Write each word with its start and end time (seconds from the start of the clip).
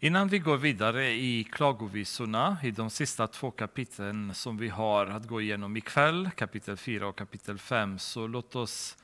Innan 0.00 0.28
vi 0.28 0.38
går 0.38 0.56
vidare 0.56 1.10
i 1.10 1.44
klagovisorna, 1.44 2.56
i 2.62 2.70
de 2.70 2.90
sista 2.90 3.26
två 3.26 3.50
kapitlen 3.50 4.34
som 4.34 4.56
vi 4.56 4.68
har 4.68 5.06
att 5.06 5.26
gå 5.26 5.40
igenom 5.40 5.76
ikväll, 5.76 6.30
kapitel 6.36 6.76
4 6.76 7.08
och 7.08 7.18
kapitel 7.18 7.58
5, 7.58 7.98
så 7.98 8.26
låt 8.26 8.56
oss 8.56 8.96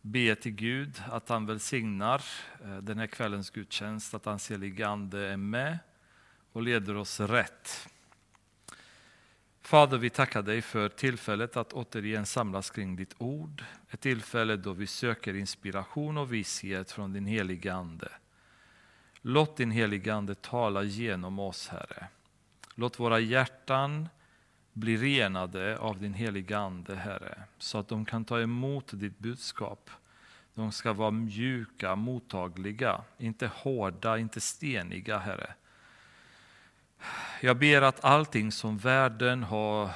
be 0.00 0.34
till 0.34 0.52
Gud 0.52 1.02
att 1.10 1.28
han 1.28 1.46
välsignar 1.46 2.22
eh, 2.64 2.76
den 2.76 2.98
här 2.98 3.06
kvällens 3.06 3.50
gudstjänst, 3.50 4.14
att 4.14 4.24
hans 4.24 4.50
helige 4.50 4.88
Ande 4.88 5.28
är 5.28 5.36
med 5.36 5.78
och 6.52 6.62
leder 6.62 6.96
oss 6.96 7.20
rätt. 7.20 7.88
Fader, 9.60 9.98
vi 9.98 10.10
tackar 10.10 10.42
dig 10.42 10.62
för 10.62 10.88
tillfället 10.88 11.56
att 11.56 11.72
återigen 11.72 12.26
samlas 12.26 12.70
kring 12.70 12.96
ditt 12.96 13.14
ord. 13.18 13.64
Ett 13.90 14.00
tillfälle 14.00 14.56
då 14.56 14.72
vi 14.72 14.86
söker 14.86 15.36
inspiration 15.36 16.18
och 16.18 16.32
vishet 16.32 16.90
från 16.90 17.12
din 17.12 17.26
heliga 17.26 17.74
Ande. 17.74 18.08
Låt 19.22 19.56
din 19.56 19.70
heligande 19.70 20.34
tala 20.34 20.82
genom 20.82 21.38
oss, 21.38 21.68
Herre. 21.68 22.06
Låt 22.74 23.00
våra 23.00 23.20
hjärtan 23.20 24.08
bli 24.72 24.96
renade 24.96 25.78
av 25.78 26.00
din 26.00 26.14
heligande, 26.14 26.94
Herre, 26.94 27.42
så 27.58 27.78
att 27.78 27.88
de 27.88 28.04
kan 28.04 28.24
ta 28.24 28.40
emot 28.40 28.90
ditt 28.92 29.18
budskap. 29.18 29.90
De 30.54 30.72
ska 30.72 30.92
vara 30.92 31.10
mjuka, 31.10 31.96
mottagliga, 31.96 33.04
inte 33.18 33.46
hårda, 33.46 34.18
inte 34.18 34.40
steniga, 34.40 35.18
Herre. 35.18 35.54
Jag 37.40 37.58
ber 37.58 37.82
att 37.82 38.04
allting 38.04 38.52
som 38.52 38.78
världen 38.78 39.42
har 39.42 39.90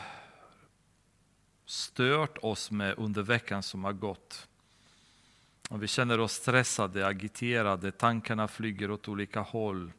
stört 1.65 2.39
oss 2.39 2.71
med 2.71 2.95
under 2.99 3.23
veckan 3.23 3.63
som 3.63 3.85
har 3.85 3.93
gått, 3.93 4.49
och 5.71 5.83
vi 5.83 5.87
känner 5.87 6.21
oss 6.21 6.33
stressade, 6.33 7.07
agiterade, 7.07 7.93
tankarna 7.93 8.49
flyger 8.49 8.91
åt 8.91 9.09
olika 9.09 9.41
håll. 9.41 9.93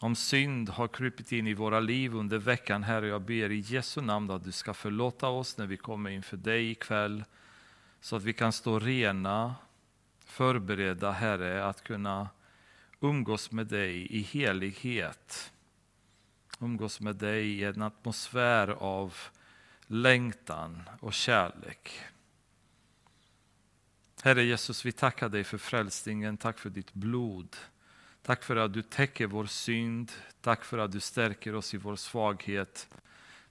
Om 0.00 0.16
synd 0.16 0.68
har 0.68 0.88
krypit 0.88 1.32
in 1.32 1.46
i 1.46 1.54
våra 1.54 1.80
liv 1.80 2.14
under 2.14 2.38
veckan, 2.38 2.82
Herre, 2.82 3.08
jag 3.08 3.22
ber 3.22 3.52
i 3.52 3.58
Jesu 3.58 4.00
namn 4.00 4.30
att 4.30 4.44
du 4.44 4.52
ska 4.52 4.74
förlåta 4.74 5.28
oss 5.28 5.58
när 5.58 5.66
vi 5.66 5.76
kommer 5.76 6.10
inför 6.10 6.36
dig 6.36 6.70
ikväll, 6.70 7.24
så 8.00 8.16
att 8.16 8.22
vi 8.22 8.32
kan 8.32 8.52
stå 8.52 8.78
rena, 8.78 9.54
förberedda, 10.24 11.10
Herre, 11.10 11.64
att 11.66 11.84
kunna 11.84 12.28
umgås 13.00 13.50
med 13.50 13.66
dig 13.66 14.06
i 14.06 14.20
helighet. 14.20 15.52
Umgås 16.60 17.00
med 17.00 17.16
dig 17.16 17.46
i 17.46 17.64
en 17.64 17.82
atmosfär 17.82 18.68
av 18.68 19.14
längtan 19.86 20.82
och 21.00 21.12
kärlek. 21.12 21.90
Herre 24.26 24.42
Jesus, 24.42 24.84
vi 24.84 24.92
tackar 24.92 25.28
dig 25.28 25.44
för 25.44 25.58
frälsningen. 25.58 26.36
Tack 26.36 26.58
för 26.58 26.70
ditt 26.70 26.94
blod. 26.94 27.56
Tack 28.22 28.42
för 28.42 28.56
att 28.56 28.72
du 28.72 28.82
täcker 28.82 29.26
vår 29.26 29.46
synd. 29.46 30.12
Tack 30.40 30.64
för 30.64 30.78
att 30.78 30.92
du 30.92 31.00
stärker 31.00 31.54
oss 31.54 31.74
i 31.74 31.76
vår 31.76 31.96
svaghet. 31.96 32.88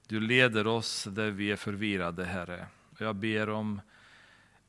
Du 0.08 0.20
leder 0.20 0.68
oss 0.68 1.04
där 1.04 1.32
vi 1.32 1.52
är 1.52 1.56
förvirrade, 1.56 2.26
Herre. 2.26 2.68
Jag 2.98 3.16
ber 3.16 3.50
om 3.50 3.82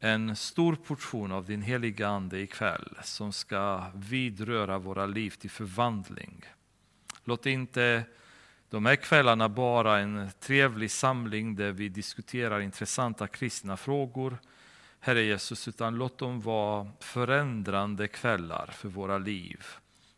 en 0.00 0.36
stor 0.36 0.76
portion 0.76 1.32
av 1.32 1.44
din 1.44 1.62
heliga 1.62 2.08
Ande 2.08 2.40
ikväll 2.40 2.98
som 3.02 3.32
ska 3.32 3.84
vidröra 3.94 4.78
våra 4.78 5.06
liv 5.06 5.30
till 5.30 5.50
förvandling. 5.50 6.44
Låt 7.24 7.46
inte 7.46 8.04
de 8.70 8.86
här 8.86 8.96
kvällarna 8.96 9.48
bara 9.48 9.98
en 9.98 10.30
trevlig 10.40 10.90
samling 10.90 11.56
där 11.56 11.72
vi 11.72 11.88
diskuterar 11.88 12.60
intressanta 12.60 13.26
kristna 13.26 13.76
frågor, 13.76 14.38
Herre 15.06 15.22
Jesus, 15.22 15.68
utan 15.68 15.94
låt 15.94 16.18
dem 16.18 16.40
vara 16.40 16.92
förändrande 17.00 18.08
kvällar 18.08 18.66
för 18.66 18.88
våra 18.88 19.18
liv. 19.18 19.64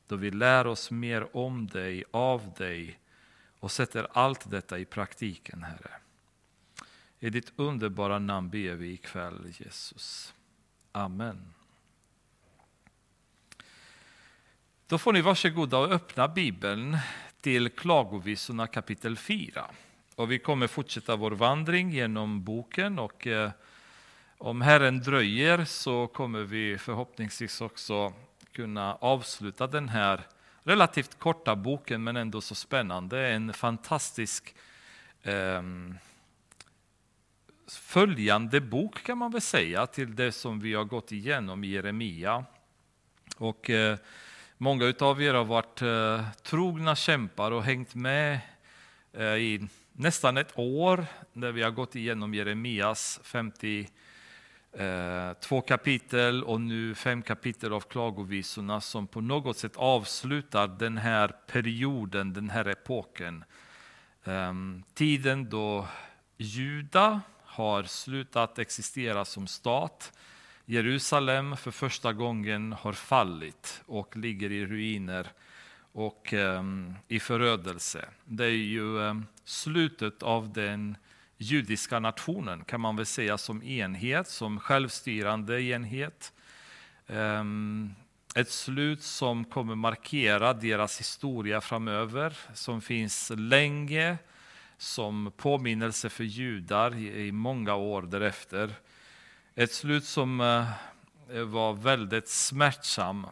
Då 0.07 0.17
vi 0.17 0.31
lär 0.31 0.67
oss 0.67 0.91
mer 0.91 1.37
om 1.37 1.67
dig, 1.67 2.05
av 2.11 2.53
dig 2.59 2.99
och 3.61 3.71
sätter 3.71 4.07
allt 4.13 4.51
detta 4.51 4.79
i 4.79 4.85
praktiken, 4.85 5.63
Herre. 5.63 5.91
I 7.19 7.31
ditt 7.31 7.53
underbara 7.57 8.19
namn 8.19 8.51
ber 8.51 8.75
vi 8.75 8.93
ikväll, 8.93 9.55
Jesus. 9.59 10.35
Amen. 10.93 11.55
Då 14.87 14.99
får 14.99 15.13
ni 15.13 15.21
varsågoda 15.21 15.79
och 15.79 15.93
öppna 15.93 16.29
Bibeln 16.29 16.99
till 17.41 17.71
Klagovisorna 17.71 18.67
kapitel 18.67 19.17
4. 19.17 19.65
Och 20.15 20.31
vi 20.31 20.39
kommer 20.39 20.67
fortsätta 20.67 21.17
vår 21.17 21.31
vandring 21.31 21.91
genom 21.91 22.45
boken 22.45 22.99
och 22.99 23.27
eh, 23.27 23.51
om 24.39 24.61
Herren 24.61 25.01
dröjer 25.01 25.65
så 25.65 26.07
kommer 26.07 26.43
vi 26.43 26.79
förhoppningsvis 26.79 27.61
också 27.61 28.13
kunna 28.53 28.95
avsluta 28.95 29.67
den 29.67 29.89
här 29.89 30.27
relativt 30.63 31.19
korta 31.19 31.57
boken 31.57 32.05
men 32.05 32.17
ändå 32.17 32.41
så 32.41 32.55
spännande. 32.55 33.29
En 33.29 33.53
fantastisk 33.53 34.55
eh, 35.23 35.63
följande 37.69 38.61
bok 38.61 39.03
kan 39.03 39.19
man 39.19 39.31
väl 39.31 39.41
säga 39.41 39.87
till 39.87 40.17
det 40.17 40.33
som 40.33 40.61
vi 40.61 40.75
har 40.75 40.85
gått 40.85 41.13
igenom 41.13 41.65
i 41.65 41.69
Jeremia. 41.69 42.45
Och 43.37 43.71
eh, 43.71 43.99
många 44.57 44.95
av 45.01 45.23
er 45.23 45.35
har 45.35 45.45
varit 45.45 45.83
eh, 45.83 46.31
trogna 46.43 46.97
kämpar 46.97 47.51
och 47.51 47.63
hängt 47.63 47.95
med 47.95 48.41
eh, 49.13 49.25
i 49.25 49.69
nästan 49.93 50.37
ett 50.37 50.59
år 50.59 51.07
när 51.33 51.53
vi 51.53 51.63
har 51.63 51.71
gått 51.71 51.97
igenom 51.97 52.35
Jeremias 52.35 53.21
50 53.23 53.89
Eh, 54.79 55.33
två 55.33 55.61
kapitel 55.61 56.45
och 56.45 56.61
nu 56.61 56.95
fem 56.95 57.23
kapitel 57.23 57.73
av 57.73 57.81
klagovisorna 57.81 58.81
som 58.81 59.07
på 59.07 59.21
något 59.21 59.59
sätt 59.59 59.77
avslutar 59.77 60.69
den 60.69 60.99
här 60.99 61.29
perioden, 61.29 62.33
den 62.33 62.51
här 62.51 62.69
epoken. 62.69 63.45
Eh, 64.25 64.53
tiden 64.95 65.49
då 65.51 65.89
Juda 66.37 67.21
har 67.45 67.83
slutat 67.83 68.59
existera 68.59 69.25
som 69.25 69.47
stat. 69.47 70.13
Jerusalem 70.65 71.57
för 71.57 71.71
första 71.71 72.13
gången 72.13 72.73
har 72.73 72.93
fallit 72.93 73.83
och 73.87 74.17
ligger 74.17 74.53
i 74.53 74.67
ruiner 74.67 75.27
och 75.93 76.35
eh, 76.35 76.63
i 77.09 77.21
förödelse. 77.21 78.09
Det 78.25 78.45
är 78.45 78.51
ju 78.51 79.03
ehm, 79.03 79.27
slutet 79.45 80.23
av 80.23 80.53
den 80.53 80.97
judiska 81.39 81.99
nationen 81.99 82.65
kan 82.65 82.81
man 82.81 82.97
väl 82.97 83.07
säga 83.07 83.39
som 83.39 83.63
enhet, 83.63 84.29
som 84.29 84.61
självstyrande 84.61 85.63
enhet. 85.63 86.33
Ehm, 87.07 87.95
ett 88.35 88.51
slut 88.51 89.03
som 89.03 89.45
kommer 89.45 89.75
markera 89.75 90.53
deras 90.55 91.01
historia 91.01 91.61
framöver, 91.61 92.39
som 92.55 92.81
finns 92.81 93.33
länge 93.37 94.19
som 94.79 95.33
påminnelse 95.37 96.09
för 96.09 96.25
judar 96.25 96.95
i 96.99 97.33
många 97.33 97.75
år 97.75 98.03
därefter. 98.03 98.75
Ett 99.55 99.73
slut 99.73 100.05
som 100.05 100.41
eh, 100.41 101.43
var 101.43 101.73
väldigt 101.73 102.29
smärtsam 102.29 103.27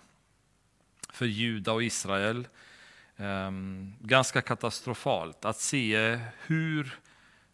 för 1.13 1.27
Juda 1.27 1.73
och 1.73 1.83
Israel. 1.83 2.49
Ehm, 3.17 3.95
ganska 4.01 4.43
katastrofalt 4.43 5.45
att 5.45 5.61
se 5.61 6.19
hur 6.47 6.99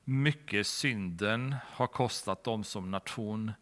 mycket 0.05 0.67
synden 0.67 1.55
har 1.71 1.87
kostat 1.87 2.45
dem 2.45 2.65
som 2.65 2.91
nation, 2.91 3.53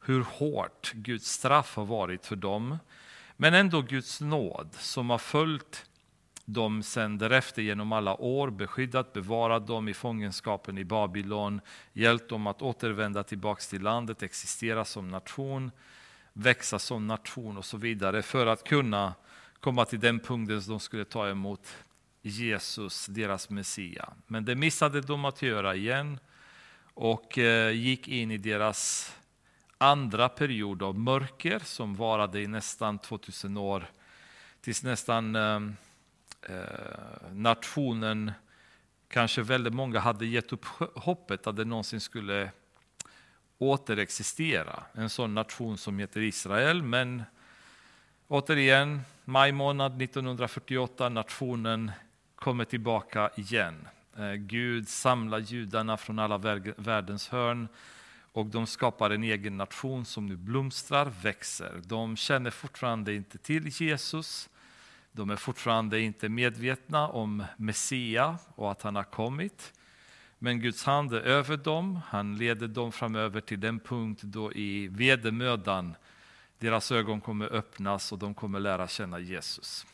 hur 0.00 0.22
hårt 0.22 0.92
Guds 0.92 1.26
straff 1.26 1.76
har 1.76 1.84
varit 1.84 2.26
för 2.26 2.36
dem, 2.36 2.78
men 3.36 3.54
ändå 3.54 3.82
Guds 3.82 4.20
nåd 4.20 4.74
som 4.78 5.10
har 5.10 5.18
följt 5.18 5.90
dem 6.44 6.82
sen 6.82 7.18
därefter 7.18 7.62
genom 7.62 7.92
alla 7.92 8.20
år, 8.20 8.50
beskyddat, 8.50 9.12
bevarat 9.12 9.66
dem 9.66 9.88
i 9.88 9.94
fångenskapen 9.94 10.78
i 10.78 10.84
Babylon, 10.84 11.60
hjälpt 11.92 12.28
dem 12.28 12.46
att 12.46 12.62
återvända 12.62 13.22
tillbaka 13.22 13.62
till 13.70 13.82
landet, 13.82 14.22
existera 14.22 14.84
som 14.84 15.08
nation, 15.08 15.70
växa 16.32 16.78
som 16.78 17.06
nation 17.06 17.56
och 17.56 17.64
så 17.64 17.76
vidare 17.76 18.22
för 18.22 18.46
att 18.46 18.64
kunna 18.64 19.14
komma 19.60 19.84
till 19.84 20.00
den 20.00 20.20
punkten 20.20 20.62
som 20.62 20.70
de 20.70 20.80
skulle 20.80 21.04
ta 21.04 21.28
emot. 21.28 21.76
Jesus, 22.22 23.06
deras 23.06 23.50
Messia. 23.50 24.12
Men 24.26 24.44
det 24.44 24.54
missade 24.54 25.00
de 25.00 25.24
att 25.24 25.42
göra 25.42 25.74
igen 25.74 26.18
och 26.94 27.38
eh, 27.38 27.70
gick 27.70 28.08
in 28.08 28.30
i 28.30 28.38
deras 28.38 29.12
andra 29.78 30.28
period 30.28 30.82
av 30.82 30.98
mörker 30.98 31.58
som 31.58 31.94
varade 31.94 32.40
i 32.40 32.46
nästan 32.46 32.98
2000 32.98 33.56
år 33.56 33.90
tills 34.60 34.82
nästan 34.82 35.36
ehm, 35.36 35.76
eh, 36.42 37.32
nationen, 37.32 38.32
kanske 39.08 39.42
väldigt 39.42 39.74
många 39.74 40.00
hade 40.00 40.26
gett 40.26 40.52
upp 40.52 40.64
hoppet 40.94 41.46
att 41.46 41.56
det 41.56 41.64
någonsin 41.64 42.00
skulle 42.00 42.50
återexistera. 43.58 44.82
En 44.92 45.10
sån 45.10 45.34
nation 45.34 45.78
som 45.78 45.98
heter 45.98 46.20
Israel. 46.20 46.82
Men 46.82 47.22
återigen, 48.28 49.00
maj 49.24 49.52
månad 49.52 50.02
1948, 50.02 51.08
nationen 51.08 51.92
kommer 52.40 52.64
tillbaka 52.64 53.30
igen. 53.36 53.88
Eh, 54.16 54.32
Gud 54.32 54.88
samlar 54.88 55.38
judarna 55.38 55.96
från 55.96 56.18
alla 56.18 56.38
världens 56.76 57.28
hörn 57.28 57.68
och 58.32 58.46
de 58.46 58.66
skapar 58.66 59.10
en 59.10 59.24
egen 59.24 59.56
nation 59.56 60.04
som 60.04 60.26
nu 60.26 60.36
blomstrar, 60.36 61.12
växer. 61.22 61.82
De 61.84 62.16
känner 62.16 62.50
fortfarande 62.50 63.14
inte 63.14 63.38
till 63.38 63.68
Jesus, 63.68 64.48
De 65.12 65.30
är 65.30 65.36
fortfarande 65.36 66.00
inte 66.00 66.28
medvetna 66.28 67.08
om 67.08 67.44
Messia 67.56 68.38
och 68.54 68.70
att 68.70 68.82
han 68.82 68.96
har 68.96 69.04
kommit. 69.04 69.72
Men 70.38 70.60
Guds 70.60 70.84
hand 70.84 71.14
är 71.14 71.20
över 71.20 71.56
dem. 71.56 72.00
Han 72.06 72.36
leder 72.36 72.68
dem 72.68 72.92
framöver 72.92 73.40
till 73.40 73.60
den 73.60 73.80
punkt 73.80 74.22
då 74.22 74.52
i 74.52 74.88
vedermödan 74.88 75.94
deras 76.58 76.92
ögon 76.92 77.20
kommer 77.20 77.52
öppnas 77.52 78.12
och 78.12 78.18
de 78.18 78.34
kommer 78.34 78.60
lära 78.60 78.88
känna 78.88 79.18
Jesus. 79.18 79.86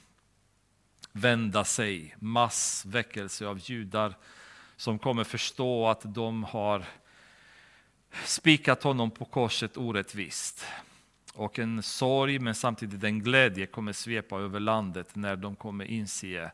Vända 1.18 1.64
sig, 1.64 2.16
massväckelse 2.18 3.46
av 3.46 3.58
judar 3.58 4.14
som 4.76 4.98
kommer 4.98 5.24
förstå 5.24 5.88
att 5.88 6.00
de 6.14 6.44
har 6.44 6.84
spikat 8.24 8.82
honom 8.82 9.10
på 9.10 9.24
korset 9.24 9.76
orättvist. 9.76 10.66
Och 11.34 11.58
en 11.58 11.82
sorg 11.82 12.38
men 12.38 12.54
samtidigt 12.54 13.04
en 13.04 13.22
glädje 13.22 13.66
kommer 13.66 13.92
svepa 13.92 14.38
över 14.38 14.60
landet 14.60 15.16
när 15.16 15.36
de 15.36 15.56
kommer 15.56 15.84
inse 15.84 16.50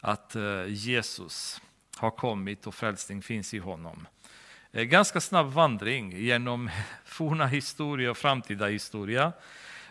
att 0.00 0.36
eh, 0.36 0.64
Jesus 0.66 1.60
har 1.96 2.10
kommit 2.10 2.66
och 2.66 2.74
frälsning 2.74 3.22
finns 3.22 3.54
i 3.54 3.58
honom. 3.58 4.06
Eh, 4.72 4.84
ganska 4.84 5.20
snabb 5.20 5.46
vandring 5.46 6.12
genom 6.12 6.70
forna 7.04 7.46
historia 7.46 8.10
och 8.10 8.16
framtida 8.16 8.66
historia. 8.66 9.32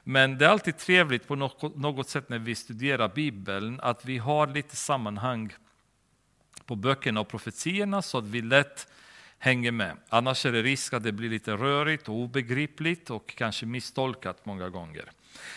Men 0.10 0.38
det 0.38 0.46
är 0.46 0.50
alltid 0.50 0.78
trevligt 0.78 1.28
på 1.28 1.36
något 1.36 2.10
sätt 2.10 2.30
när 2.30 2.40
vi 2.40 2.56
studerar 2.56 3.12
Bibeln 3.16 3.80
att 3.84 4.06
vi 4.06 4.18
har 4.18 4.48
lite 4.48 4.76
sammanhang 4.76 5.54
på 6.66 6.76
böckerna 6.76 7.20
och 7.20 7.28
profetierna 7.28 8.02
så 8.02 8.18
att 8.18 8.28
vi 8.28 8.42
lätt 8.42 8.88
hänger 9.40 9.72
med. 9.72 9.98
Annars 10.10 10.46
är 10.46 10.52
det 10.52 10.62
risk 10.62 10.94
att 10.94 11.04
det 11.04 11.12
blir 11.12 11.30
lite 11.30 11.52
rörigt 11.52 12.10
och 12.10 12.16
obegripligt 12.16 13.10
och 13.10 13.36
kanske 13.36 13.66
misstolkat 13.66 14.46
många 14.46 14.70
gånger. 14.70 15.12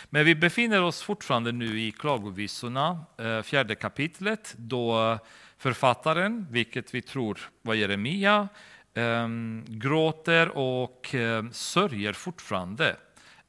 Men 0.05 0.25
vi 0.25 0.35
befinner 0.35 0.83
oss 0.83 1.03
fortfarande 1.03 1.53
nu 1.53 1.81
i 1.81 1.93
Klagovisorna, 1.93 3.05
eh, 3.19 3.43
fjärde 3.43 3.75
kapitlet, 3.75 4.55
då 4.57 5.19
författaren, 5.59 6.47
vilket 6.51 6.95
vi 6.95 7.03
tror 7.03 7.41
var 7.63 7.75
Jeremia, 7.75 8.49
ehm, 8.95 9.65
gråter 9.69 10.49
och 10.49 11.15
ehm, 11.15 11.53
sörjer 11.53 12.13
fortfarande 12.13 12.97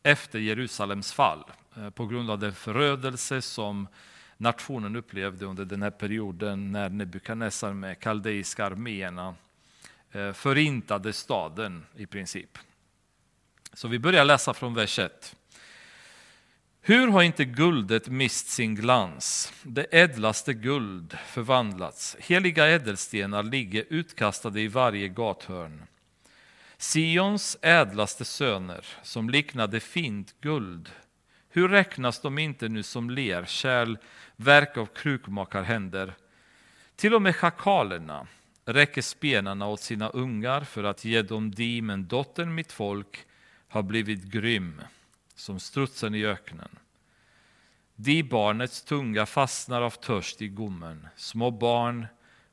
efter 0.03 0.39
Jerusalems 0.39 1.13
fall 1.13 1.43
eh, 1.77 1.89
på 1.89 2.05
grund 2.05 2.31
av 2.31 2.39
den 2.39 2.53
förödelse 2.53 3.41
som 3.41 3.87
nationen 4.37 4.95
upplevde 4.95 5.45
under 5.45 5.65
den 5.65 5.81
här 5.81 5.91
perioden 5.91 6.71
när 6.71 6.89
Nebukadnessar 6.89 7.73
med 7.73 7.99
kaldeiska 7.99 8.65
arméerna 8.65 9.35
eh, 10.11 10.33
förintade 10.33 11.13
staden 11.13 11.85
i 11.97 12.05
princip. 12.05 12.57
Så 13.73 13.87
vi 13.87 13.99
börjar 13.99 14.25
läsa 14.25 14.53
från 14.53 14.73
vers 14.73 14.99
1. 14.99 15.35
Hur 16.81 17.07
har 17.07 17.21
inte 17.21 17.45
guldet 17.45 18.07
mist 18.07 18.49
sin 18.49 18.75
glans, 18.75 19.53
det 19.63 19.85
ädlaste 19.91 20.53
guld 20.53 21.17
förvandlats, 21.27 22.17
heliga 22.19 22.67
ädelstenar 22.67 23.43
ligger 23.43 23.85
utkastade 23.89 24.61
i 24.61 24.67
varje 24.67 25.07
gathörn. 25.07 25.83
Sions 26.81 27.57
ädlaste 27.61 28.25
söner, 28.25 28.85
som 29.03 29.29
liknade 29.29 29.79
fint 29.79 30.35
guld, 30.41 30.89
hur 31.49 31.69
räknas 31.69 32.21
de 32.21 32.37
inte 32.37 32.69
nu 32.69 32.83
som 32.83 33.09
lerkärl, 33.09 33.97
verk 34.35 34.77
av 34.77 34.85
krukmakarhänder? 34.85 36.13
Till 36.95 37.13
och 37.13 37.21
med 37.21 37.35
schakalerna 37.35 38.27
räcker 38.65 39.01
spenarna 39.01 39.67
åt 39.67 39.81
sina 39.81 40.09
ungar 40.09 40.61
för 40.61 40.83
att 40.83 41.05
ge 41.05 41.21
dem 41.21 41.51
di, 41.51 41.81
men 41.81 42.07
dottern 42.07 42.55
mitt 42.55 42.71
folk 42.71 43.25
har 43.67 43.83
blivit 43.83 44.23
grym 44.23 44.81
som 45.35 45.59
strutsen 45.59 46.15
i 46.15 46.25
öknen. 46.25 46.79
De 47.95 48.23
barnets 48.23 48.81
tunga 48.81 49.25
fastnar 49.25 49.81
av 49.81 49.91
törst 49.91 50.41
i 50.41 50.47
gommen. 50.47 51.07
Små 51.15 51.51
barn 51.51 52.07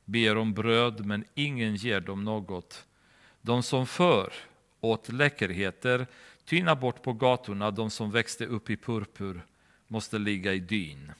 ber 0.05 0.37
om 0.37 0.53
bröd, 0.53 1.05
men 1.05 1.25
ingen 1.35 1.75
ger 1.75 1.99
dem 1.99 2.23
något. 2.23 2.85
De 3.41 3.63
som 3.63 3.87
för 3.87 4.33
åt 4.81 5.09
läckerheter 5.09 6.07
tynar 6.45 6.75
bort 6.75 7.03
på 7.03 7.13
gatorna, 7.13 7.71
de 7.71 7.89
som 7.89 8.11
växte 8.11 8.45
upp 8.45 8.69
i 8.69 8.77
purpur 8.77 9.41
måste 9.87 10.17
ligga 10.17 10.53
i 10.53 10.59
dyn. 10.59 11.11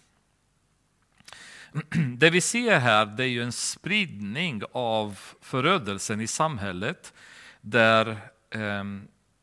Det 2.17 2.29
vi 2.29 2.41
ser 2.41 2.79
här 2.79 3.05
det 3.05 3.23
är 3.23 3.27
ju 3.27 3.43
en 3.43 3.51
spridning 3.51 4.61
av 4.71 5.19
förödelsen 5.41 6.21
i 6.21 6.27
samhället 6.27 7.13
där 7.61 8.07
eh, 8.49 8.83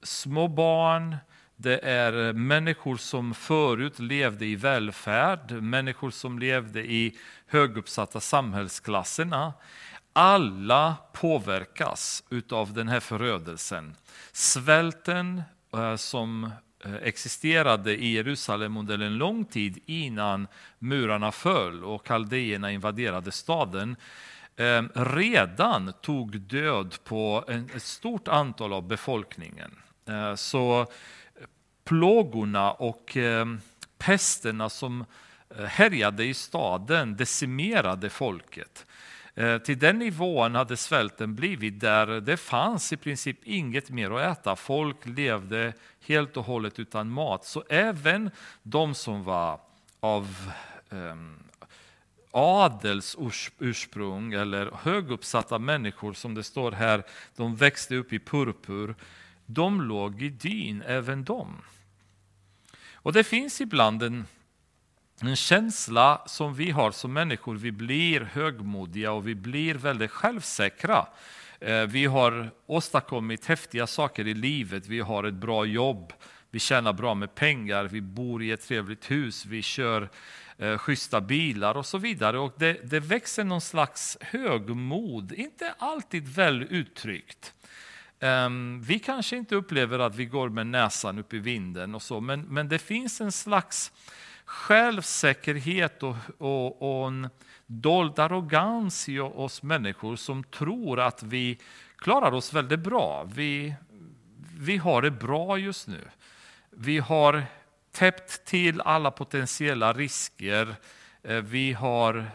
små 0.02 0.48
barn, 0.48 1.16
det 1.56 1.78
är 1.78 2.32
människor 2.32 2.96
som 2.96 3.34
förut 3.34 3.98
levde 3.98 4.46
i 4.46 4.56
välfärd, 4.56 5.52
människor 5.52 6.10
som 6.10 6.38
levde 6.38 6.92
i 6.92 7.18
höguppsatta 7.46 8.20
samhällsklasserna. 8.20 9.52
Alla 10.18 10.96
påverkas 11.12 12.22
av 12.50 12.72
den 12.72 12.88
här 12.88 13.00
förödelsen. 13.00 13.94
Svälten 14.32 15.42
eh, 15.72 15.96
som 15.96 16.50
eh, 16.84 16.94
existerade 16.94 17.96
i 17.96 18.12
Jerusalem 18.12 18.76
under 18.76 18.98
en 18.98 19.18
lång 19.18 19.44
tid 19.44 19.78
innan 19.86 20.48
murarna 20.78 21.32
föll 21.32 21.84
och 21.84 22.06
kaldéerna 22.06 22.72
invaderade 22.72 23.32
staden 23.32 23.96
eh, 24.56 24.82
redan 24.94 25.92
tog 25.92 26.40
död 26.40 26.96
på 27.04 27.44
ett 27.74 27.82
stort 27.82 28.28
antal 28.28 28.72
av 28.72 28.88
befolkningen. 28.88 29.70
Så 30.36 30.86
plågorna 31.84 32.72
och 32.72 33.16
pesterna 33.98 34.68
som 34.68 35.04
härjade 35.66 36.24
i 36.24 36.34
staden 36.34 37.16
decimerade 37.16 38.10
folket. 38.10 38.86
Eh, 39.38 39.58
till 39.58 39.78
den 39.78 39.98
nivån 39.98 40.54
hade 40.54 40.76
svälten 40.76 41.34
blivit 41.34 41.80
där 41.80 42.06
det 42.20 42.36
fanns 42.36 42.92
i 42.92 42.96
princip 42.96 43.38
inget 43.42 43.90
mer 43.90 44.10
att 44.10 44.38
äta. 44.38 44.56
Folk 44.56 44.96
levde 45.06 45.72
helt 46.00 46.36
och 46.36 46.44
hållet 46.44 46.78
utan 46.78 47.10
mat. 47.10 47.44
Så 47.44 47.64
även 47.68 48.30
de 48.62 48.94
som 48.94 49.24
var 49.24 49.60
av 50.00 50.52
um, 50.90 51.38
adels 52.30 53.16
ursprung 53.58 54.32
eller 54.32 54.70
höguppsatta 54.74 55.58
människor 55.58 56.12
som 56.12 56.34
det 56.34 56.42
står 56.42 56.72
här, 56.72 57.02
de 57.36 57.56
växte 57.56 57.96
upp 57.96 58.12
i 58.12 58.18
purpur. 58.18 58.94
De 59.46 59.82
låg 59.82 60.22
i 60.22 60.28
dyn, 60.28 60.82
även 60.86 61.24
de. 61.24 61.62
Och 62.92 63.12
det 63.12 63.24
finns 63.24 63.60
ibland 63.60 64.02
en, 64.02 64.26
en 65.20 65.36
känsla 65.36 66.22
som 66.26 66.54
vi 66.54 66.70
har 66.70 66.90
som 66.90 67.12
människor, 67.12 67.56
vi 67.56 67.72
blir 67.72 68.20
högmodiga 68.20 69.12
och 69.12 69.28
vi 69.28 69.34
blir 69.34 69.74
väldigt 69.74 70.10
självsäkra. 70.10 71.06
Eh, 71.60 71.82
vi 71.82 72.06
har 72.06 72.50
åstadkommit 72.66 73.46
häftiga 73.46 73.86
saker 73.86 74.26
i 74.26 74.34
livet, 74.34 74.86
vi 74.86 75.00
har 75.00 75.24
ett 75.24 75.34
bra 75.34 75.64
jobb, 75.64 76.12
vi 76.50 76.58
tjänar 76.58 76.92
bra 76.92 77.14
med 77.14 77.34
pengar, 77.34 77.84
vi 77.84 78.00
bor 78.00 78.42
i 78.42 78.50
ett 78.50 78.68
trevligt 78.68 79.10
hus, 79.10 79.46
vi 79.46 79.62
kör 79.62 80.08
eh, 80.58 80.78
schyssta 80.78 81.20
bilar 81.20 81.76
och 81.76 81.86
så 81.86 81.98
vidare. 81.98 82.38
Och 82.38 82.54
det, 82.56 82.90
det 82.90 83.00
växer 83.00 83.44
någon 83.44 83.60
slags 83.60 84.18
högmod, 84.20 85.32
inte 85.32 85.74
alltid 85.78 86.28
väl 86.28 86.66
uttryckt. 86.70 87.52
Um, 88.20 88.82
vi 88.82 88.98
kanske 88.98 89.36
inte 89.36 89.54
upplever 89.54 89.98
att 89.98 90.16
vi 90.16 90.24
går 90.24 90.48
med 90.48 90.66
näsan 90.66 91.18
upp 91.18 91.34
i 91.34 91.38
vinden 91.38 91.94
och 91.94 92.02
så, 92.02 92.20
men, 92.20 92.40
men 92.40 92.68
det 92.68 92.78
finns 92.78 93.20
en 93.20 93.32
slags 93.32 93.92
självsäkerhet 94.46 96.02
och, 96.02 96.16
och, 96.38 97.00
och 97.00 97.08
en 97.08 97.28
dold 97.66 98.18
arrogans 98.18 99.08
i 99.08 99.18
oss 99.20 99.62
människor 99.62 100.16
som 100.16 100.44
tror 100.44 101.00
att 101.00 101.22
vi 101.22 101.58
klarar 101.96 102.32
oss 102.32 102.52
väldigt 102.52 102.80
bra. 102.80 103.28
Vi, 103.34 103.74
vi 104.58 104.76
har 104.76 105.02
det 105.02 105.10
bra 105.10 105.58
just 105.58 105.88
nu. 105.88 106.08
Vi 106.70 106.98
har 106.98 107.42
täppt 107.92 108.44
till 108.44 108.80
alla 108.80 109.10
potentiella 109.10 109.92
risker. 109.92 110.74
Eh, 111.22 111.36
vi 111.36 111.72
har 111.72 112.30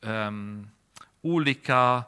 um, 0.00 0.70
olika 1.22 2.02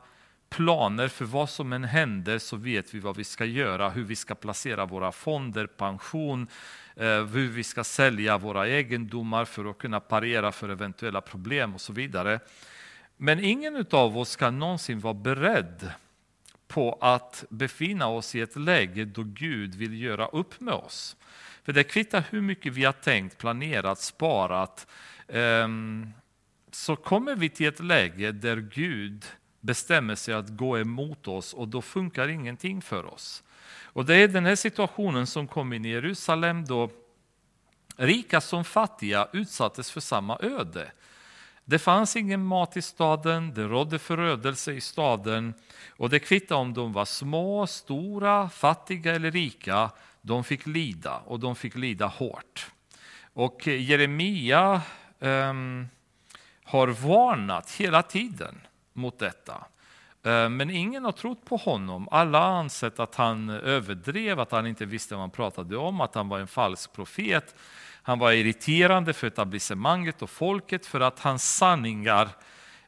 planer 0.49 1.09
för 1.09 1.25
vad 1.25 1.51
som 1.51 1.73
än 1.73 1.85
händer 1.85 2.39
så 2.39 2.57
vet 2.57 2.95
vi 2.95 3.01
vad 3.01 3.17
vi 3.17 3.25
ska 3.25 3.45
göra, 3.45 3.91
hur 3.91 4.05
vi 4.05 4.17
ska 4.17 4.35
placera 4.35 4.87
våra 4.87 5.13
fonder, 5.13 5.67
pension, 5.67 6.43
eh, 6.43 6.49
Eh, 6.97 7.25
hur 7.25 7.49
vi 7.49 7.65
ska 7.65 7.85
sälja 7.85 8.39
våra 8.39 8.69
egendomar 8.69 9.45
för 9.45 9.65
att 9.65 9.79
kunna 9.79 10.01
parera 10.01 10.53
för 10.53 10.69
eventuella 10.69 11.21
problem 11.21 11.75
och 11.75 11.81
så 11.81 11.93
vidare. 11.93 12.41
Men 13.17 13.45
ingen 13.45 13.87
av 13.91 14.19
oss 14.19 14.37
kan 14.37 14.59
någonsin 14.59 15.01
vara 15.01 15.15
beredd 15.15 15.91
på 16.69 16.99
att 17.01 17.45
befinna 17.49 18.07
oss 18.07 18.35
i 18.35 18.41
ett 18.41 18.57
läge 18.57 19.05
då 19.05 19.23
Gud 19.23 19.75
vill 19.75 20.03
göra 20.03 20.27
upp 20.27 20.61
med 20.61 20.75
oss. 20.75 21.17
För 21.65 21.73
det 21.73 21.85
kvittar 21.85 22.25
hur 22.31 22.41
mycket 22.41 22.73
vi 22.73 22.85
har 22.85 22.93
tänkt, 22.93 23.39
planerat, 23.39 24.01
sparat, 24.01 24.87
ehm, 25.29 26.13
så 26.71 26.97
kommer 26.97 27.35
vi 27.37 27.49
till 27.49 27.67
ett 27.67 27.81
läge 27.81 28.33
där 28.33 28.57
Gud 28.57 29.25
bestämmer 29.61 30.15
sig 30.15 30.35
att 30.35 30.49
gå 30.49 30.79
emot 30.79 31.29
oss 31.29 31.55
och 31.55 31.69
då 31.69 31.83
funkar 31.83 32.29
ingenting 32.29 32.83
för 32.83 33.07
oss. 33.07 33.43
Och 33.67 34.05
Det 34.05 34.15
är 34.15 34.29
den 34.29 34.47
här 34.47 34.57
situationen 34.57 35.27
som 35.27 35.49
kom 35.49 35.73
in 35.73 35.85
i 35.85 35.89
Jerusalem 35.89 36.65
då 36.65 36.91
Rika 37.97 38.41
som 38.41 38.65
fattiga 38.65 39.29
utsattes 39.33 39.91
för 39.91 40.01
samma 40.01 40.39
öde. 40.41 40.93
Det 41.65 41.79
fanns 41.79 42.17
ingen 42.17 42.45
mat 42.45 42.77
i 42.77 42.83
staden, 42.83 43.55
det 43.55 43.63
rådde 43.65 43.99
förödelse 43.99 44.73
i 44.73 44.81
staden 44.81 45.55
och 45.97 46.11
det 46.11 46.19
kvittade 46.19 46.61
om 46.61 46.75
de 46.75 46.93
var 46.93 47.05
små, 47.05 47.67
stora, 47.67 48.49
fattiga 48.49 49.15
eller 49.15 49.31
rika, 49.31 49.91
de 50.23 50.45
fick 50.45 50.67
lida 50.67 51.17
och 51.17 51.41
de 51.41 51.57
fick 51.57 51.75
lida 51.75 52.07
hårt. 52.07 52.71
Och 53.33 53.67
Jeremia 53.67 54.83
um, 55.19 55.89
har 56.65 56.89
varnat 56.89 57.71
hela 57.71 58.03
tiden 58.03 58.61
mot 58.93 59.19
detta. 59.19 59.65
Eh, 60.25 60.49
men 60.49 60.71
ingen 60.71 61.05
har 61.05 61.13
trott 61.13 61.45
på 61.45 61.57
honom. 61.57 62.09
Alla 62.11 62.39
har 62.39 62.59
ansett 62.59 63.01
att 63.01 63.15
han 63.15 63.51
överdrev, 63.51 64.41
att 64.41 64.53
han 64.53 64.67
inte 64.67 64.85
visste 64.85 65.15
vad 65.15 65.21
han 65.21 65.31
pratade 65.31 65.77
om, 65.77 66.01
att 66.01 66.15
han 66.15 66.29
var 66.29 66.39
en 66.39 66.47
falsk 66.47 66.93
profet. 66.93 67.55
Han 68.03 68.19
var 68.19 68.33
irriterande 68.33 69.13
för 69.13 69.27
etablissemanget 69.27 70.23
och 70.23 70.31
folket 70.31 70.87
för 70.87 71.01
att 71.01 71.19
hans 71.21 71.57
sanningar 71.57 72.29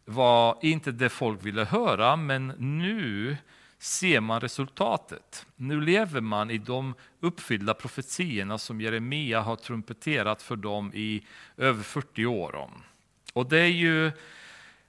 var 0.05 0.59
inte 0.63 0.93
det 0.93 1.09
folk 1.09 1.45
ville 1.45 1.65
höra, 1.65 2.17
men 2.17 2.47
nu 2.59 3.37
ser 3.79 4.21
man 4.21 4.41
resultatet. 4.41 5.47
Nu 5.57 5.81
lever 5.81 6.21
man 6.21 6.51
i 6.51 6.59
de 6.59 6.95
uppfyllda 7.21 7.75
profetierna 7.75 8.59
som 8.59 8.81
Jeremia 8.81 9.41
har 9.41 9.57
trumpeterat 9.57 10.43
för 10.43 10.57
dem 10.57 10.93
i 10.95 11.27
över 11.57 11.83
40 11.83 12.27
år 12.27 12.55
om. 12.55 12.83
Och 13.33 13.47
det 13.49 13.59
är 13.59 13.67
ju 13.67 14.13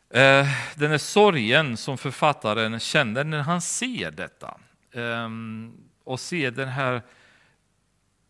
Eh, 0.10 0.48
den 0.76 0.92
här 0.92 0.98
sorgen 0.98 1.78
som 1.78 1.98
författaren 1.98 2.80
känner 2.80 3.24
när 3.24 3.42
han 3.42 3.62
ser 3.62 4.12
detta. 4.12 4.58
Ehm, 4.92 5.74
och 6.04 6.20
ser 6.20 6.52
den 6.52 6.68
här, 6.68 7.02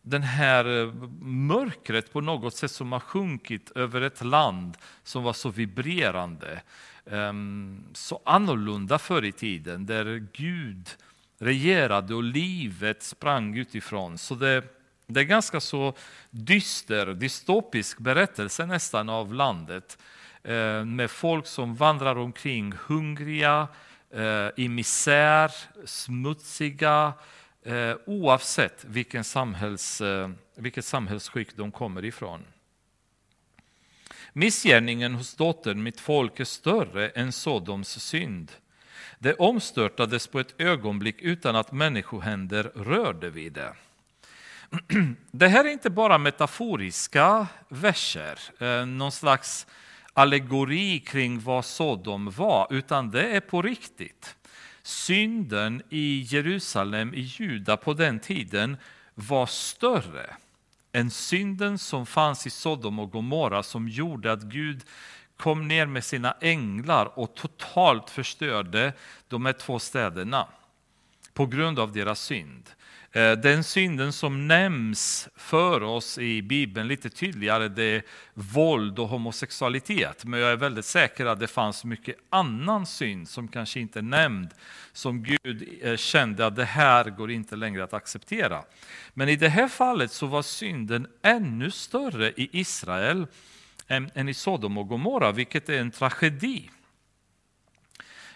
den 0.02 0.24
här 0.24 0.80
eh, 0.82 0.94
mörkret 1.22 2.14
på 2.14 2.22
något 2.22 2.56
sätt 2.56 2.72
som 2.72 2.92
har 2.92 3.00
sjunkit 3.00 3.72
över 3.76 4.02
ett 4.02 4.24
land 4.24 4.78
som 5.04 5.24
var 5.24 5.34
så 5.34 5.50
vibrerande. 5.50 6.62
Ehm, 7.12 7.84
så 7.94 8.22
annorlunda 8.26 9.00
förr 9.00 9.26
i 9.26 9.32
tiden, 9.32 9.86
där 9.86 10.28
Gud 10.34 10.90
regerade 11.40 12.16
och 12.16 12.24
livet 12.24 13.04
sprang 13.04 13.58
utifrån. 13.58 14.18
Så 14.18 14.36
det, 14.36 14.64
det 15.08 15.20
är 15.20 15.24
ganska 15.24 15.60
så 15.60 15.94
dyster, 16.30 17.14
dystopisk 17.14 18.00
berättelse 18.00 18.66
nästan 18.66 19.10
av 19.10 19.34
landet 19.34 19.98
Eh, 20.48 20.86
med 20.86 21.12
folk 21.12 21.48
som 21.48 21.76
vandrar 21.76 22.16
omkring 22.16 22.74
hungriga, 22.88 23.68
eh, 24.14 24.50
i 24.56 24.70
misär, 24.70 25.52
smutsiga, 25.86 27.14
eh, 27.66 27.96
oavsett 28.06 28.86
vilken 28.86 29.24
samhälls, 29.24 30.02
vilket 30.56 30.86
samhällsskick 30.86 31.56
de 31.56 31.72
kommer 31.72 32.06
ifrån. 32.06 32.44
Missgärningen 34.34 35.16
hos 35.16 35.36
dottern 35.36 35.84
mitt 35.84 36.00
folk 36.00 36.40
är 36.40 36.46
större 36.46 37.10
än 37.10 37.32
Sodoms 37.32 38.04
synd. 38.04 38.52
Det 39.20 39.34
omstörtades 39.34 40.28
på 40.28 40.40
ett 40.40 40.62
ögonblick 40.62 41.22
utan 41.22 41.56
att 41.56 41.72
människohänder 41.72 42.64
rörde 42.64 43.30
vid 43.30 43.54
det. 43.54 43.74
Det 45.32 45.48
här 45.48 45.66
är 45.66 45.70
inte 45.70 45.90
bara 45.90 46.18
metaforiska 46.18 47.48
verser, 47.70 48.40
någon 48.86 49.12
slags 49.12 49.68
allegori 50.18 51.00
kring 51.00 51.40
vad 51.40 51.66
Sodom 51.66 52.30
var, 52.32 52.68
utan 52.70 53.12
det 53.12 53.30
är 53.30 53.40
på 53.40 53.62
riktigt. 53.62 54.36
Synden 54.82 55.82
i 55.90 56.22
Jerusalem, 56.22 57.14
i 57.14 57.22
Juda 57.22 57.78
på 57.78 57.94
den 57.94 58.20
tiden, 58.20 58.78
var 59.16 59.46
större 59.46 60.36
än 60.92 61.12
synden 61.12 61.78
som 61.78 62.06
fanns 62.06 62.48
i 62.48 62.50
Sodom 62.50 63.00
och 63.00 63.12
Gomorra 63.12 63.64
som 63.64 63.90
gjorde 63.90 64.32
att 64.32 64.42
Gud 64.42 64.84
kom 65.36 65.68
ner 65.68 65.86
med 65.86 66.04
sina 66.04 66.36
änglar 66.42 67.20
och 67.20 67.36
totalt 67.36 68.10
förstörde 68.10 68.94
de 69.28 69.46
här 69.46 69.54
två 69.54 69.80
städerna 69.80 70.48
på 71.34 71.46
grund 71.46 71.80
av 71.80 71.92
deras 71.92 72.20
synd. 72.20 72.70
Eh, 73.18 73.32
den 73.32 73.64
synden 73.64 74.14
som 74.14 74.48
nämns 74.48 75.30
för 75.36 75.84
oss 75.84 76.18
i 76.18 76.42
Bibeln 76.42 76.88
lite 76.88 77.10
tydligare 77.10 77.68
det 77.68 77.84
är 77.84 78.04
våld 78.34 79.00
och 79.00 79.08
homosexualitet. 79.08 80.26
Men 80.26 80.40
jag 80.40 80.52
är 80.52 80.56
väldigt 80.56 80.86
säker 80.86 81.26
att 81.26 81.40
det 81.40 81.48
fanns 81.48 81.86
mycket 81.86 82.16
annan 82.30 82.86
synd 82.86 83.30
som 83.30 83.48
kanske 83.48 83.80
inte 83.80 84.00
är 84.00 84.04
nämnd. 84.04 84.50
Som 84.94 85.24
Gud 85.24 85.80
eh, 85.82 85.96
kände 85.96 86.46
att 86.46 86.56
det 86.56 86.66
här 86.66 87.10
går 87.10 87.32
inte 87.32 87.56
längre 87.56 87.84
att 87.84 87.94
acceptera. 87.94 88.64
Men 89.14 89.30
i 89.30 89.36
det 89.36 89.50
här 89.50 89.68
fallet 89.68 90.12
så 90.12 90.26
var 90.26 90.42
synden 90.42 91.08
ännu 91.22 91.72
större 91.72 92.30
i 92.30 92.50
Israel 92.52 93.28
än 93.88 94.30
i 94.30 94.34
Sodom 94.34 94.78
och 94.78 94.88
Gomorra, 94.88 95.32
vilket 95.32 95.70
är 95.70 95.80
en 95.80 95.92
tragedi. 95.92 96.70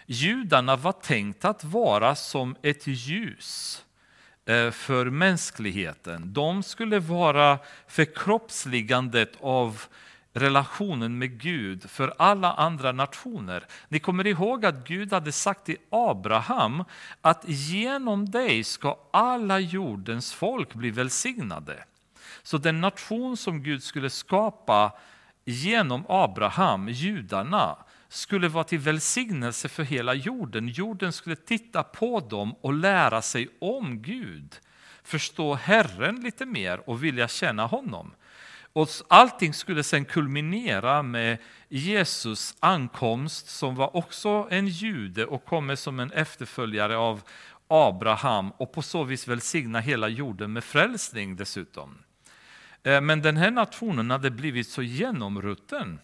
Judarna 0.06 0.76
var 0.76 0.92
tänkt 0.92 1.44
att 1.44 1.64
vara 1.64 2.14
som 2.14 2.56
ett 2.62 2.86
ljus 2.86 3.84
Eh, 4.46 4.70
för 4.70 5.10
mänskligheten. 5.10 6.32
De 6.32 6.62
skulle 6.62 6.98
vara 6.98 7.58
förkroppsligandet 7.86 9.32
av 9.40 9.82
relationen 10.32 11.18
med 11.18 11.40
Gud 11.40 11.90
för 11.90 12.14
alla 12.18 12.52
andra 12.52 12.92
nationer. 12.92 13.66
Ni 13.88 13.98
kommer 13.98 14.26
ihåg 14.26 14.66
att 14.66 14.88
Gud 14.88 15.12
hade 15.12 15.32
sagt 15.32 15.64
till 15.66 15.76
Abraham 15.90 16.84
att 17.20 17.44
genom 17.48 18.30
dig 18.30 18.64
ska 18.64 18.98
alla 19.10 19.58
jordens 19.58 20.32
folk 20.32 20.74
bli 20.74 20.90
välsignade. 20.90 21.84
Så 22.42 22.58
den 22.58 22.80
nation 22.80 23.36
som 23.36 23.62
Gud 23.62 23.82
skulle 23.82 24.10
skapa 24.10 24.92
genom 25.44 26.04
Abraham, 26.08 26.88
judarna, 26.88 27.76
skulle 28.12 28.48
vara 28.48 28.64
till 28.64 28.78
välsignelse 28.78 29.68
för 29.68 29.82
hela 29.82 30.14
jorden. 30.14 30.68
Jorden 30.68 31.12
skulle 31.12 31.36
titta 31.36 31.82
på 31.82 32.20
dem 32.20 32.54
och 32.60 32.72
lära 32.72 33.22
sig 33.22 33.48
om 33.60 34.02
Gud, 34.02 34.60
förstå 35.02 35.54
Herren 35.54 36.20
lite 36.20 36.46
mer 36.46 36.88
och 36.88 37.04
vilja 37.04 37.28
känna 37.28 37.66
honom. 37.66 38.14
Och 38.72 38.88
allting 39.08 39.54
skulle 39.54 39.82
sen 39.82 40.04
kulminera 40.04 41.02
med 41.02 41.38
Jesus 41.68 42.54
ankomst 42.60 43.48
som 43.48 43.74
var 43.74 43.96
också 43.96 44.48
en 44.50 44.68
jude 44.68 45.26
och 45.26 45.44
kommer 45.44 45.76
som 45.76 46.00
en 46.00 46.12
efterföljare 46.12 46.96
av 46.96 47.22
Abraham 47.68 48.50
och 48.50 48.72
på 48.72 48.82
så 48.82 49.04
vis 49.04 49.28
välsigna 49.28 49.80
hela 49.80 50.08
jorden 50.08 50.52
med 50.52 50.64
frälsning 50.64 51.36
dessutom. 51.36 51.98
Eh, 52.82 53.00
men 53.00 53.22
den 53.22 53.36
här 53.36 53.50
nationen 53.50 54.10
hade 54.10 54.30
blivit 54.30 54.68
så 54.68 54.82
genomrutten 54.82 55.98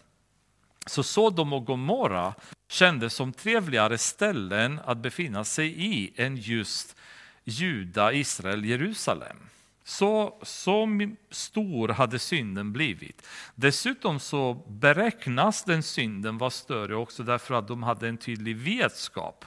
så 0.89 1.03
Sodom 1.03 1.53
och 1.53 1.65
Gomorra 1.65 2.33
kändes 2.69 3.13
som 3.13 3.33
trevligare 3.33 3.97
ställen 3.97 4.79
att 4.85 4.97
befinna 4.97 5.43
sig 5.43 5.85
i 5.85 6.13
än 6.15 6.37
just 6.37 6.95
Juda, 7.43 8.13
Israel, 8.13 8.65
Jerusalem. 8.65 9.37
Så, 9.83 10.39
så 10.41 10.89
stor 11.29 11.87
hade 11.87 12.19
synden 12.19 12.73
blivit. 12.73 13.27
Dessutom 13.55 14.19
så 14.19 14.53
beräknas 14.67 15.63
den 15.63 15.83
synden 15.83 16.37
vara 16.37 16.49
större 16.49 16.95
också 16.95 17.23
därför 17.23 17.53
att 17.53 17.67
de 17.67 17.83
hade 17.83 18.07
en 18.07 18.17
tydlig 18.17 18.57
vetskap 18.57 19.45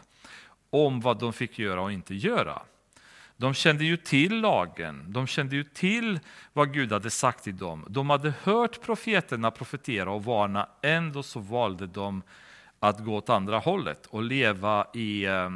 om 0.71 1.01
vad 1.01 1.19
de 1.19 1.33
fick 1.33 1.59
göra 1.59 1.83
och 1.83 1.93
inte 1.93 2.15
göra. 2.15 2.63
De 3.43 3.55
kände 3.55 3.85
ju 3.85 3.97
till 3.97 4.41
lagen, 4.41 5.05
de 5.09 5.27
kände 5.27 5.57
ju 5.57 5.65
till 5.65 6.21
vad 6.53 6.73
Gud 6.73 6.93
hade 6.93 7.11
sagt 7.11 7.45
till 7.45 7.57
dem. 7.57 7.87
De 7.89 8.11
hade 8.11 8.35
hört 8.43 8.81
profeterna 8.83 9.51
profetera 9.51 10.11
och 10.11 10.25
varna, 10.25 10.69
ändå 10.83 11.23
så 11.23 11.41
valde 11.41 11.87
de 11.87 12.23
att 12.81 13.05
gå 13.05 13.17
åt 13.17 13.29
andra 13.29 13.59
hållet 13.59 14.07
och 14.07 14.23
leva 14.23 14.87
i 14.95 15.25
eh, 15.25 15.51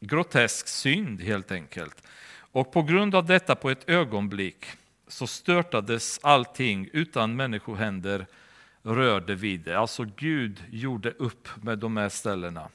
grotesk 0.00 0.68
synd 0.68 1.20
helt 1.20 1.52
enkelt. 1.52 2.02
Och 2.34 2.72
på 2.72 2.82
grund 2.82 3.14
av 3.14 3.26
detta 3.26 3.54
på 3.54 3.70
ett 3.70 3.88
ögonblick 3.88 4.66
så 5.08 5.26
störtades 5.26 6.20
allting 6.22 6.88
utan 6.92 7.36
människohänder 7.36 8.26
rörde 8.82 9.34
vid 9.34 9.60
det. 9.60 9.78
Alltså 9.78 10.04
Gud 10.16 10.64
gjorde 10.70 11.10
upp 11.10 11.48
med 11.62 11.78
de 11.78 11.96
här 11.96 12.08
ställena. 12.08 12.68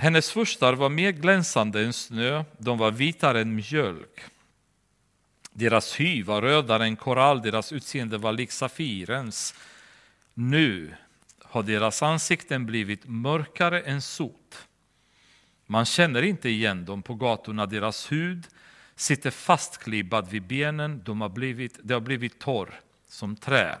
Hennes 0.00 0.30
furstar 0.30 0.72
var 0.72 0.88
mer 0.88 1.12
glänsande 1.12 1.84
än 1.84 1.92
snö, 1.92 2.44
de 2.58 2.78
var 2.78 2.90
vitare 2.90 3.40
än 3.40 3.54
mjölk. 3.54 4.20
Deras 5.52 6.00
hy 6.00 6.22
var 6.22 6.42
rödare 6.42 6.84
än 6.84 6.96
korall, 6.96 7.42
deras 7.42 7.72
utseende 7.72 8.18
var 8.18 8.32
lik 8.32 8.52
safirens. 8.52 9.54
Nu 10.34 10.94
har 11.42 11.62
deras 11.62 12.02
ansikten 12.02 12.66
blivit 12.66 13.02
mörkare 13.04 13.80
än 13.80 14.02
sot. 14.02 14.66
Man 15.66 15.84
känner 15.84 16.22
inte 16.22 16.48
igen 16.48 16.84
dem 16.84 17.02
på 17.02 17.14
gatorna, 17.14 17.66
deras 17.66 18.12
hud 18.12 18.46
sitter 18.96 19.30
fastklibbad 19.30 20.30
vid 20.30 20.42
benen, 20.42 21.02
de 21.04 21.20
har 21.20 21.28
blivit, 21.28 21.78
de 21.82 21.94
har 21.94 22.00
blivit 22.00 22.38
torr 22.38 22.80
som 23.08 23.36
trä. 23.36 23.78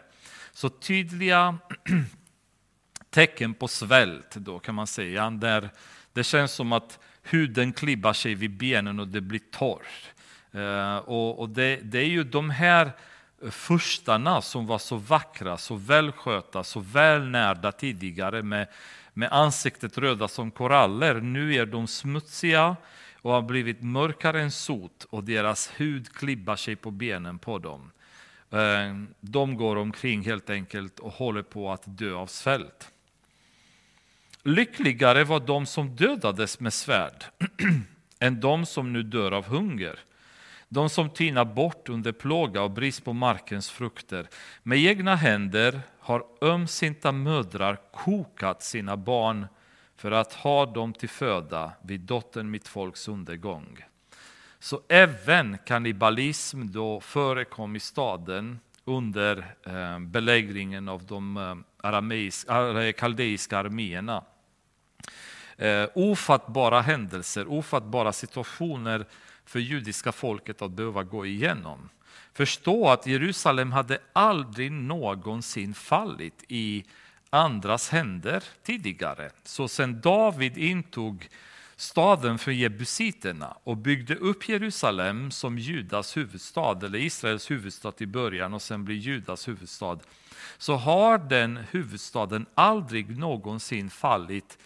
Så 0.52 0.68
tydliga 0.68 1.58
tecken 3.10 3.54
på 3.54 3.68
svält 3.68 4.34
då 4.34 4.58
kan 4.58 4.74
man 4.74 4.86
säga, 4.86 5.30
där 5.30 5.70
det 6.12 6.24
känns 6.24 6.52
som 6.52 6.72
att 6.72 6.98
huden 7.22 7.72
klibbar 7.72 8.12
sig 8.12 8.34
vid 8.34 8.50
benen 8.50 9.00
och 9.00 9.08
det 9.08 9.20
blir 9.20 9.40
torrt. 9.50 10.10
Eh, 10.52 10.96
och, 10.96 11.48
det, 11.48 11.76
det, 11.76 11.98
är 11.98 12.08
ju 12.08 12.24
de 12.24 12.50
här 12.50 12.92
furstarna 13.50 14.42
som 14.42 14.66
var 14.66 14.78
så 14.78 14.96
vackra, 14.96 15.56
så 15.56 15.74
välskötta, 15.74 16.64
så 16.64 16.80
välnärda 16.80 17.72
tidigare 17.72 18.42
med, 18.42 18.66
med 19.12 19.32
ansiktet 19.32 19.98
röda 19.98 20.28
som 20.28 20.50
koraller. 20.50 21.14
Nu 21.20 21.54
är 21.54 21.66
de 21.66 21.86
smutsiga 21.86 22.76
och 23.22 23.32
har 23.32 23.42
blivit 23.42 23.82
mörkare 23.82 24.40
än 24.42 24.50
sot 24.50 25.06
och 25.10 25.24
deras 25.24 25.72
hud 25.76 26.12
klibbar 26.12 26.56
sig 26.56 26.76
på 26.76 26.90
benen 26.90 27.38
på 27.38 27.58
dem. 27.58 27.90
Eh, 28.50 28.94
de 29.20 29.56
går 29.56 29.76
omkring 29.76 30.22
helt 30.22 30.50
enkelt 30.50 30.98
och 30.98 31.12
håller 31.12 31.42
på 31.42 31.72
att 31.72 31.82
dö 31.84 32.14
av 32.14 32.26
svält. 32.26 32.92
Lyckligare 34.42 35.24
var 35.24 35.40
de 35.40 35.66
som 35.66 35.96
dödades 35.96 36.60
med 36.60 36.72
svärd 36.72 37.24
än 38.18 38.40
de 38.40 38.66
som 38.66 38.92
nu 38.92 39.02
dör 39.02 39.32
av 39.32 39.44
hunger. 39.44 39.98
De 40.68 40.90
som 40.90 41.10
tinar 41.10 41.44
bort 41.44 41.88
under 41.88 42.12
plåga 42.12 42.62
och 42.62 42.70
brist 42.70 43.04
på 43.04 43.12
markens 43.12 43.70
frukter. 43.70 44.28
Med 44.62 44.78
egna 44.78 45.14
händer 45.14 45.80
har 45.98 46.24
ömsinta 46.42 47.12
mödrar 47.12 47.78
kokat 47.92 48.62
sina 48.62 48.96
barn 48.96 49.46
för 49.96 50.10
att 50.10 50.32
ha 50.32 50.66
dem 50.66 50.92
till 50.92 51.08
föda 51.08 51.72
vid 51.82 52.00
dottern 52.00 52.50
mitt 52.50 52.68
folks 52.68 53.08
undergång. 53.08 53.84
Så 54.58 54.80
även 54.88 55.58
kannibalism 55.66 56.66
då 56.66 57.00
förekom 57.00 57.76
i 57.76 57.80
staden 57.80 58.58
under 58.90 59.54
eh, 59.66 59.98
belägringen 59.98 60.88
av 60.88 61.04
de 61.04 61.36
eh, 61.82 62.86
eh, 62.86 62.92
kaldeiska 62.92 63.58
arméerna. 63.58 64.24
Ofattbara 65.94 66.80
händelser, 66.80 67.48
ofattbara 67.48 68.12
situationer 68.12 69.06
för 69.44 69.58
judiska 69.58 70.12
folket 70.12 70.62
att 70.62 70.70
behöva 70.70 71.02
gå 71.02 71.26
igenom. 71.26 71.88
Förstå 72.32 72.88
att 72.88 73.06
Jerusalem 73.06 73.72
hade 73.72 73.98
aldrig 74.12 74.72
någonsin 74.72 75.74
fallit 75.74 76.44
i 76.48 76.84
andras 77.30 77.88
händer 77.88 78.44
tidigare. 78.62 79.30
Så 79.44 79.68
sedan 79.68 80.00
David 80.00 80.58
intog 80.58 81.28
staden 81.80 82.38
för 82.38 82.52
jebusiterna 82.52 83.56
och 83.64 83.76
byggde 83.76 84.14
upp 84.14 84.48
Jerusalem 84.48 85.30
som 85.30 85.58
Judas 85.58 86.16
huvudstad, 86.16 86.78
eller 86.82 86.98
Israels 86.98 87.50
huvudstad 87.50 87.92
i 87.98 88.06
början 88.06 88.54
och 88.54 88.62
sen 88.62 88.84
blir 88.84 88.96
Judas 88.96 89.48
huvudstad, 89.48 89.98
så 90.58 90.74
har 90.76 91.18
den 91.18 91.56
huvudstaden 91.70 92.46
aldrig 92.54 93.18
någonsin 93.18 93.90
fallit 93.90 94.58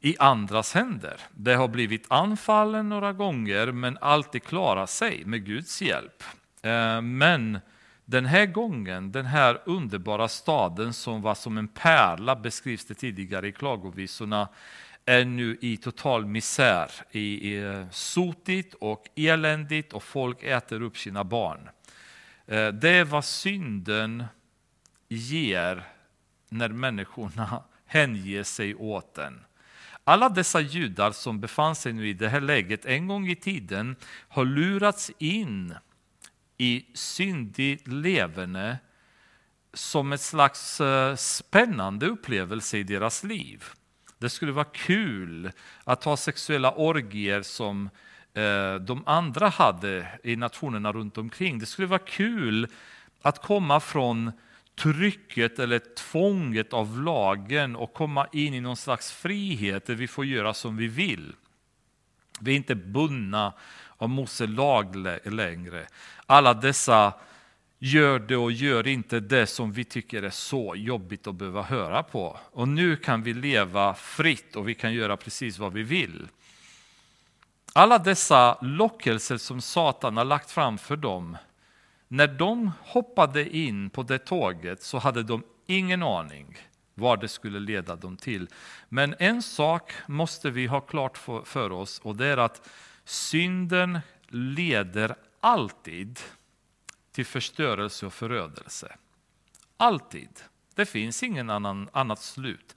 i 0.00 0.16
andras 0.18 0.74
händer. 0.74 1.20
Det 1.34 1.54
har 1.54 1.68
blivit 1.68 2.06
anfallen 2.08 2.88
några 2.88 3.12
gånger 3.12 3.72
men 3.72 3.98
alltid 4.00 4.44
klarat 4.44 4.90
sig 4.90 5.24
med 5.24 5.46
Guds 5.46 5.82
hjälp. 5.82 6.22
Eh, 6.62 7.00
men 7.00 7.58
den 8.04 8.26
här 8.26 8.46
gången, 8.46 9.12
den 9.12 9.26
här 9.26 9.62
underbara 9.64 10.28
staden 10.28 10.92
som 10.92 11.22
var 11.22 11.34
som 11.34 11.58
en 11.58 11.68
pärla 11.68 12.36
beskrivs 12.36 12.84
det 12.84 12.94
tidigare 12.94 13.48
i 13.48 13.52
klagovisorna, 13.52 14.48
är 15.06 15.24
nu 15.24 15.58
i 15.60 15.76
total 15.76 16.26
misär, 16.26 16.90
i, 17.10 17.50
i 17.50 17.64
eh, 17.64 17.90
sotigt 17.90 18.74
och 18.74 19.08
eländigt 19.16 19.92
och 19.92 20.02
folk 20.02 20.42
äter 20.42 20.82
upp 20.82 20.98
sina 20.98 21.24
barn. 21.24 21.68
Eh, 22.46 22.68
det 22.68 22.90
är 22.90 23.04
vad 23.04 23.24
synden 23.24 24.24
ger 25.08 25.84
när 26.48 26.68
människorna 26.68 27.64
hänger 27.86 28.42
sig 28.42 28.74
åt 28.74 29.14
den. 29.14 29.44
Alla 30.04 30.28
dessa 30.28 30.60
judar 30.60 31.12
som 31.12 31.40
befann 31.40 31.74
sig 31.74 31.92
nu 31.92 32.08
i 32.08 32.12
det 32.12 32.28
här 32.28 32.40
läget 32.40 32.84
en 32.84 33.08
gång 33.08 33.28
i 33.28 33.36
tiden 33.36 33.96
har 34.28 34.44
lurats 34.44 35.10
in 35.18 35.74
i 36.58 36.86
syndigt 36.94 37.88
levande 37.88 38.78
som 39.72 40.12
ett 40.12 40.20
slags 40.20 40.80
eh, 40.80 41.16
spännande 41.16 42.06
upplevelse 42.06 42.78
i 42.78 42.82
deras 42.82 43.24
liv. 43.24 43.64
Det 44.24 44.30
skulle 44.30 44.52
vara 44.52 44.64
kul 44.64 45.50
att 45.84 46.04
ha 46.04 46.16
sexuella 46.16 46.72
orgier 46.72 47.42
som 47.42 47.90
eh, 48.34 48.74
de 48.74 49.02
andra 49.06 49.48
hade 49.48 50.06
i 50.22 50.36
nationerna 50.36 50.92
runt 50.92 51.18
omkring. 51.18 51.58
Det 51.58 51.66
skulle 51.66 51.88
vara 51.88 51.98
kul 51.98 52.68
att 53.22 53.42
komma 53.42 53.80
från 53.80 54.32
trycket 54.76 55.58
eller 55.58 55.78
tvånget 55.94 56.72
av 56.72 57.02
lagen 57.02 57.76
och 57.76 57.94
komma 57.94 58.26
in 58.32 58.54
i 58.54 58.60
någon 58.60 58.76
slags 58.76 59.12
frihet 59.12 59.86
där 59.86 59.94
vi 59.94 60.08
får 60.08 60.24
göra 60.24 60.54
som 60.54 60.76
vi 60.76 60.86
vill. 60.86 61.32
Vi 62.40 62.52
är 62.52 62.56
inte 62.56 62.74
bundna 62.74 63.52
av 63.96 64.08
Mose 64.08 64.46
lag 64.46 64.96
längre. 65.24 65.86
Alla 66.26 66.54
dessa 66.54 67.12
gör 67.78 68.18
det 68.18 68.36
och 68.36 68.52
gör 68.52 68.86
inte 68.86 69.20
det 69.20 69.46
som 69.46 69.72
vi 69.72 69.84
tycker 69.84 70.22
är 70.22 70.30
så 70.30 70.74
jobbigt 70.76 71.26
att 71.26 71.34
behöva 71.34 71.62
höra 71.62 72.02
på. 72.02 72.38
Och 72.52 72.68
nu 72.68 72.96
kan 72.96 73.22
vi 73.22 73.34
leva 73.34 73.94
fritt 73.94 74.56
och 74.56 74.68
vi 74.68 74.74
kan 74.74 74.92
göra 74.92 75.16
precis 75.16 75.58
vad 75.58 75.72
vi 75.72 75.82
vill. 75.82 76.28
Alla 77.72 77.98
dessa 77.98 78.58
lockelser 78.60 79.36
som 79.36 79.60
Satan 79.60 80.16
har 80.16 80.24
lagt 80.24 80.50
fram 80.50 80.78
för 80.78 80.96
dem 80.96 81.36
när 82.08 82.26
de 82.26 82.70
hoppade 82.80 83.56
in 83.56 83.90
på 83.90 84.02
det 84.02 84.18
tåget 84.18 84.82
så 84.82 84.98
hade 84.98 85.22
de 85.22 85.42
ingen 85.66 86.02
aning 86.02 86.58
vad 86.94 87.20
det 87.20 87.28
skulle 87.28 87.60
leda 87.60 87.96
dem 87.96 88.16
till. 88.16 88.48
Men 88.88 89.14
en 89.18 89.42
sak 89.42 89.92
måste 90.06 90.50
vi 90.50 90.66
ha 90.66 90.80
klart 90.80 91.18
för 91.44 91.72
oss 91.72 91.98
och 91.98 92.16
det 92.16 92.26
är 92.26 92.36
att 92.36 92.68
synden 93.04 94.00
leder 94.28 95.14
alltid 95.40 96.20
till 97.14 97.26
förstörelse 97.26 98.06
och 98.06 98.12
förödelse. 98.12 98.96
Alltid. 99.76 100.28
Det 100.74 100.86
finns 100.86 101.22
ingen 101.22 101.50
annan, 101.50 101.88
annat 101.92 102.22
slut. 102.22 102.76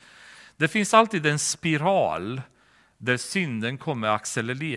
Det 0.58 0.68
finns 0.68 0.94
alltid 0.94 1.26
en 1.26 1.40
spiral 1.40 2.42
där 2.98 3.18
synden 3.18 3.78
kommer 3.78 4.08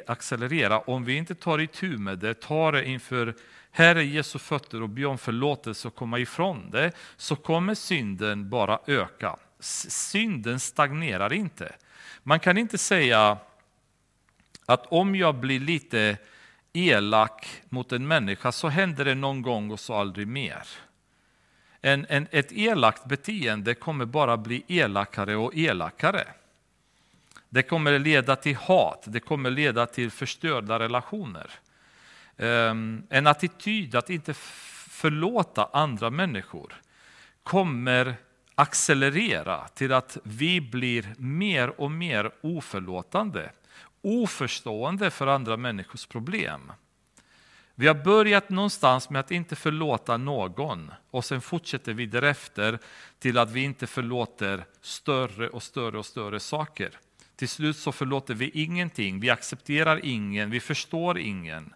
accelerera 0.06 0.80
om 0.80 1.04
vi 1.04 1.14
inte 1.14 1.34
tar 1.34 1.58
itu 1.58 1.98
med 1.98 2.18
det, 2.18 2.34
tar 2.34 2.72
det 2.72 2.84
inför 2.84 3.34
Herre 3.70 4.04
Jesu 4.04 4.38
fötter 4.38 4.82
och 4.82 4.88
ber 4.88 5.06
om 5.06 5.18
förlåtelse 5.18 5.88
och 5.88 5.94
komma 5.94 6.18
ifrån 6.18 6.70
det, 6.70 6.92
så 7.16 7.36
kommer 7.36 7.74
synden 7.74 8.50
bara 8.50 8.78
öka. 8.86 9.36
Synden 9.60 10.60
stagnerar 10.60 11.32
inte. 11.32 11.72
Man 12.22 12.40
kan 12.40 12.58
inte 12.58 12.78
säga 12.78 13.38
att 14.66 14.86
om 14.86 15.16
jag 15.16 15.34
blir 15.34 15.60
lite 15.60 16.16
elak 16.72 17.62
mot 17.68 17.92
en 17.92 18.08
människa 18.08 18.52
så 18.52 18.68
händer 18.68 19.04
det 19.04 19.14
någon 19.14 19.42
gång 19.42 19.70
och 19.70 19.80
så 19.80 19.94
aldrig 19.94 20.28
mer. 20.28 20.62
En, 21.80 22.06
en, 22.08 22.26
ett 22.30 22.52
elakt 22.52 23.04
beteende 23.04 23.74
kommer 23.74 24.04
bara 24.04 24.36
bli 24.36 24.64
elakare 24.68 25.36
och 25.36 25.56
elakare. 25.56 26.24
Det 27.48 27.62
kommer 27.62 27.98
leda 27.98 28.36
till 28.36 28.56
hat, 28.56 29.04
det 29.06 29.20
kommer 29.20 29.50
leda 29.50 29.86
till 29.86 30.10
förstörda 30.10 30.78
relationer. 30.78 31.50
Ehm, 32.36 33.02
en 33.08 33.26
attityd 33.26 33.94
att 33.94 34.10
inte 34.10 34.34
förlåta 34.90 35.68
andra 35.72 36.10
människor 36.10 36.74
kommer 37.42 38.14
accelerera 38.54 39.68
till 39.68 39.92
att 39.92 40.18
vi 40.22 40.60
blir 40.60 41.14
mer 41.18 41.80
och 41.80 41.90
mer 41.90 42.30
oförlåtande, 42.40 43.50
oförstående 44.02 45.10
för 45.10 45.26
andra 45.26 45.56
människors 45.56 46.06
problem. 46.06 46.72
Vi 47.74 47.86
har 47.86 47.94
börjat 47.94 48.50
någonstans 48.50 49.10
med 49.10 49.20
att 49.20 49.30
inte 49.30 49.56
förlåta 49.56 50.16
någon 50.16 50.90
och 51.10 51.24
sen 51.24 51.40
fortsätter 51.40 51.92
vi 51.92 52.06
därefter 52.06 52.78
till 53.18 53.38
att 53.38 53.50
vi 53.50 53.60
inte 53.60 53.86
förlåter 53.86 54.64
större 54.80 55.48
och 55.48 55.62
större 55.62 55.98
och 55.98 56.06
större 56.06 56.40
saker. 56.40 56.90
Till 57.36 57.48
slut 57.48 57.76
så 57.76 57.92
förlåter 57.92 58.34
vi 58.34 58.50
ingenting, 58.50 59.20
vi 59.20 59.30
accepterar 59.30 60.04
ingen, 60.04 60.50
vi 60.50 60.60
förstår 60.60 61.18
ingen. 61.18 61.74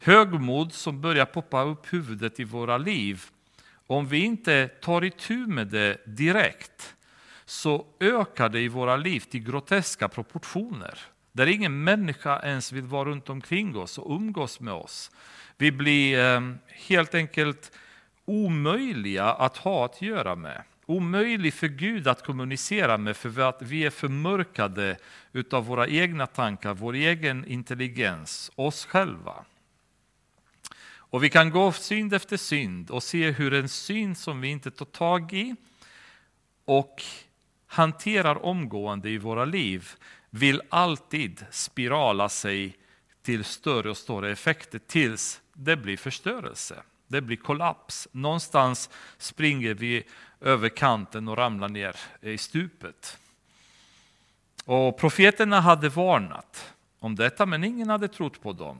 Högmod 0.00 0.72
som 0.72 1.00
börjar 1.00 1.24
poppa 1.24 1.62
upp 1.62 1.92
huvudet 1.92 2.40
i 2.40 2.44
våra 2.44 2.78
liv, 2.78 3.24
om 3.86 4.08
vi 4.08 4.18
inte 4.18 4.68
tar 4.68 5.04
itu 5.04 5.46
med 5.46 5.66
det 5.66 6.00
direkt, 6.06 6.94
så 7.48 7.86
ökar 8.00 8.48
det 8.48 8.60
i 8.60 8.68
våra 8.68 8.96
liv 8.96 9.20
till 9.20 9.40
groteska 9.40 10.08
proportioner. 10.08 10.98
Där 11.32 11.46
ingen 11.46 11.84
människa 11.84 12.40
ens 12.40 12.72
vill 12.72 12.84
vara 12.84 13.08
runt 13.08 13.28
omkring 13.28 13.76
oss 13.76 13.98
och 13.98 14.16
umgås 14.16 14.60
med 14.60 14.74
oss. 14.74 15.10
Vi 15.56 15.72
blir 15.72 16.18
ehm, 16.18 16.58
helt 16.66 17.14
enkelt 17.14 17.72
omöjliga 18.24 19.24
att 19.24 19.56
ha 19.56 19.84
att 19.84 20.02
göra 20.02 20.34
med. 20.36 20.62
Omöjlig 20.86 21.54
för 21.54 21.68
Gud 21.68 22.08
att 22.08 22.24
kommunicera 22.24 22.98
med 22.98 23.16
för 23.16 23.40
att 23.40 23.62
vi 23.62 23.84
är 23.84 23.90
förmörkade 23.90 24.96
utav 25.32 25.66
våra 25.66 25.88
egna 25.88 26.26
tankar, 26.26 26.74
vår 26.74 26.94
egen 26.94 27.44
intelligens, 27.44 28.50
oss 28.54 28.84
själva. 28.84 29.44
Och 30.90 31.24
vi 31.24 31.30
kan 31.30 31.50
gå 31.50 31.72
synd 31.72 32.14
efter 32.14 32.36
synd 32.36 32.90
och 32.90 33.02
se 33.02 33.30
hur 33.30 33.54
en 33.54 33.68
synd 33.68 34.18
som 34.18 34.40
vi 34.40 34.48
inte 34.48 34.70
tar 34.70 34.86
tag 34.86 35.32
i 35.32 35.54
och 36.64 37.02
hanterar 37.68 38.44
omgående 38.44 39.10
i 39.10 39.18
våra 39.18 39.44
liv 39.44 39.90
vill 40.30 40.62
alltid 40.68 41.46
spirala 41.50 42.28
sig 42.28 42.76
till 43.22 43.44
större 43.44 43.90
och 43.90 43.96
större 43.96 44.30
effekter 44.30 44.78
tills 44.78 45.40
det 45.52 45.76
blir 45.76 45.96
förstörelse. 45.96 46.82
Det 47.06 47.20
blir 47.20 47.36
kollaps. 47.36 48.08
Någonstans 48.12 48.90
springer 49.18 49.74
vi 49.74 50.04
över 50.40 50.68
kanten 50.68 51.28
och 51.28 51.36
ramlar 51.36 51.68
ner 51.68 51.96
i 52.20 52.38
stupet. 52.38 53.18
Och 54.64 54.98
profeterna 54.98 55.60
hade 55.60 55.88
varnat 55.88 56.74
om 56.98 57.16
detta, 57.16 57.46
men 57.46 57.64
ingen 57.64 57.90
hade 57.90 58.08
trott 58.08 58.42
på 58.42 58.52
dem. 58.52 58.78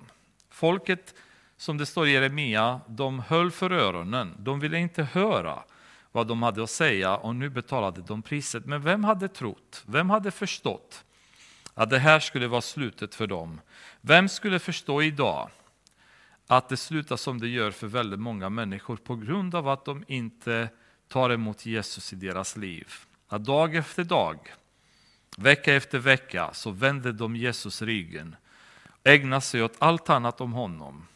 Folket, 0.51 1.15
som 1.57 1.79
det 1.79 1.87
står 1.87 2.07
i 2.07 2.11
Jeremia, 2.11 2.81
de 2.87 3.19
höll 3.19 3.51
för 3.51 3.71
öronen. 3.71 4.35
De 4.39 4.61
ville 4.61 4.79
inte 4.79 5.03
höra 5.03 5.63
vad 6.13 6.27
de 6.27 6.43
hade 6.43 6.63
att 6.63 6.71
säga 6.71 7.17
och 7.17 7.37
nu 7.37 7.49
betalade 7.49 8.03
de 8.03 8.23
priset. 8.23 8.67
Men 8.67 8.83
vem 8.83 9.05
hade 9.05 9.29
trott? 9.29 9.83
Vem 9.87 10.11
hade 10.11 10.31
förstått 10.31 11.05
att 11.75 11.91
det 11.91 11.99
här 11.99 12.21
skulle 12.21 12.49
vara 12.49 12.61
slutet 12.61 13.15
för 13.15 13.27
dem? 13.27 13.61
Vem 14.01 14.29
skulle 14.29 14.59
förstå 14.59 15.03
idag 15.03 15.51
att 16.47 16.69
det 16.69 16.77
slutar 16.77 17.17
som 17.17 17.41
det 17.41 17.49
gör 17.49 17.71
för 17.71 17.87
väldigt 17.87 18.21
många 18.21 18.49
människor 18.49 18.97
på 18.97 19.17
grund 19.17 19.55
av 19.55 19.69
att 19.69 19.85
de 19.85 20.05
inte 20.09 20.69
tar 21.09 21.31
emot 21.31 21.67
Jesus 21.67 22.13
i 22.13 22.17
deras 22.17 22.57
liv? 22.57 22.93
Att 23.29 23.45
dag 23.45 23.75
efter 23.75 24.05
dag, 24.05 24.39
vecka 25.37 25.75
efter 25.75 25.99
vecka, 25.99 26.51
så 26.53 26.71
vänder 26.71 27.13
de 27.13 27.37
Jesus 27.37 27.83
ryggen, 27.83 28.37
ägnar 29.05 29.41
sig 29.41 29.63
åt 29.63 29.77
allt 29.79 30.11
annat 30.11 30.41
om 30.41 30.53
honom, 30.53 31.07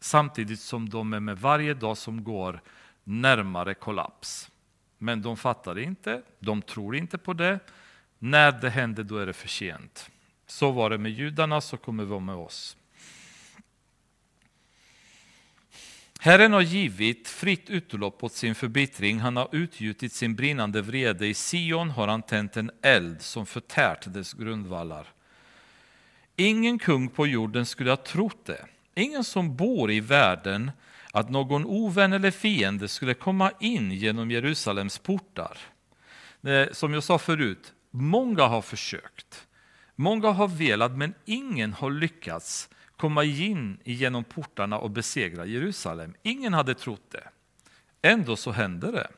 samtidigt 0.00 0.60
som 0.60 0.88
de 0.88 1.12
är 1.12 1.20
med 1.20 1.38
varje 1.38 1.74
dag 1.74 1.98
som 1.98 2.24
går 2.24 2.60
närmare 3.08 3.74
kollaps. 3.74 4.50
Men 4.98 5.22
de 5.22 5.36
fattar 5.36 5.78
inte, 5.78 6.22
de 6.38 6.62
tror 6.62 6.96
inte 6.96 7.18
på 7.18 7.32
det. 7.32 7.58
När 8.18 8.52
det 8.52 8.70
händer, 8.70 9.02
då 9.02 9.18
är 9.18 9.26
det 9.26 9.32
för 9.32 9.48
sent. 9.48 10.10
Så 10.46 10.70
var 10.70 10.90
det 10.90 10.98
med 10.98 11.12
judarna, 11.12 11.60
så 11.60 11.76
kommer 11.76 12.02
det 12.02 12.08
vara 12.08 12.20
med 12.20 12.34
oss. 12.34 12.76
Herren 16.20 16.52
har 16.52 16.60
givit 16.60 17.28
fritt 17.28 17.70
utlopp 17.70 18.24
åt 18.24 18.32
sin 18.32 18.54
förbittring. 18.54 19.20
Han 19.20 19.36
har 19.36 19.48
utgjutit 19.52 20.12
sin 20.12 20.34
brinnande 20.34 20.82
vrede. 20.82 21.26
I 21.26 21.34
Sion 21.34 21.90
har 21.90 22.08
han 22.08 22.22
tänt 22.22 22.56
en 22.56 22.70
eld 22.82 23.22
som 23.22 23.46
förtärt 23.46 24.12
dess 24.12 24.32
grundvallar. 24.32 25.06
Ingen 26.36 26.78
kung 26.78 27.08
på 27.08 27.26
jorden 27.26 27.66
skulle 27.66 27.90
ha 27.90 27.96
trott 27.96 28.44
det. 28.44 28.66
Ingen 28.94 29.24
som 29.24 29.56
bor 29.56 29.90
i 29.90 30.00
världen 30.00 30.70
att 31.12 31.30
någon 31.30 31.64
ovän 31.64 32.12
eller 32.12 32.30
fiende 32.30 32.88
skulle 32.88 33.14
komma 33.14 33.52
in 33.60 33.92
genom 33.92 34.30
Jerusalems 34.30 34.98
portar. 34.98 35.58
Eh, 36.42 36.68
som 36.72 36.94
jag 36.94 37.02
sa 37.02 37.18
förut, 37.18 37.72
många 37.90 38.42
har 38.42 38.62
försökt. 38.62 39.46
Många 39.94 40.30
har 40.30 40.48
velat, 40.48 40.92
men 40.92 41.14
ingen 41.24 41.72
har 41.72 41.90
lyckats 41.90 42.68
komma 42.96 43.24
in 43.24 43.78
genom 43.84 44.24
portarna 44.24 44.78
och 44.78 44.90
besegra 44.90 45.46
Jerusalem. 45.46 46.14
Ingen 46.22 46.52
hade 46.52 46.74
trott 46.74 47.10
det. 47.10 47.28
Ändå 48.02 48.36
så 48.36 48.50
hände 48.50 48.92
det. 48.92 49.08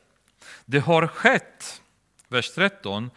Det 0.65 0.79
har 0.79 1.07
skett, 1.07 1.81
vers 2.27 2.51
13, 2.51 3.09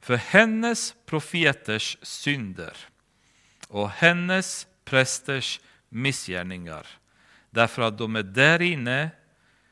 för 0.00 0.16
hennes 0.16 0.94
profeters 1.06 1.98
synder 2.02 2.76
och 3.68 3.90
hennes 3.90 4.66
prästers 4.84 5.60
missgärningar 5.88 6.86
därför 7.56 7.82
att 7.82 7.98
de 7.98 8.16
är 8.16 8.22
där 8.22 8.62
inne, 8.62 9.10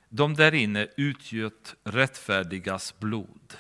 de 0.09 0.35
där 0.35 0.55
inne 0.55 0.89
utgöt 0.97 1.75
rättfärdigas 1.85 2.99
blod. 2.99 3.57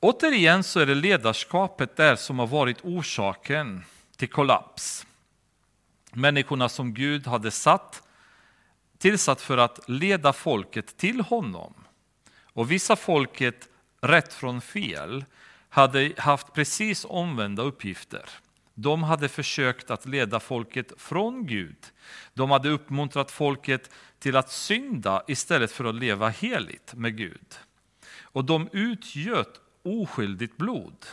Återigen 0.00 0.64
så 0.64 0.80
är 0.80 0.86
det 0.86 0.94
ledarskapet 0.94 1.96
där 1.96 2.16
som 2.16 2.38
har 2.38 2.46
varit 2.46 2.84
orsaken 2.84 3.84
till 4.16 4.28
kollaps. 4.28 5.06
Människorna 6.12 6.68
som 6.68 6.94
Gud 6.94 7.26
hade 7.26 7.50
satt, 7.50 8.02
tillsatt 8.98 9.40
för 9.40 9.58
att 9.58 9.88
leda 9.88 10.32
folket 10.32 10.96
till 10.96 11.20
honom 11.20 11.74
och 12.42 12.70
visa 12.70 12.96
folket 12.96 13.68
rätt 14.00 14.32
från 14.32 14.60
fel 14.60 15.24
hade 15.68 16.12
haft 16.18 16.52
precis 16.52 17.06
omvända 17.08 17.62
uppgifter. 17.62 18.24
De 18.82 19.02
hade 19.02 19.28
försökt 19.28 19.90
att 19.90 20.06
leda 20.06 20.40
folket 20.40 20.92
från 20.96 21.46
Gud. 21.46 21.76
De 22.34 22.50
hade 22.50 22.68
uppmuntrat 22.68 23.30
folket 23.30 23.90
till 24.18 24.36
att 24.36 24.50
synda 24.50 25.22
istället 25.28 25.72
för 25.72 25.84
att 25.84 25.94
leva 25.94 26.28
heligt 26.28 26.94
med 26.94 27.16
Gud. 27.16 27.58
Och 28.22 28.44
de 28.44 28.68
utgöt 28.72 29.60
oskyldigt 29.82 30.56
blod. 30.56 31.06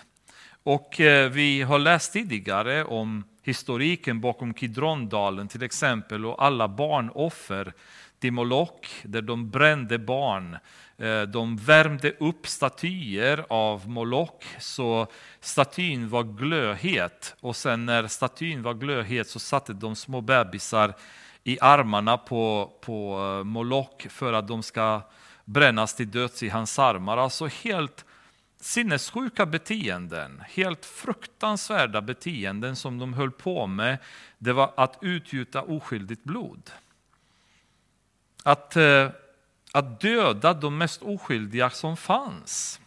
Och 0.64 1.00
eh, 1.02 1.32
vi 1.32 1.62
har 1.62 1.80
läst 1.80 2.14
tidigare 2.14 2.84
om 2.84 3.24
historiken 3.42 4.22
bakom 4.22 4.54
Kidrondalen 4.54 5.48
till 5.48 5.64
exempel 5.64 6.26
och 6.26 6.44
alla 6.44 6.68
barnoffer 6.68 7.74
till 8.20 8.34
Moloch 8.34 9.02
där 9.04 9.22
de 9.22 9.50
brände 9.50 10.00
barn 10.00 10.58
eh, 10.98 11.22
de 11.22 11.58
värmde 11.58 12.12
upp 12.12 12.48
statyer 12.48 13.46
av 13.50 13.90
Moloch 13.90 14.44
så 14.60 15.08
statyn 15.40 16.10
var 16.10 16.24
glödhet 16.24 17.36
och 17.40 17.56
sen 17.56 17.86
när 17.86 18.08
statyn 18.08 18.64
var 18.64 18.74
glödhet 18.74 19.30
så 19.30 19.40
satte 19.40 19.74
de 19.74 19.96
små 19.96 20.22
bebisar 20.22 20.94
i 21.44 21.58
armarna 21.62 22.18
på, 22.18 22.74
på 22.82 23.20
eh, 23.40 23.44
Moloch 23.44 24.08
för 24.10 24.34
att 24.34 24.48
de 24.48 24.64
ska 24.64 25.02
brännas 25.46 25.96
till 25.96 26.12
döds 26.12 26.44
i 26.44 26.50
hans 26.50 26.80
armar. 26.80 27.18
Alltså 27.18 27.46
helt 27.46 28.06
sinnessjuka 28.60 29.46
beteenden, 29.46 30.44
helt 30.50 30.86
fruktansvärda 30.86 32.02
beteenden 32.02 32.76
som 32.76 33.00
de 33.00 33.14
höll 33.14 33.32
på 33.32 33.68
med. 33.68 33.98
Det 34.38 34.54
var 34.54 34.74
att 34.78 34.98
utgjuta 35.02 35.62
oskyldigt 35.62 36.24
blod. 36.24 36.72
Att 38.48 38.76
eh, 38.76 39.10
att 39.72 40.00
döda 40.00 40.54
de 40.54 40.78
mest 40.78 41.02
oskyldiga 41.02 41.70
som 41.70 41.98
fanns. 41.98 42.80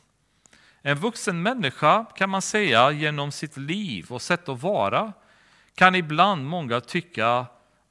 En 0.82 0.96
vuxen 0.96 1.42
människa 1.42 2.04
kan 2.04 2.30
man 2.30 2.42
säga 2.42 2.90
genom 2.90 3.32
sitt 3.32 3.56
liv 3.56 4.06
och 4.08 4.22
sätt 4.22 4.48
att 4.48 4.62
vara 4.62 5.12
kan 5.74 5.94
ibland 5.94 6.46
många 6.46 6.80
tycka 6.80 7.46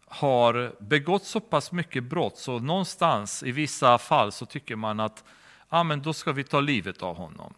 har 0.08 0.76
begått 0.80 1.26
så 1.26 1.40
pass 1.40 1.72
mycket 1.72 2.04
brott 2.04 2.38
så 2.38 2.60
någonstans 2.60 3.44
i 3.44 3.52
vissa 3.52 3.98
fall 3.98 4.32
så 4.32 4.46
tycker 4.46 4.76
man 4.76 5.00
att 5.00 5.24
ah, 5.70 5.84
men 5.84 6.02
då 6.02 6.14
ska 6.14 6.32
vi 6.32 6.44
ta 6.44 6.60
livet 6.60 7.04
av 7.04 7.16
honom. 7.16 7.54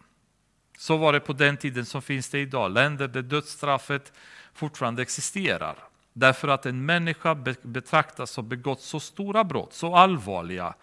Så 0.78 0.98
var 0.98 1.14
det 1.14 1.20
på 1.20 1.34
den 1.34 1.58
tiden 1.58 1.86
som 1.86 2.02
finns 2.02 2.30
det 2.30 2.40
idag, 2.40 2.72
länder 2.72 3.08
där 3.08 3.22
dödsstraffet 3.22 4.14
fortfarande 4.54 5.02
existerar. 5.02 5.91
Därför 6.14 6.48
att 6.48 6.66
en 6.66 6.86
människa 6.86 7.36
betraktas 7.62 8.32
som 8.32 8.50
begått 8.50 8.82
så 8.82 9.00
stora 9.00 9.44
brott, 9.44 9.74
så 9.74 9.96
allvarliga, 9.96 10.74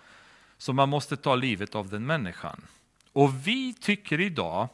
så 0.59 0.73
man 0.73 0.89
måste 0.89 1.17
ta 1.17 1.35
livet 1.35 1.75
av 1.75 1.89
den 1.89 2.07
människan. 2.07 2.67
Och 3.13 3.47
vi 3.47 3.75
tycker 3.75 4.21
idag 4.21 4.69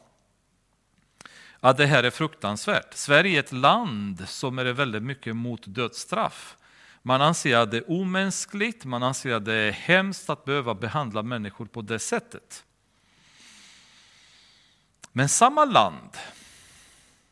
att 1.59 1.77
det 1.77 1.85
här 1.85 2.03
är 2.03 2.09
fruktansvärt. 2.09 2.93
Sverige 2.93 3.37
är 3.37 3.39
ett 3.39 3.51
land 3.51 4.29
som 4.29 4.59
är 4.59 4.65
väldigt 4.65 5.03
mycket 5.03 5.35
mot 5.35 5.61
dödsstraff. 5.65 6.57
Man 7.01 7.21
anser 7.21 7.57
att 7.57 7.71
det 7.71 7.77
är 7.77 7.91
omänskligt, 7.91 8.85
man 8.85 9.03
anser 9.03 9.33
att 9.33 9.45
det 9.45 9.53
är 9.53 9.71
hemskt 9.71 10.29
att 10.29 10.45
behöva 10.45 10.73
behandla 10.73 11.23
människor 11.23 11.65
på 11.65 11.81
det 11.81 11.99
sättet. 11.99 12.63
Men 15.11 15.29
samma 15.29 15.65
land, 15.65 16.17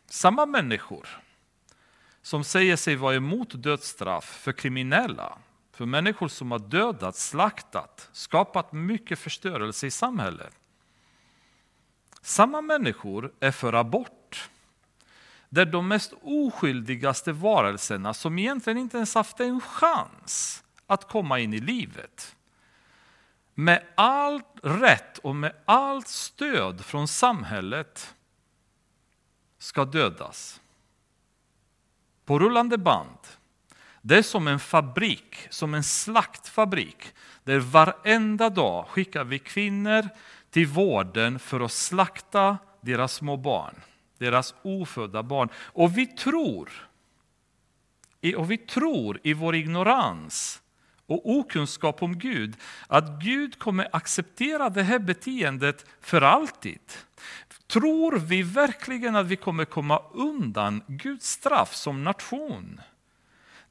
samma 0.10 0.46
människor 0.46 1.23
som 2.24 2.44
säger 2.44 2.76
sig 2.76 2.96
vara 2.96 3.16
emot 3.16 3.64
dödsstraff 3.64 4.26
för 4.26 4.52
kriminella, 4.52 5.38
för 5.72 5.86
människor 5.86 6.28
som 6.28 6.52
har 6.52 6.60
dödat, 6.60 7.16
slaktat, 7.16 8.10
skapat 8.12 8.72
mycket 8.72 9.20
förstörelse 9.20 9.88
i 9.88 9.92
samhället. 9.92 10.56
Samma 12.22 12.62
människor 12.62 13.34
är 13.40 13.52
för 13.52 13.74
abort. 13.74 14.50
Där 15.50 15.66
de 15.66 15.88
mest 15.88 16.14
oskyldigaste 16.22 17.32
varelserna, 17.32 18.14
som 18.14 18.40
egentligen 18.40 18.78
inte 18.78 18.98
ens 18.98 19.16
haft 19.16 19.40
en 19.40 19.62
chans 19.62 20.64
att 20.88 21.08
komma 21.08 21.40
in 21.40 21.54
i 21.54 21.60
livet, 21.60 22.36
med 23.54 23.84
all 23.96 24.42
rätt 24.64 25.18
och 25.18 25.36
med 25.36 25.56
allt 25.66 26.08
stöd 26.08 26.86
från 26.86 27.08
samhället 27.08 28.16
ska 29.60 29.86
dödas. 29.86 30.60
På 32.26 32.40
rullande 32.40 32.78
band 32.78 33.18
det 34.06 34.18
är 34.18 34.22
som 34.22 34.48
en 34.48 34.60
fabrik, 34.60 35.48
som 35.50 35.74
en 35.74 35.84
slaktfabrik, 35.84 37.14
där 37.44 37.60
varenda 37.60 38.50
dag 38.50 38.88
skickar 38.88 39.24
vi 39.24 39.40
kvinnor 39.40 40.10
till 40.50 40.68
vården 40.68 41.40
för 41.40 41.60
att 41.60 41.72
slakta 41.72 42.58
deras 42.82 43.14
små 43.14 43.38
barn, 43.38 43.76
deras 44.18 44.56
ofödda 44.62 45.24
barn. 45.24 45.50
Och 45.56 45.98
vi 45.98 46.06
tror, 46.08 46.70
och 48.38 48.52
vi 48.52 48.58
tror 48.58 49.20
i 49.24 49.34
vår 49.34 49.56
ignorans 49.56 50.62
och 51.06 51.30
okunskap 51.30 52.04
om 52.04 52.20
Gud, 52.20 52.56
att 52.88 53.24
Gud 53.24 53.60
kommer 53.60 53.88
acceptera 53.92 54.70
det 54.70 54.84
här 54.84 55.00
beteendet 55.00 55.86
för 56.02 56.22
alltid. 56.22 56.82
Tror 57.74 58.20
vi 58.20 58.44
verkligen 58.44 59.16
att 59.16 59.28
vi 59.28 59.36
kommer 59.36 59.66
komma 59.66 60.02
undan 60.14 60.82
Guds 60.88 61.30
straff 61.30 61.76
som 61.76 62.04
nation? 62.04 62.82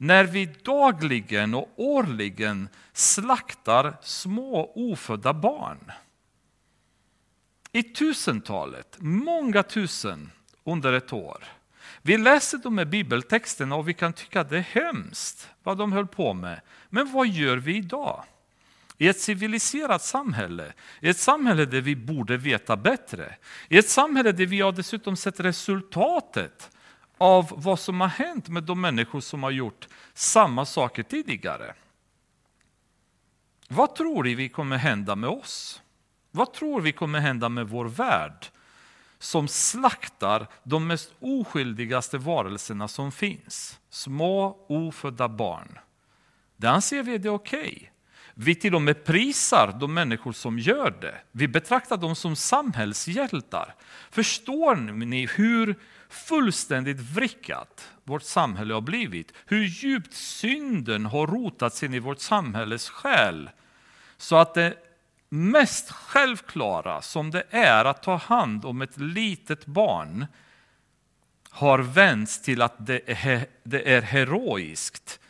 när 0.02 0.24
vi 0.24 0.46
dagligen 0.46 1.54
och 1.54 1.72
årligen 1.76 2.68
slaktar 2.92 3.96
små 4.02 4.72
ofödda 4.74 5.32
barn. 5.32 5.92
I 7.72 7.82
tusentalet, 7.82 8.96
många 8.98 9.62
tusen 9.62 10.30
under 10.64 10.92
ett 10.92 11.12
år. 11.12 11.44
Vi 12.02 12.18
läser 12.18 12.58
de 12.58 12.78
här 12.78 12.84
bibeltexterna 12.84 13.76
och 13.76 13.88
vi 13.88 13.94
kan 13.94 14.12
tycka 14.12 14.40
att 14.40 14.50
det 14.50 14.58
är 14.58 14.82
hemskt 14.82 15.50
vad 15.62 15.78
de 15.78 15.92
höll 15.92 16.06
på 16.06 16.34
med. 16.34 16.60
Men 16.88 17.12
vad 17.12 17.26
gör 17.26 17.56
vi 17.56 17.76
idag? 17.76 18.24
I 19.02 19.08
ett 19.08 19.20
civiliserat 19.20 20.02
samhälle, 20.02 20.72
i 21.00 21.08
ett 21.08 21.18
samhälle 21.18 21.64
där 21.64 21.80
vi 21.80 21.96
borde 21.96 22.36
veta 22.36 22.76
bättre, 22.76 23.36
i 23.68 23.78
ett 23.78 23.88
samhälle 23.88 24.32
där 24.32 24.46
vi 24.46 24.60
har 24.60 24.72
dessutom 24.72 25.16
sett 25.16 25.40
resultatet 25.40 26.70
av 27.18 27.52
vad 27.56 27.80
som 27.80 28.00
har 28.00 28.08
hänt 28.08 28.48
med 28.48 28.62
de 28.62 28.80
människor 28.80 29.20
som 29.20 29.42
har 29.42 29.50
gjort 29.50 29.88
samma 30.14 30.66
saker 30.66 31.02
tidigare. 31.02 31.74
Vad 33.68 33.94
tror 33.94 34.24
ni 34.24 34.34
vi 34.34 34.48
kommer 34.48 34.76
hända 34.76 35.16
med 35.16 35.30
oss? 35.30 35.82
Vad 36.30 36.52
tror 36.52 36.80
vi 36.80 36.92
kommer 36.92 37.20
hända 37.20 37.48
med 37.48 37.68
vår 37.68 37.84
värld 37.84 38.46
som 39.18 39.48
slaktar 39.48 40.46
de 40.62 40.86
mest 40.86 41.12
oskyldigaste 41.20 42.18
varelserna 42.18 42.88
som 42.88 43.12
finns? 43.12 43.80
Små 43.90 44.66
ofödda 44.68 45.28
barn. 45.28 45.78
Där 46.56 46.68
anser 46.68 47.02
vi 47.02 47.18
det 47.18 47.30
okej. 47.30 47.60
Okay. 47.60 47.91
Vi 48.34 48.54
till 48.54 48.74
och 48.74 48.82
med 48.82 49.04
prisar 49.04 49.76
de 49.80 49.94
människor 49.94 50.32
som 50.32 50.58
gör 50.58 50.94
det. 51.00 51.14
Vi 51.32 51.48
betraktar 51.48 51.96
dem 51.96 52.16
som 52.16 52.36
samhällshjältar. 52.36 53.74
Förstår 54.10 54.76
ni 55.06 55.26
hur 55.26 55.74
fullständigt 56.08 57.00
vrickat 57.00 57.90
vårt 58.04 58.22
samhälle 58.22 58.74
har 58.74 58.80
blivit? 58.80 59.32
Hur 59.46 59.64
djupt 59.64 60.14
synden 60.14 61.06
har 61.06 61.26
rotats 61.26 61.82
in 61.82 61.94
i 61.94 61.98
vårt 61.98 62.20
samhälles 62.20 62.88
själ? 62.88 63.50
Så 64.16 64.36
att 64.36 64.54
det 64.54 64.74
mest 65.28 65.90
självklara 65.90 67.02
som 67.02 67.30
det 67.30 67.44
är 67.50 67.84
att 67.84 68.02
ta 68.02 68.16
hand 68.16 68.64
om 68.64 68.82
ett 68.82 68.96
litet 68.96 69.66
barn 69.66 70.26
har 71.50 71.78
vänts 71.78 72.42
till 72.42 72.62
att 72.62 72.86
det 72.86 73.00
är, 73.06 73.46
det 73.62 73.94
är 73.94 74.02
heroiskt. 74.02 75.20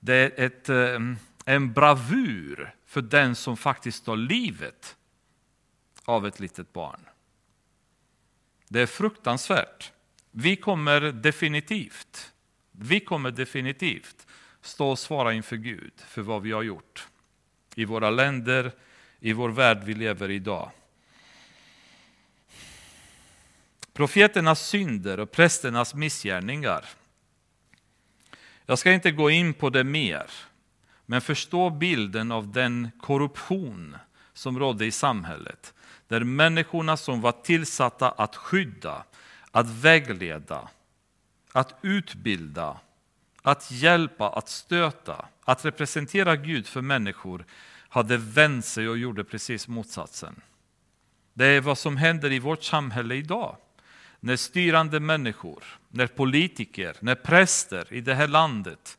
Det 0.00 0.14
är 0.14 0.46
ett, 0.46 0.68
ehm, 0.68 1.16
en 1.48 1.72
bravur 1.72 2.74
för 2.86 3.02
den 3.02 3.34
som 3.34 3.56
faktiskt 3.56 4.04
tar 4.04 4.16
livet 4.16 4.96
av 6.04 6.26
ett 6.26 6.40
litet 6.40 6.72
barn. 6.72 7.00
Det 8.68 8.80
är 8.80 8.86
fruktansvärt. 8.86 9.92
Vi 10.30 10.56
kommer 10.56 11.00
definitivt, 11.00 12.32
vi 12.72 13.00
kommer 13.00 13.30
definitivt 13.30 14.26
stå 14.60 14.90
och 14.90 14.98
svara 14.98 15.32
inför 15.32 15.56
Gud 15.56 15.92
för 15.96 16.22
vad 16.22 16.42
vi 16.42 16.52
har 16.52 16.62
gjort 16.62 17.08
i 17.74 17.84
våra 17.84 18.10
länder, 18.10 18.72
i 19.20 19.32
vår 19.32 19.48
värld 19.48 19.80
vi 19.84 19.94
lever 19.94 20.30
i 20.30 20.34
idag. 20.34 20.70
Profeternas 23.92 24.68
synder 24.68 25.20
och 25.20 25.30
prästernas 25.30 25.94
missgärningar. 25.94 26.84
Jag 28.66 28.78
ska 28.78 28.92
inte 28.92 29.10
gå 29.10 29.30
in 29.30 29.54
på 29.54 29.70
det 29.70 29.84
mer, 29.84 30.30
men 31.10 31.20
förstå 31.20 31.70
bilden 31.70 32.32
av 32.32 32.52
den 32.52 32.90
korruption 33.00 33.96
som 34.32 34.58
rådde 34.58 34.86
i 34.86 34.90
samhället. 34.90 35.74
Där 36.08 36.24
människorna 36.24 36.96
som 36.96 37.20
var 37.20 37.32
tillsatta 37.32 38.10
att 38.10 38.36
skydda, 38.36 39.04
att 39.50 39.68
vägleda, 39.68 40.68
att 41.52 41.78
utbilda, 41.82 42.80
att 43.42 43.70
hjälpa, 43.70 44.28
att 44.28 44.48
stöta, 44.48 45.28
att 45.44 45.64
representera 45.64 46.36
Gud 46.36 46.66
för 46.66 46.80
människor 46.80 47.44
hade 47.88 48.16
vänt 48.16 48.64
sig 48.64 48.88
och 48.88 48.98
gjorde 48.98 49.24
precis 49.24 49.68
motsatsen. 49.68 50.40
Det 51.34 51.46
är 51.46 51.60
vad 51.60 51.78
som 51.78 51.96
händer 51.96 52.32
i 52.32 52.38
vårt 52.38 52.64
samhälle 52.64 53.14
idag. 53.14 53.56
När 54.20 54.36
styrande 54.36 55.00
människor, 55.00 55.64
när 55.88 56.06
politiker, 56.06 56.96
när 57.00 57.14
präster 57.14 57.92
i 57.92 58.00
det 58.00 58.14
här 58.14 58.28
landet 58.28 58.98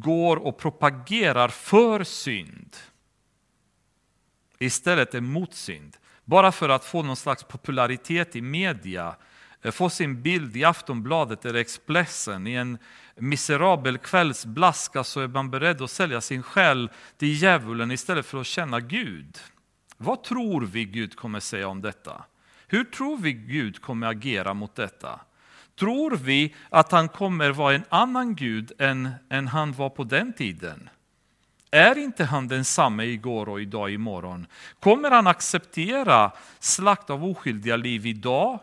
går 0.00 0.36
och 0.36 0.58
propagerar 0.58 1.48
för 1.48 2.04
synd 2.04 2.76
istället 4.58 5.22
mot 5.22 5.54
synd. 5.54 5.96
Bara 6.24 6.52
för 6.52 6.68
att 6.68 6.84
få 6.84 7.02
någon 7.02 7.16
slags 7.16 7.44
popularitet 7.44 8.36
i 8.36 8.42
media, 8.42 9.16
eh, 9.62 9.70
få 9.70 9.90
sin 9.90 10.22
bild 10.22 10.56
i 10.56 10.64
Aftonbladet 10.64 11.44
eller 11.44 11.58
Expressen 11.58 12.46
i 12.46 12.54
en 12.54 12.78
miserabel 13.14 13.98
kvällsblaska 13.98 15.04
så 15.04 15.20
är 15.20 15.28
man 15.28 15.50
beredd 15.50 15.82
att 15.82 15.90
sälja 15.90 16.20
sin 16.20 16.42
själ 16.42 16.90
till 17.16 17.42
djävulen 17.42 17.90
istället 17.90 18.26
för 18.26 18.40
att 18.40 18.46
känna 18.46 18.80
Gud. 18.80 19.38
Vad 19.96 20.22
tror 20.22 20.60
vi 20.60 20.84
Gud 20.84 21.16
kommer 21.16 21.40
säga 21.40 21.68
om 21.68 21.82
detta? 21.82 22.24
Hur 22.66 22.84
tror 22.84 23.16
vi 23.16 23.32
Gud 23.32 23.82
kommer 23.82 24.06
agera 24.06 24.54
mot 24.54 24.74
detta? 24.74 25.20
Tror 25.78 26.10
vi 26.16 26.54
att 26.70 26.92
han 26.92 27.08
kommer 27.08 27.50
vara 27.50 27.74
en 27.74 27.84
annan 27.88 28.34
Gud 28.34 28.72
än, 28.78 29.10
än 29.28 29.48
han 29.48 29.72
var 29.72 29.90
på 29.90 30.04
den 30.04 30.32
tiden? 30.32 30.88
Är 31.70 31.98
inte 31.98 32.24
han 32.24 32.48
densamme 32.48 33.04
igår 33.04 33.48
och 33.48 33.60
idag 33.60 33.90
imorgon? 33.90 34.46
Kommer 34.80 35.10
han 35.10 35.26
acceptera 35.26 36.32
slakt 36.58 37.10
av 37.10 37.24
oskyldiga 37.24 37.76
liv 37.76 38.06
idag 38.06 38.60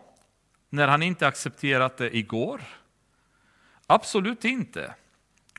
när 0.70 0.88
han 0.88 1.04
inte 1.04 1.28
accepterat 1.28 1.98
det 1.98 2.18
igår? 2.18 2.62
Absolut 3.88 4.46
inte. 4.46 4.94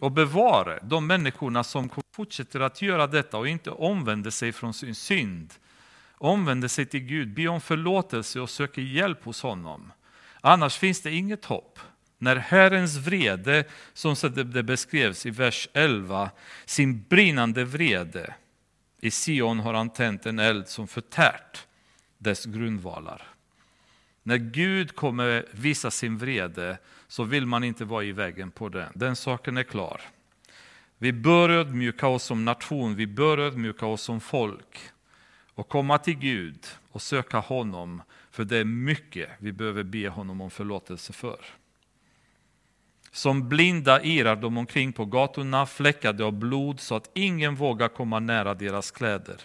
Och 0.01 0.13
bevara 0.13 0.79
de 0.83 1.07
människorna 1.07 1.65
som 1.65 1.91
fortsätter 2.13 2.61
att 2.61 2.83
göra 2.83 3.07
detta 3.07 3.39
och 3.39 3.49
inte 3.49 3.71
omvänder 3.71 4.31
sig 4.31 4.53
från 4.53 4.75
sin 4.75 4.95
synd. 4.95 5.55
Omvänder 6.19 6.69
sig 6.69 6.87
till 6.87 7.01
Gud, 7.01 7.35
be 7.35 7.49
om 7.49 7.61
förlåtelse 7.61 8.41
och 8.41 8.51
söker 8.51 8.83
hjälp 8.83 9.25
hos 9.25 9.43
honom. 9.43 9.93
Annars 10.47 10.77
finns 10.77 11.01
det 11.01 11.13
inget 11.13 11.45
hopp. 11.45 11.79
När 12.19 12.37
Herrens 12.37 12.97
vrede, 12.97 13.65
som 13.93 14.15
det 14.35 14.63
beskrevs 14.63 15.27
i 15.27 15.31
vers 15.31 15.69
11, 15.73 16.31
sin 16.65 17.03
brinnande 17.09 17.65
vrede, 17.65 18.35
i 19.01 19.11
Sion 19.11 19.61
har 19.61 19.75
han 19.75 19.91
tänt 19.91 20.27
en 20.27 20.39
eld 20.39 20.69
som 20.69 20.89
förtärt 20.89 21.67
dess 22.19 22.45
grundvalar. 22.45 23.23
När 24.23 24.37
Gud 24.37 24.97
kommer 24.97 25.47
visa 25.51 25.91
sin 25.91 26.19
vrede 26.19 26.79
så 27.09 27.25
vill 27.25 27.47
man 27.47 27.65
inte 27.65 27.85
vara 27.85 28.05
i 28.05 28.13
vägen 28.13 28.51
på 28.51 28.69
den. 28.69 28.93
Den 28.95 29.17
saken 29.17 29.57
är 29.57 29.63
klar. 29.63 30.01
Vi 30.99 31.13
bör 31.13 31.49
ödmjuka 31.49 32.09
oss 32.09 32.25
som 32.25 32.45
nation, 32.45 32.95
vi 32.95 33.07
bör 33.07 33.39
ödmjuka 33.39 33.87
oss 33.87 34.03
som 34.03 34.21
folk 34.21 34.79
och 35.55 35.69
komma 35.69 35.99
till 35.99 36.19
Gud 36.19 36.67
och 36.91 37.03
söka 37.03 37.39
honom, 37.39 38.03
för 38.35 38.45
det 38.45 38.57
är 38.57 38.65
mycket 38.65 39.29
vi 39.39 39.53
behöver 39.53 39.83
be 39.83 40.09
honom 40.09 40.41
om 40.41 40.51
förlåtelse 40.51 41.13
för. 41.13 41.39
Som 43.11 43.49
blinda 43.49 44.03
irar 44.03 44.37
de 44.37 44.57
omkring 44.57 44.93
på 44.93 45.05
gatorna, 45.05 45.67
fläckade 45.67 46.25
av 46.25 46.33
blod, 46.33 46.81
så 46.81 46.95
att 46.95 47.11
ingen 47.15 47.55
vågar 47.55 47.89
komma 47.89 48.21
nära 48.21 48.55
deras 48.55 48.91
kläder. 48.91 49.37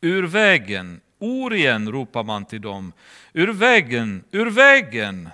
Ur 0.00 0.22
vägen, 0.26 1.00
Orien, 1.18 1.92
ropar 1.92 2.24
man 2.24 2.44
till 2.44 2.60
dem. 2.60 2.92
Ur 3.32 3.52
vägen, 3.52 4.24
ur 4.30 4.50
vägen! 4.50 5.28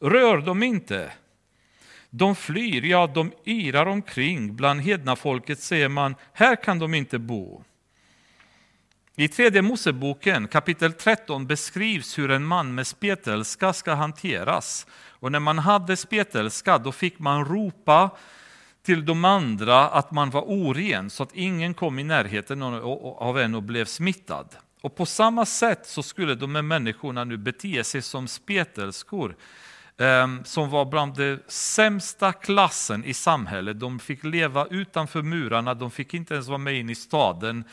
Rör 0.00 0.38
dem 0.38 0.62
inte! 0.62 1.12
De 2.10 2.36
flyr, 2.36 2.84
ja, 2.84 3.06
de 3.06 3.32
irar 3.44 3.86
omkring. 3.86 4.56
Bland 4.56 4.80
hedna 4.80 5.16
folket 5.16 5.58
säger 5.58 5.88
man, 5.88 6.14
här 6.32 6.56
kan 6.56 6.78
de 6.78 6.94
inte 6.94 7.18
bo. 7.18 7.64
I 9.16 9.28
tredje 9.28 9.62
Moseboken 9.62 10.48
kapitel 10.48 10.92
13 10.92 11.46
beskrivs 11.46 12.18
hur 12.18 12.30
en 12.30 12.44
man 12.44 12.74
med 12.74 12.86
spetälska 12.86 13.72
ska 13.72 13.94
hanteras. 13.94 14.86
Och 15.10 15.32
när 15.32 15.40
man 15.40 15.58
hade 15.58 15.96
spetälska 15.96 16.78
då 16.78 16.92
fick 16.92 17.18
man 17.18 17.44
ropa 17.44 18.10
till 18.82 19.04
de 19.04 19.24
andra 19.24 19.88
att 19.88 20.10
man 20.10 20.30
var 20.30 20.42
oren 20.42 21.10
så 21.10 21.22
att 21.22 21.34
ingen 21.34 21.74
kom 21.74 21.98
i 21.98 22.04
närheten 22.04 22.62
av 22.62 23.38
en 23.38 23.54
och 23.54 23.62
blev 23.62 23.84
smittad. 23.84 24.48
Och 24.80 24.96
på 24.96 25.06
samma 25.06 25.46
sätt 25.46 25.86
så 25.86 26.02
skulle 26.02 26.34
de 26.34 26.54
här 26.54 26.62
människorna 26.62 27.24
nu 27.24 27.36
bete 27.36 27.84
sig 27.84 28.02
som 28.02 28.28
spetälskor 28.28 29.36
ehm, 29.98 30.44
som 30.44 30.70
var 30.70 30.84
bland 30.84 31.16
den 31.16 31.40
sämsta 31.48 32.32
klassen 32.32 33.04
i 33.04 33.14
samhället. 33.14 33.80
De 33.80 33.98
fick 33.98 34.24
leva 34.24 34.66
utanför 34.66 35.22
murarna, 35.22 35.74
de 35.74 35.90
fick 35.90 36.14
inte 36.14 36.34
ens 36.34 36.48
vara 36.48 36.58
med 36.58 36.74
in 36.74 36.90
i 36.90 36.94
staden 36.94 37.64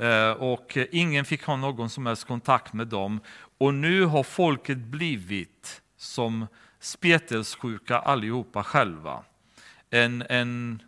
Eh, 0.00 0.30
och 0.30 0.78
ingen 0.90 1.24
fick 1.24 1.44
ha 1.44 1.56
någon 1.56 1.90
som 1.90 2.06
helst 2.06 2.24
kontakt 2.24 2.72
med 2.72 2.86
dem. 2.86 3.20
Och 3.58 3.74
nu 3.74 4.04
har 4.04 4.22
folket 4.22 4.78
blivit 4.78 5.82
som 5.96 6.46
spetälsjuka 6.80 7.98
allihopa 7.98 8.62
själva. 8.64 9.24
En, 9.90 10.24
en 10.28 10.82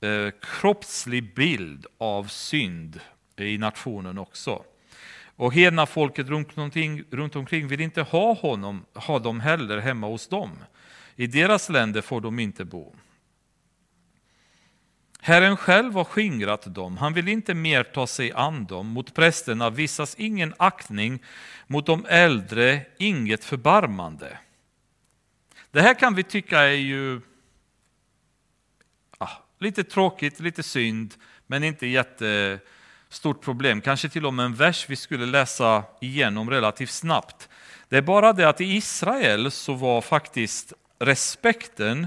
eh, 0.00 0.32
kroppslig 0.40 1.34
bild 1.34 1.86
av 1.98 2.24
synd 2.24 3.00
i 3.36 3.58
nationen 3.58 4.18
också. 4.18 4.64
Och 5.36 5.54
hedna 5.54 5.86
folket 5.86 6.28
runt 6.28 6.58
omkring, 6.58 7.04
runt 7.10 7.36
omkring 7.36 7.68
vill 7.68 7.80
inte 7.80 8.02
ha 8.02 8.34
honom, 8.34 8.84
ha 8.94 9.18
dem 9.18 9.40
heller 9.40 9.78
hemma 9.78 10.06
hos 10.06 10.28
dem. 10.28 10.50
I 11.16 11.26
deras 11.26 11.68
länder 11.68 12.00
får 12.00 12.20
de 12.20 12.38
inte 12.38 12.64
bo. 12.64 12.94
Herren 15.26 15.56
själv 15.56 15.94
har 15.94 16.04
skingrat 16.04 16.74
dem, 16.74 16.96
han 16.96 17.12
vill 17.12 17.28
inte 17.28 17.54
mer 17.54 17.82
ta 17.82 18.06
sig 18.06 18.32
an 18.32 18.64
dem. 18.64 18.86
Mot 18.86 19.14
prästerna 19.14 19.70
visas 19.70 20.14
ingen 20.18 20.54
aktning, 20.56 21.22
mot 21.66 21.86
de 21.86 22.06
äldre 22.08 22.86
inget 22.98 23.44
förbarmande. 23.44 24.38
Det 25.70 25.80
här 25.80 25.94
kan 25.94 26.14
vi 26.14 26.22
tycka 26.22 26.60
är 26.60 26.68
ju 26.68 27.20
ah, 29.18 29.30
lite 29.58 29.84
tråkigt, 29.84 30.40
lite 30.40 30.62
synd, 30.62 31.14
men 31.46 31.64
inte 31.64 31.86
jättestort 31.86 33.40
problem. 33.40 33.80
Kanske 33.80 34.08
till 34.08 34.26
och 34.26 34.34
med 34.34 34.44
en 34.44 34.54
vers 34.54 34.86
vi 34.88 34.96
skulle 34.96 35.26
läsa 35.26 35.84
igenom 36.00 36.50
relativt 36.50 36.90
snabbt. 36.90 37.48
Det 37.88 37.96
är 37.96 38.02
bara 38.02 38.32
det 38.32 38.48
att 38.48 38.60
i 38.60 38.64
Israel 38.64 39.50
så 39.50 39.74
var 39.74 40.00
faktiskt 40.00 40.72
respekten 40.98 42.06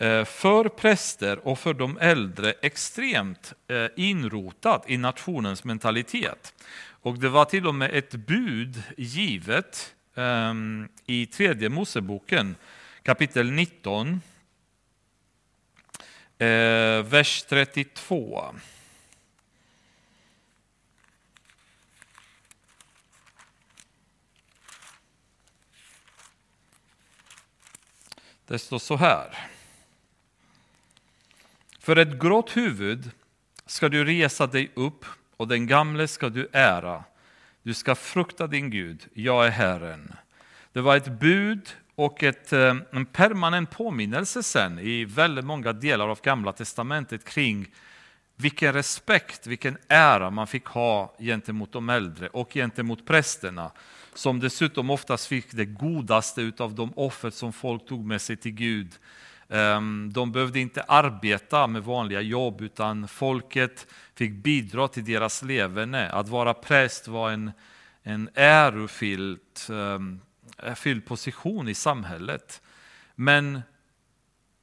Eh, 0.00 0.24
för 0.24 0.68
präster 0.68 1.48
och 1.48 1.58
för 1.58 1.74
de 1.74 1.98
äldre 1.98 2.52
extremt 2.62 3.52
inrotat 3.68 3.92
inrotad 3.96 4.82
i 4.86 4.96
nationens 4.96 5.64
mentalitet. 5.64 6.54
Och 7.02 7.18
det 7.18 7.28
var 7.28 7.44
till 7.44 7.66
och 7.66 7.74
med 7.74 7.94
ett 7.94 8.14
bud 8.14 8.82
givet 8.96 9.94
ehm, 10.14 10.88
i 11.06 11.26
tredje 11.26 11.68
Moseboken 11.68 12.56
kapitel 13.02 13.50
19, 13.50 14.20
eh, 16.38 16.46
vers 17.02 17.42
32. 17.42 18.54
Det 28.46 28.58
står 28.58 28.78
så 28.78 28.96
här. 28.96 29.59
För 31.80 31.96
ett 31.96 32.20
grått 32.20 32.56
huvud 32.56 33.10
ska 33.66 33.88
du 33.88 34.04
resa 34.04 34.46
dig 34.46 34.70
upp 34.74 35.04
och 35.36 35.48
den 35.48 35.66
gamle 35.66 36.08
ska 36.08 36.28
du 36.28 36.48
ära. 36.52 37.04
Du 37.62 37.74
ska 37.74 37.94
frukta 37.94 38.46
din 38.46 38.70
Gud, 38.70 39.06
jag 39.14 39.46
är 39.46 39.50
Herren. 39.50 40.12
Det 40.72 40.80
var 40.80 40.96
ett 40.96 41.20
bud 41.20 41.68
och 41.94 42.22
ett, 42.22 42.52
eh, 42.52 42.76
en 42.92 43.06
permanent 43.06 43.70
påminnelse 43.70 44.42
sen 44.42 44.78
i 44.78 45.04
väldigt 45.04 45.44
många 45.44 45.72
delar 45.72 46.08
av 46.08 46.20
Gamla 46.22 46.52
Testamentet 46.52 47.24
kring 47.24 47.66
vilken 48.36 48.72
respekt, 48.72 49.46
vilken 49.46 49.78
ära 49.88 50.30
man 50.30 50.46
fick 50.46 50.64
ha 50.64 51.14
gentemot 51.18 51.72
de 51.72 51.88
äldre 51.88 52.28
och 52.28 52.52
gentemot 52.52 53.06
prästerna 53.06 53.70
som 54.14 54.40
dessutom 54.40 54.90
oftast 54.90 55.26
fick 55.26 55.52
det 55.52 55.64
godaste 55.64 56.52
av 56.58 56.74
de 56.74 56.92
offer 56.96 57.30
som 57.30 57.52
folk 57.52 57.86
tog 57.86 58.04
med 58.04 58.20
sig 58.20 58.36
till 58.36 58.52
Gud. 58.52 58.88
Ehm, 59.50 60.12
de 60.12 60.32
behövde 60.32 60.60
inte 60.60 60.82
arbeta 60.82 61.66
med 61.66 61.84
vanliga 61.84 62.20
jobb 62.20 62.60
utan 62.60 63.08
folket 63.08 63.86
fick 64.14 64.32
bidra 64.32 64.88
till 64.88 65.04
deras 65.04 65.42
leverne. 65.42 66.08
Att 66.08 66.28
vara 66.28 66.54
präst 66.54 67.08
var 67.08 67.30
en, 67.30 67.52
en 68.02 68.28
ärofylld 68.34 69.40
ehm, 69.70 70.20
fylld 70.74 71.06
position 71.06 71.68
i 71.68 71.74
samhället. 71.74 72.62
Men 73.14 73.62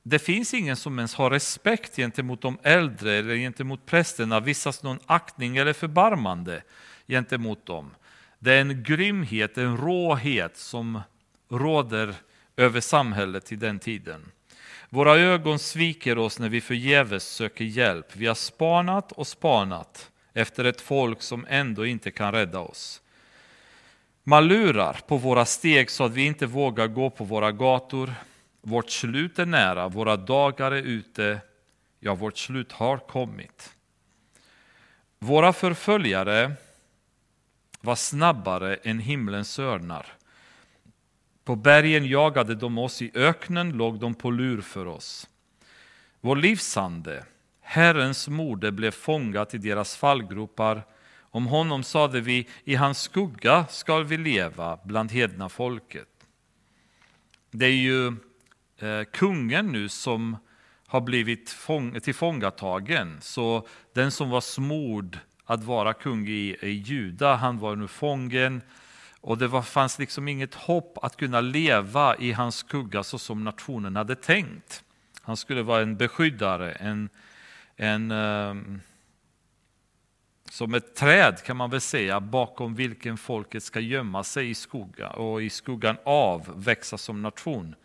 det 0.04 0.20
finns 0.20 0.54
ingen 0.54 0.76
som 0.76 1.00
ens 1.00 1.16
har 1.16 1.30
respekt 1.30 1.96
gentemot 1.96 2.42
de 2.42 2.58
äldre 2.64 3.14
eller 3.14 3.36
gentemot 3.36 3.86
prästerna, 3.86 4.40
visas 4.40 4.84
någon 4.84 5.00
aktning 5.06 5.58
eller 5.58 5.74
förbarmande 5.74 6.64
gentemot 7.08 7.66
dem. 7.66 7.96
Det 8.40 8.54
är 8.54 8.62
en 8.62 8.84
grymhet, 8.84 9.58
en 9.58 9.78
råhet 9.78 10.58
som 10.58 11.02
råder 11.50 12.16
över 12.58 12.80
samhället 12.80 13.52
i 13.52 13.56
den 13.56 13.80
tiden. 13.80 14.32
Våra 14.90 15.16
ögon 15.18 15.60
sviker 15.60 16.18
oss 16.18 16.40
när 16.40 16.50
vi 16.50 16.62
förgäves 16.62 17.24
söker 17.24 17.66
hjälp. 17.66 18.16
Vi 18.16 18.28
har 18.28 18.36
spanat 18.36 19.12
och 19.12 19.28
spanat 19.28 20.12
efter 20.34 20.66
ett 20.66 20.82
folk 20.82 21.22
som 21.22 21.46
ändå 21.50 21.86
inte 21.86 22.12
kan 22.12 22.32
rädda 22.32 22.60
oss. 22.60 23.02
Man 24.24 24.48
lurar 24.48 25.00
på 25.08 25.18
våra 25.18 25.46
steg 25.46 25.92
så 25.92 26.04
att 26.04 26.12
vi 26.12 26.26
inte 26.26 26.46
vågar 26.46 26.88
gå 26.88 27.10
på 27.10 27.24
våra 27.24 27.52
gator. 27.52 28.14
Vårt 28.62 28.90
slut 28.90 29.40
är 29.40 29.46
nära, 29.46 29.88
våra 29.88 30.18
dagar 30.18 30.72
är 30.72 30.82
ute, 30.82 31.40
ja, 32.00 32.16
vårt 32.16 32.38
slut 32.38 32.72
har 32.72 32.98
kommit. 32.98 33.74
Våra 35.20 35.54
förföljare 35.54 36.52
var 37.82 37.96
snabbare 37.96 38.76
än 38.76 39.00
himlens 39.00 39.60
örnar. 39.60 40.17
På 41.48 41.56
bergen 41.56 42.06
jagade 42.06 42.56
de 42.56 42.78
oss, 42.78 43.02
i 43.02 43.12
öknen 43.14 43.70
låg 43.70 44.00
de 44.00 44.14
på 44.14 44.32
lur 44.32 44.62
för 44.62 44.86
oss. 44.86 45.30
Vår 46.22 46.36
livsande, 46.36 47.26
Herrens 47.62 48.28
moder, 48.28 48.72
blev 48.72 48.92
fångat 48.92 49.54
i 49.54 49.58
deras 49.58 49.96
fallgropar. 49.96 50.84
Om 51.20 51.46
honom 51.46 51.84
sade 51.84 52.22
vi, 52.22 52.48
i 52.64 52.76
hans 52.76 53.02
skugga 53.02 53.66
skall 53.70 54.04
vi 54.04 54.18
leva 54.18 54.80
bland 54.84 55.12
hedna 55.12 55.50
folket. 55.50 56.08
Det 57.52 57.66
är 57.66 57.70
ju 57.70 58.08
eh, 58.78 59.04
kungen 59.14 59.68
nu 59.68 59.90
som 59.90 60.38
har 60.88 61.02
blivit 61.02 61.50
fång, 61.50 62.00
tillfångatagen, 62.02 63.18
så 63.22 63.68
den 63.94 64.12
som 64.12 64.30
var 64.30 64.42
smord 64.42 65.20
att 65.46 65.64
vara 65.64 65.94
kung 65.94 66.28
i, 66.28 66.58
i 66.62 66.70
Juda, 66.70 67.36
han 67.36 67.60
var 67.60 67.76
nu 67.76 67.88
fången. 67.88 68.62
Och 69.22 69.38
det 69.38 69.48
var, 69.48 69.62
fanns 69.62 70.00
liksom 70.00 70.28
inget 70.28 70.54
hopp 70.54 70.98
att 71.02 71.18
kunna 71.18 71.42
leva 71.42 72.16
i 72.16 72.32
hans 72.32 72.56
skugga 72.56 73.04
så 73.04 73.20
som 73.20 73.44
nationen 73.44 73.96
hade 73.96 74.16
tänkt. 74.16 74.84
Han 75.22 75.38
skulle 75.38 75.64
vara 75.64 75.82
en 75.82 75.98
beskyddare, 75.98 76.72
en, 76.72 77.10
en, 77.76 78.12
um, 78.12 78.82
som 80.50 80.74
ett 80.74 80.96
träd 80.96 81.44
kan 81.46 81.58
man 81.58 81.70
väl 81.70 81.82
säga, 81.82 82.20
bakom 82.20 82.76
vilken 82.76 83.18
folket 83.18 83.64
ska 83.64 83.80
gömma 83.80 84.24
sig 84.24 84.50
i 84.50 84.56
skuggan 84.56 85.16
och 85.16 85.44
i 85.44 85.50
skuggan 85.50 85.98
av 86.06 86.54
växa 86.56 86.98
som 86.98 87.22
nation. 87.22 87.76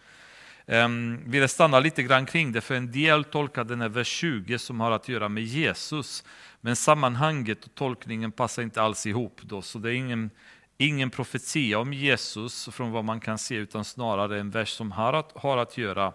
Um, 0.67 1.31
ville 1.31 1.49
stanna 1.49 1.81
lite 1.81 2.03
grann 2.03 2.27
kring 2.27 2.53
det, 2.53 2.61
för 2.61 2.75
en 2.75 2.93
del 2.93 3.25
tolkar 3.25 3.65
den 3.65 3.81
här 3.81 3.89
vers 3.89 4.09
20 4.09 4.59
som 4.59 4.81
har 4.81 4.91
att 4.91 5.09
göra 5.09 5.29
med 5.29 5.45
Jesus. 5.45 6.25
Men 6.61 6.77
sammanhanget 6.77 7.65
och 7.65 7.75
tolkningen 7.75 8.33
passar 8.33 8.63
inte 8.63 8.83
alls 8.83 9.07
ihop 9.07 9.41
då, 9.43 9.63
så 9.63 9.79
det 9.79 9.91
är 9.91 9.95
ingen, 9.95 10.31
ingen 10.79 11.11
profetia 11.11 11.79
om 11.79 11.93
Jesus 11.93 12.69
från 12.73 12.91
vad 12.91 13.05
man 13.05 13.21
kan 13.21 13.39
se, 13.39 13.55
utan 13.55 13.85
snarare 13.85 14.41
en 14.41 14.51
vers 14.51 14.69
som 14.69 14.93
har 14.93 15.13
att, 15.13 15.33
har 15.35 15.57
att 15.57 15.79
göra 15.79 16.13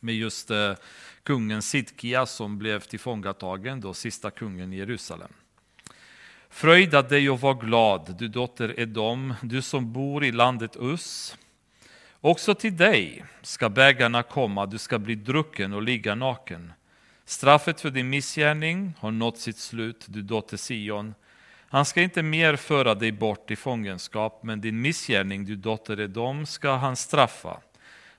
med 0.00 0.14
just 0.14 0.50
eh, 0.50 0.74
kungen 1.22 1.62
Sidkia 1.62 2.26
som 2.26 2.58
blev 2.58 2.80
tillfångatagen, 2.80 3.80
då 3.80 3.94
sista 3.94 4.30
kungen 4.30 4.72
i 4.72 4.76
Jerusalem. 4.76 5.32
Fröjda 6.48 7.02
dig 7.02 7.30
och 7.30 7.40
var 7.40 7.54
glad, 7.54 8.16
du 8.18 8.28
dotter 8.28 8.80
Edom, 8.80 9.34
du 9.42 9.62
som 9.62 9.92
bor 9.92 10.24
i 10.24 10.32
landet 10.32 10.76
Us. 10.80 11.36
Också 12.20 12.54
till 12.54 12.76
dig 12.76 13.24
ska 13.42 13.68
bägarna 13.68 14.22
komma, 14.22 14.66
du 14.66 14.78
ska 14.78 14.98
bli 14.98 15.14
drucken 15.14 15.72
och 15.72 15.82
ligga 15.82 16.14
naken. 16.14 16.72
Straffet 17.24 17.80
för 17.80 17.90
din 17.90 18.08
missgärning 18.08 18.94
har 18.98 19.10
nått 19.10 19.38
sitt 19.38 19.58
slut, 19.58 20.04
du 20.08 20.22
dotter 20.22 20.56
Sion. 20.56 21.14
Han 21.68 21.84
ska 21.84 22.02
inte 22.02 22.22
mer 22.22 22.56
föra 22.56 22.94
dig 22.94 23.12
bort 23.12 23.50
i 23.50 23.56
fångenskap, 23.56 24.40
men 24.42 24.60
din 24.60 24.80
missgärning, 24.80 25.44
du 25.44 25.56
dotter 25.56 26.00
Edom, 26.00 26.46
ska 26.46 26.76
han 26.76 26.96
straffa. 26.96 27.60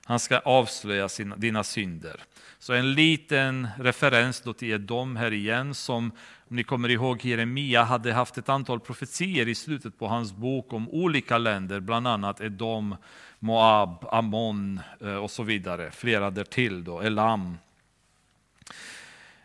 Han 0.04 0.18
ska 0.18 0.38
avslöja 0.38 1.08
sina, 1.08 1.36
dina 1.36 1.64
synder. 1.64 2.20
Så 2.58 2.72
en 2.72 2.92
liten 2.92 3.68
referens 3.78 4.40
då 4.40 4.52
till 4.52 4.70
Edom 4.70 5.16
här 5.16 5.32
igen, 5.32 5.74
som 5.74 6.12
om 6.48 6.56
ni 6.56 6.64
kommer 6.64 6.88
ihåg 6.88 7.24
Jeremia 7.24 7.82
hade 7.82 8.12
haft 8.12 8.38
ett 8.38 8.48
antal 8.48 8.80
profetier 8.80 9.48
i 9.48 9.54
slutet 9.54 9.98
på 9.98 10.06
hans 10.06 10.32
bok 10.32 10.72
om 10.72 10.88
olika 10.88 11.38
länder, 11.38 11.80
bland 11.80 12.08
annat 12.08 12.40
Edom, 12.40 12.96
Moab, 13.38 14.08
Ammon 14.10 14.80
eh, 15.00 15.14
och 15.14 15.30
så 15.30 15.42
vidare. 15.42 15.90
Flera 15.90 16.30
därtill 16.30 16.84
då, 16.84 17.00
Elam. 17.00 17.58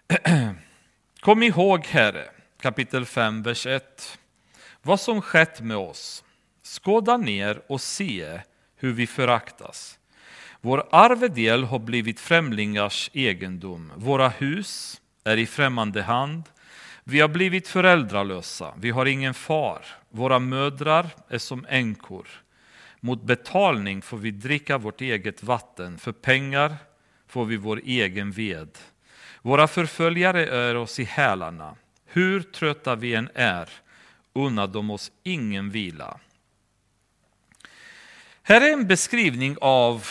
Kom 1.19 1.43
ihåg, 1.43 1.85
Herre, 1.85 2.25
kapitel 2.63 3.05
5, 3.05 3.43
vers 3.43 3.65
1. 3.65 4.19
Vad 4.81 4.99
som 4.99 5.21
skett 5.21 5.61
med 5.61 5.77
oss. 5.77 6.23
Skåda 6.61 7.17
ner 7.17 7.61
och 7.67 7.81
se 7.81 8.39
hur 8.75 8.93
vi 8.93 9.07
föraktas. 9.07 9.99
Vår 10.61 10.87
arvedel 10.91 11.63
har 11.63 11.79
blivit 11.79 12.19
främlingars 12.19 13.09
egendom. 13.13 13.91
Våra 13.95 14.29
hus 14.29 15.01
är 15.23 15.37
i 15.37 15.45
främmande 15.45 16.01
hand. 16.01 16.43
Vi 17.03 17.19
har 17.19 17.27
blivit 17.27 17.67
föräldralösa. 17.67 18.73
Vi 18.77 18.89
har 18.89 19.05
ingen 19.05 19.33
far. 19.33 19.85
Våra 20.09 20.39
mödrar 20.39 21.09
är 21.29 21.37
som 21.37 21.65
änkor. 21.69 22.27
Mot 22.99 23.23
betalning 23.23 24.01
får 24.01 24.17
vi 24.17 24.31
dricka 24.31 24.77
vårt 24.77 25.01
eget 25.01 25.43
vatten. 25.43 25.97
För 25.97 26.11
pengar 26.11 26.75
får 27.27 27.45
vi 27.45 27.57
vår 27.57 27.81
egen 27.85 28.31
ved. 28.31 28.77
Våra 29.41 29.67
förföljare 29.67 30.45
är 30.47 30.75
oss 30.75 30.99
i 30.99 31.03
hälarna. 31.03 31.75
Hur 32.13 32.41
trötta 32.41 32.95
vi 32.95 33.15
än 33.15 33.29
är 33.33 33.69
unnar 34.33 34.67
de 34.67 34.89
oss 34.89 35.11
ingen 35.23 35.69
vila. 35.69 36.19
Här 38.43 38.61
är 38.61 38.73
en 38.73 38.87
beskrivning 38.87 39.57
av 39.61 40.07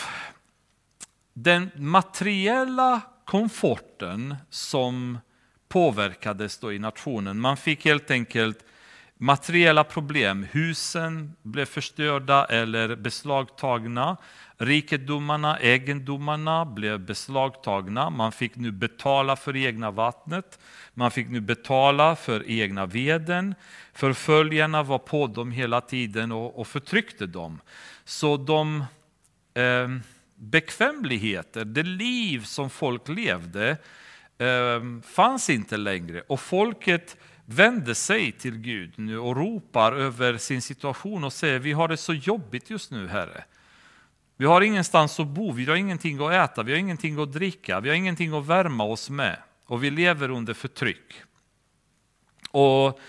den 1.33 1.71
materiella 1.75 3.01
komforten 3.25 4.35
som 4.49 5.17
påverkades 5.67 6.57
då 6.57 6.73
i 6.73 6.79
nationen. 6.79 7.39
Man 7.39 7.57
fick 7.57 7.85
helt 7.85 8.11
enkelt 8.11 8.65
materiella 9.17 9.83
problem. 9.83 10.47
Husen 10.51 11.35
blev 11.41 11.65
förstörda 11.65 12.45
eller 12.45 12.95
beslagtagna. 12.95 14.17
Rikedomarna, 14.57 15.59
egendomarna 15.59 16.65
blev 16.65 16.99
beslagtagna. 16.99 18.09
Man 18.09 18.31
fick 18.31 18.55
nu 18.55 18.71
betala 18.71 19.35
för 19.35 19.55
egna 19.55 19.91
vattnet. 19.91 20.59
Man 20.93 21.11
fick 21.11 21.29
nu 21.29 21.39
betala 21.41 22.15
för 22.15 22.49
egna 22.49 22.85
veden. 22.85 23.55
Förföljarna 23.93 24.83
var 24.83 24.99
på 24.99 25.27
dem 25.27 25.51
hela 25.51 25.81
tiden 25.81 26.31
och, 26.31 26.59
och 26.59 26.67
förtryckte 26.67 27.25
dem. 27.25 27.61
Så 28.05 28.37
de 28.37 28.83
eh, 29.53 29.89
bekvämligheter, 30.35 31.65
det 31.65 31.83
liv 31.83 32.43
som 32.43 32.69
folk 32.69 33.07
levde, 33.07 33.77
eh, 34.37 35.01
fanns 35.03 35.49
inte 35.49 35.77
längre. 35.77 36.21
Och 36.21 36.39
folket 36.39 37.17
vänder 37.45 37.93
sig 37.93 38.31
till 38.31 38.57
Gud 38.57 38.93
nu 38.95 39.19
och 39.19 39.35
ropar 39.35 39.91
över 39.91 40.37
sin 40.37 40.61
situation 40.61 41.23
och 41.23 41.33
säger 41.33 41.59
vi 41.59 41.71
har 41.71 41.87
det 41.87 41.97
så 41.97 42.13
jobbigt 42.13 42.69
just 42.69 42.91
nu, 42.91 43.07
Herre. 43.07 43.43
Vi 44.37 44.45
har 44.45 44.61
ingenstans 44.61 45.19
att 45.19 45.27
bo, 45.27 45.51
vi 45.51 45.65
har 45.65 45.75
ingenting 45.75 46.25
att 46.25 46.33
äta, 46.33 46.63
vi 46.63 46.71
har 46.71 46.79
ingenting 46.79 47.19
att 47.19 47.33
dricka, 47.33 47.79
vi 47.79 47.89
har 47.89 47.95
ingenting 47.95 48.33
att 48.33 48.45
värma 48.45 48.83
oss 48.83 49.09
med 49.09 49.37
och 49.65 49.83
vi 49.83 49.91
lever 49.91 50.29
under 50.29 50.53
förtryck. 50.53 51.13
Och 52.51 52.99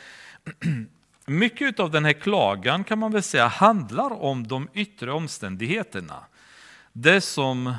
mycket 1.26 1.80
av 1.80 1.90
den 1.90 2.04
här 2.04 2.12
klagan 2.12 2.84
kan 2.84 2.98
man 2.98 3.12
väl 3.12 3.22
säga 3.22 3.46
handlar 3.46 4.22
om 4.22 4.46
de 4.46 4.68
yttre 4.74 5.12
omständigheterna. 5.12 6.24
Det 6.92 7.20
som, 7.20 7.74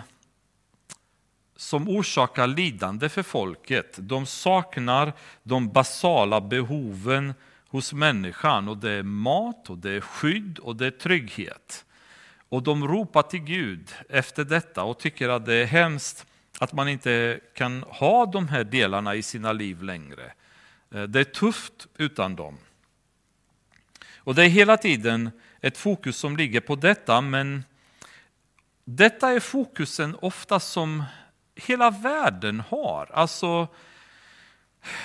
som 1.55 1.89
orsakar 1.89 2.47
lidande 2.47 3.09
för 3.09 3.23
folket. 3.23 3.95
De 3.97 4.25
saknar 4.25 5.13
de 5.43 5.69
basala 5.71 6.41
behoven 6.41 7.33
hos 7.67 7.93
människan 7.93 8.67
och 8.67 8.77
det 8.77 8.91
är 8.91 9.03
mat, 9.03 9.69
och 9.69 9.77
det 9.77 9.91
är 9.91 10.01
skydd 10.01 10.59
och 10.59 10.75
det 10.75 10.87
är 10.87 10.91
trygghet. 10.91 11.85
Och 12.49 12.63
de 12.63 12.87
ropar 12.87 13.21
till 13.21 13.39
Gud 13.39 13.93
efter 14.09 14.43
detta 14.43 14.83
och 14.83 14.99
tycker 14.99 15.29
att 15.29 15.45
det 15.45 15.53
är 15.53 15.65
hemskt 15.65 16.25
att 16.59 16.73
man 16.73 16.89
inte 16.89 17.39
kan 17.53 17.83
ha 17.83 18.25
de 18.25 18.47
här 18.47 18.63
delarna 18.63 19.15
i 19.15 19.23
sina 19.23 19.53
liv 19.53 19.83
längre. 19.83 20.33
Eh, 20.91 21.03
det 21.03 21.19
är 21.19 21.23
tufft 21.23 21.87
utan 21.97 22.35
dem. 22.35 22.57
Och 24.15 24.35
det 24.35 24.43
är 24.43 24.49
hela 24.49 24.77
tiden 24.77 25.31
ett 25.61 25.77
fokus 25.77 26.17
som 26.17 26.37
ligger 26.37 26.59
på 26.59 26.75
detta, 26.75 27.21
men 27.21 27.63
detta 28.83 29.29
är 29.29 29.39
fokusen 29.39 30.15
ofta 30.21 30.59
som 30.59 31.03
hela 31.55 31.89
världen 31.91 32.59
har. 32.59 33.11
Alltså, 33.13 33.67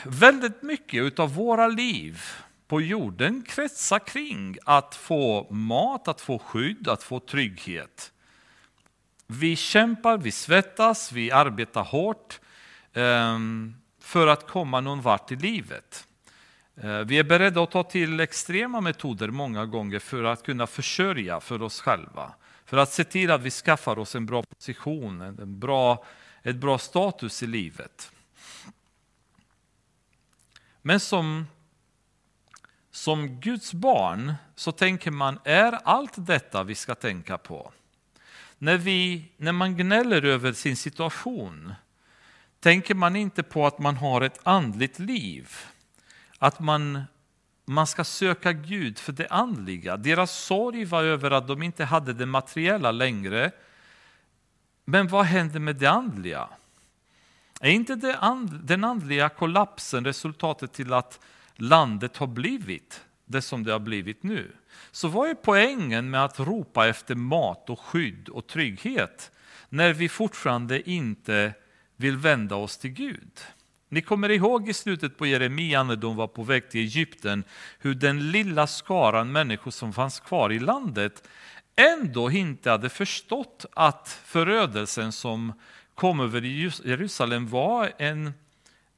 väldigt 0.04 0.62
mycket 0.62 1.18
av 1.18 1.34
våra 1.34 1.68
liv 1.68 2.22
på 2.70 2.80
jorden 2.80 3.42
kretsar 3.42 3.98
kring 3.98 4.56
att 4.64 4.94
få 4.94 5.46
mat, 5.50 6.08
att 6.08 6.20
få 6.20 6.38
skydd, 6.38 6.88
att 6.88 7.02
få 7.02 7.20
trygghet. 7.20 8.12
Vi 9.26 9.56
kämpar, 9.56 10.18
vi 10.18 10.32
svettas, 10.32 11.12
vi 11.12 11.30
arbetar 11.30 11.84
hårt 11.84 12.40
ehm, 12.92 13.74
för 14.00 14.26
att 14.26 14.46
komma 14.46 14.80
någon 14.80 15.00
vart 15.00 15.32
i 15.32 15.36
livet. 15.36 16.06
Eh, 16.76 16.98
vi 16.98 17.18
är 17.18 17.24
beredda 17.24 17.62
att 17.62 17.70
ta 17.70 17.82
till 17.82 18.20
extrema 18.20 18.80
metoder 18.80 19.28
många 19.28 19.66
gånger 19.66 19.98
för 19.98 20.24
att 20.24 20.42
kunna 20.42 20.66
försörja 20.66 21.40
för 21.40 21.62
oss 21.62 21.80
själva. 21.80 22.34
För 22.64 22.76
att 22.76 22.92
se 22.92 23.04
till 23.04 23.30
att 23.30 23.42
vi 23.42 23.50
skaffar 23.50 23.98
oss 23.98 24.14
en 24.14 24.26
bra 24.26 24.42
position, 24.42 25.20
en 25.20 25.58
bra, 25.58 26.04
ett 26.42 26.56
bra 26.56 26.78
status 26.78 27.42
i 27.42 27.46
livet. 27.46 28.12
Men 30.82 31.00
som, 31.00 31.46
som 33.00 33.40
Guds 33.40 33.74
barn 33.74 34.34
så 34.54 34.72
tänker 34.72 35.10
man, 35.10 35.38
är 35.44 35.72
allt 35.72 36.12
detta 36.16 36.64
vi 36.64 36.74
ska 36.74 36.94
tänka 36.94 37.38
på? 37.38 37.72
När, 38.58 38.76
vi, 38.76 39.24
när 39.36 39.52
man 39.52 39.76
gnäller 39.76 40.24
över 40.24 40.52
sin 40.52 40.76
situation, 40.76 41.74
tänker 42.60 42.94
man 42.94 43.16
inte 43.16 43.42
på 43.42 43.66
att 43.66 43.78
man 43.78 43.96
har 43.96 44.20
ett 44.20 44.40
andligt 44.42 44.98
liv? 44.98 45.48
Att 46.38 46.60
man 46.60 47.02
man 47.64 47.86
ska 47.86 48.04
söka 48.04 48.52
Gud 48.52 48.98
för 48.98 49.12
det 49.12 49.28
andliga. 49.28 49.96
Deras 49.96 50.30
sorg 50.30 50.84
var 50.84 51.02
över 51.02 51.30
att 51.30 51.48
de 51.48 51.62
inte 51.62 51.84
hade 51.84 52.12
det 52.12 52.26
materiella 52.26 52.92
längre. 52.92 53.50
Men 54.84 55.08
vad 55.08 55.24
händer 55.24 55.60
med 55.60 55.76
det 55.76 55.90
andliga? 55.90 56.48
Är 57.60 57.70
inte 57.70 57.94
det 57.94 58.16
and, 58.18 58.50
den 58.50 58.84
andliga 58.84 59.28
kollapsen 59.28 60.04
resultatet 60.04 60.72
till 60.72 60.92
att 60.92 61.20
landet 61.60 62.16
har 62.16 62.26
blivit 62.26 63.04
det 63.26 63.42
som 63.42 63.64
det 63.64 63.72
har 63.72 63.78
blivit 63.78 64.22
nu? 64.22 64.52
Så 64.90 65.08
vad 65.08 65.30
är 65.30 65.34
poängen 65.34 66.10
med 66.10 66.24
att 66.24 66.40
ropa 66.40 66.88
efter 66.88 67.14
mat 67.14 67.70
och 67.70 67.80
skydd 67.80 68.28
och 68.28 68.46
trygghet 68.46 69.30
när 69.68 69.92
vi 69.92 70.08
fortfarande 70.08 70.90
inte 70.90 71.52
vill 71.96 72.16
vända 72.16 72.56
oss 72.56 72.78
till 72.78 72.90
Gud? 72.90 73.40
Ni 73.88 74.02
kommer 74.02 74.28
ihåg 74.28 74.68
i 74.68 74.72
slutet 74.72 75.18
på 75.18 75.26
Jeremia 75.26 75.82
när 75.82 75.96
de 75.96 76.16
var 76.16 76.26
på 76.26 76.42
väg 76.42 76.70
till 76.70 76.80
Egypten 76.80 77.44
hur 77.78 77.94
den 77.94 78.30
lilla 78.30 78.66
skaran 78.66 79.32
människor 79.32 79.70
som 79.70 79.92
fanns 79.92 80.20
kvar 80.20 80.52
i 80.52 80.58
landet 80.58 81.28
ändå 81.76 82.30
inte 82.30 82.70
hade 82.70 82.88
förstått 82.88 83.66
att 83.72 84.20
förödelsen 84.24 85.12
som 85.12 85.52
kom 85.94 86.20
över 86.20 86.40
Jerusalem 86.86 87.48
var 87.48 87.92
en, 87.98 88.32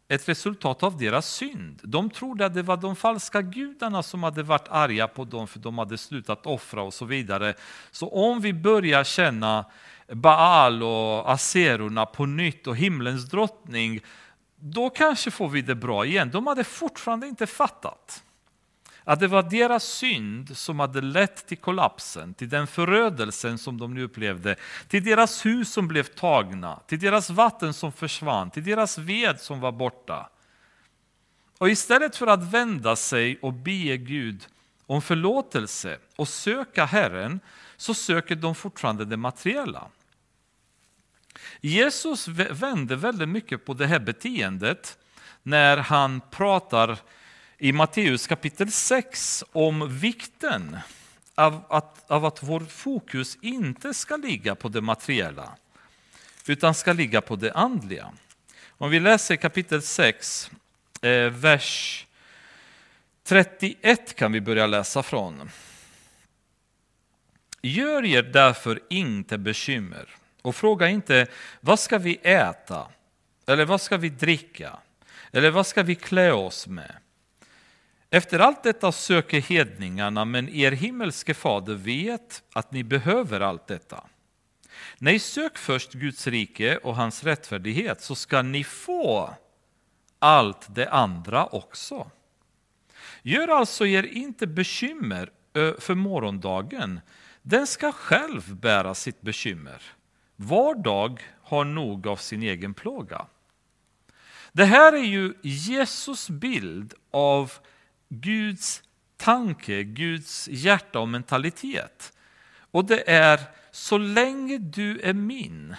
ett 0.08 0.28
resultat 0.28 0.82
av 0.82 0.98
deras 0.98 1.26
synd. 1.26 1.80
De 1.82 2.10
trodde 2.10 2.46
att 2.46 2.54
det 2.54 2.62
var 2.62 2.76
de 2.76 2.96
falska 2.96 3.42
gudarna 3.42 4.02
som 4.02 4.22
hade 4.22 4.42
varit 4.42 4.68
arga 4.68 5.08
på 5.08 5.24
dem 5.24 5.48
för 5.48 5.58
de 5.58 5.78
hade 5.78 5.98
slutat 5.98 6.46
offra 6.46 6.82
och 6.82 6.94
så 6.94 7.04
vidare. 7.04 7.54
Så 7.90 8.08
om 8.08 8.40
vi 8.40 8.52
börjar 8.52 9.04
känna 9.04 9.64
Baal 10.12 10.82
och 10.82 11.32
Aserorna 11.32 12.06
på 12.06 12.26
nytt 12.26 12.66
och 12.66 12.76
himlens 12.76 13.30
drottning 13.30 14.00
då 14.56 14.90
kanske 14.90 15.30
får 15.30 15.48
vi 15.48 15.62
det 15.62 15.74
bra 15.74 16.06
igen. 16.06 16.30
De 16.30 16.46
hade 16.46 16.64
fortfarande 16.64 17.26
inte 17.26 17.46
fattat 17.46 18.22
att 19.04 19.20
det 19.20 19.28
var 19.28 19.42
deras 19.42 19.84
synd 19.84 20.56
som 20.56 20.80
hade 20.80 21.00
lett 21.00 21.46
till 21.46 21.58
kollapsen, 21.58 22.34
till 22.34 22.48
den 22.48 22.66
förödelsen 22.66 23.58
som 23.58 23.78
de 23.78 23.94
nu 23.94 24.02
upplevde, 24.02 24.56
till 24.88 25.04
deras 25.04 25.46
hus 25.46 25.72
som 25.72 25.88
blev 25.88 26.02
tagna, 26.02 26.80
till 26.86 27.00
deras 27.00 27.30
vatten 27.30 27.74
som 27.74 27.92
försvann, 27.92 28.50
till 28.50 28.64
deras 28.64 28.98
ved 28.98 29.40
som 29.40 29.60
var 29.60 29.72
borta. 29.72 30.28
Och 31.58 31.70
istället 31.70 32.16
för 32.16 32.26
att 32.26 32.42
vända 32.42 32.96
sig 32.96 33.38
och 33.42 33.52
be 33.52 33.96
Gud 33.96 34.46
om 34.86 35.02
förlåtelse 35.02 35.98
och 36.16 36.28
söka 36.28 36.84
Herren, 36.84 37.40
så 37.76 37.94
söker 37.94 38.36
de 38.36 38.54
fortfarande 38.54 39.04
det 39.04 39.16
materiella. 39.16 39.88
Jesus 41.60 42.28
vänder 42.28 42.96
väldigt 42.96 43.28
mycket 43.28 43.64
på 43.64 43.74
det 43.74 43.86
här 43.86 43.98
beteendet 43.98 44.98
när 45.42 45.76
han 45.76 46.20
pratar 46.30 46.98
i 47.62 47.72
Matteus 47.72 48.26
kapitel 48.26 48.70
6 48.70 49.44
om 49.52 49.98
vikten 49.98 50.78
av 51.34 51.64
att, 51.68 52.10
av 52.10 52.24
att 52.24 52.42
vår 52.42 52.60
fokus 52.60 53.38
inte 53.40 53.94
ska 53.94 54.16
ligga 54.16 54.54
på 54.54 54.68
det 54.68 54.80
materiella 54.80 55.56
utan 56.46 56.74
ska 56.74 56.92
ligga 56.92 57.20
på 57.20 57.36
det 57.36 57.52
andliga. 57.52 58.12
Om 58.68 58.90
vi 58.90 59.00
läser 59.00 59.36
kapitel 59.36 59.82
6, 59.82 60.50
eh, 61.02 61.30
vers 61.30 62.06
31 63.24 64.16
kan 64.16 64.32
vi 64.32 64.40
börja 64.40 64.66
läsa 64.66 65.02
från. 65.02 65.50
Gör 67.62 68.04
er 68.04 68.22
därför 68.22 68.80
inte 68.90 69.38
bekymmer 69.38 70.08
och 70.42 70.56
fråga 70.56 70.88
inte 70.88 71.26
vad 71.60 71.80
ska 71.80 71.98
vi 71.98 72.18
äta? 72.22 72.88
Eller 73.46 73.64
vad 73.64 73.80
ska 73.80 73.96
vi 73.96 74.08
dricka? 74.08 74.78
Eller 75.32 75.50
vad 75.50 75.66
ska 75.66 75.82
vi 75.82 75.94
klä 75.94 76.32
oss 76.32 76.66
med? 76.66 77.01
Efter 78.14 78.38
allt 78.38 78.62
detta 78.62 78.92
söker 78.92 79.40
hedningarna, 79.40 80.24
men 80.24 80.48
er 80.48 80.72
himmelske 80.72 81.34
fader 81.34 81.74
vet 81.74 82.42
att 82.52 82.72
ni 82.72 82.84
behöver 82.84 83.40
allt 83.40 83.66
detta. 83.66 84.04
Nej, 84.98 85.18
sök 85.18 85.58
först 85.58 85.92
Guds 85.92 86.26
rike 86.26 86.76
och 86.76 86.96
hans 86.96 87.24
rättfärdighet 87.24 88.02
så 88.02 88.14
ska 88.14 88.42
ni 88.42 88.64
få 88.64 89.34
allt 90.18 90.74
det 90.74 90.90
andra 90.90 91.46
också. 91.46 92.10
Gör 93.22 93.48
alltså 93.48 93.86
er 93.86 94.02
inte 94.02 94.46
bekymmer 94.46 95.30
för 95.78 95.94
morgondagen, 95.94 97.00
den 97.42 97.66
ska 97.66 97.92
själv 97.92 98.56
bära 98.56 98.94
sitt 98.94 99.20
bekymmer. 99.20 99.82
Var 100.36 100.74
dag 100.74 101.20
har 101.42 101.64
nog 101.64 102.06
av 102.06 102.16
sin 102.16 102.42
egen 102.42 102.74
plåga. 102.74 103.26
Det 104.52 104.64
här 104.64 104.92
är 104.92 105.04
ju 105.04 105.34
Jesus 105.42 106.30
bild 106.30 106.94
av 107.10 107.52
Guds 108.12 108.82
tanke, 109.16 109.82
Guds 109.82 110.48
hjärta 110.48 111.00
och 111.00 111.08
mentalitet. 111.08 112.12
Och 112.70 112.84
det 112.84 113.10
är, 113.10 113.40
så 113.70 113.98
länge 113.98 114.58
du 114.58 115.00
är 115.00 115.12
min 115.12 115.76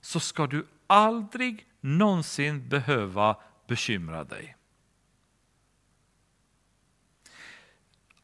så 0.00 0.20
ska 0.20 0.46
du 0.46 0.66
aldrig 0.86 1.66
någonsin 1.80 2.68
behöva 2.68 3.36
bekymra 3.68 4.24
dig. 4.24 4.56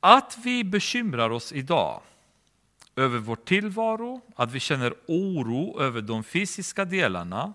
Att 0.01 0.39
vi 0.45 0.65
bekymrar 0.65 1.31
oss 1.31 1.53
idag 1.53 2.03
över 2.97 3.19
vår 3.19 3.37
tillvaro, 3.37 4.21
att 4.37 4.53
vi 4.53 4.61
känner 4.61 4.95
oro 5.07 5.81
över 5.81 6.03
de 6.03 6.25
fysiska 6.25 6.85
delarna, 6.85 7.55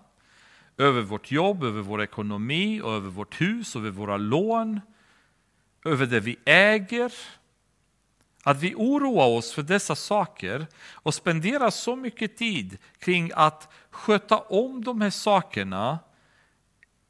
över 0.76 1.02
vårt 1.02 1.30
jobb, 1.30 1.64
över 1.64 1.80
vår 1.80 2.02
ekonomi, 2.02 2.80
över 2.84 3.10
vårt 3.10 3.40
hus, 3.40 3.76
över 3.76 3.90
våra 3.90 4.16
lån, 4.16 4.80
över 5.84 6.06
det 6.06 6.20
vi 6.20 6.36
äger. 6.44 7.12
Att 8.42 8.60
vi 8.60 8.74
oroar 8.74 9.26
oss 9.26 9.52
för 9.52 9.62
dessa 9.62 9.96
saker 9.96 10.66
och 10.92 11.14
spenderar 11.14 11.70
så 11.70 11.96
mycket 11.96 12.36
tid 12.36 12.78
kring 12.98 13.30
att 13.34 13.72
sköta 13.90 14.38
om 14.38 14.84
de 14.84 15.00
här 15.00 15.10
sakerna 15.10 15.98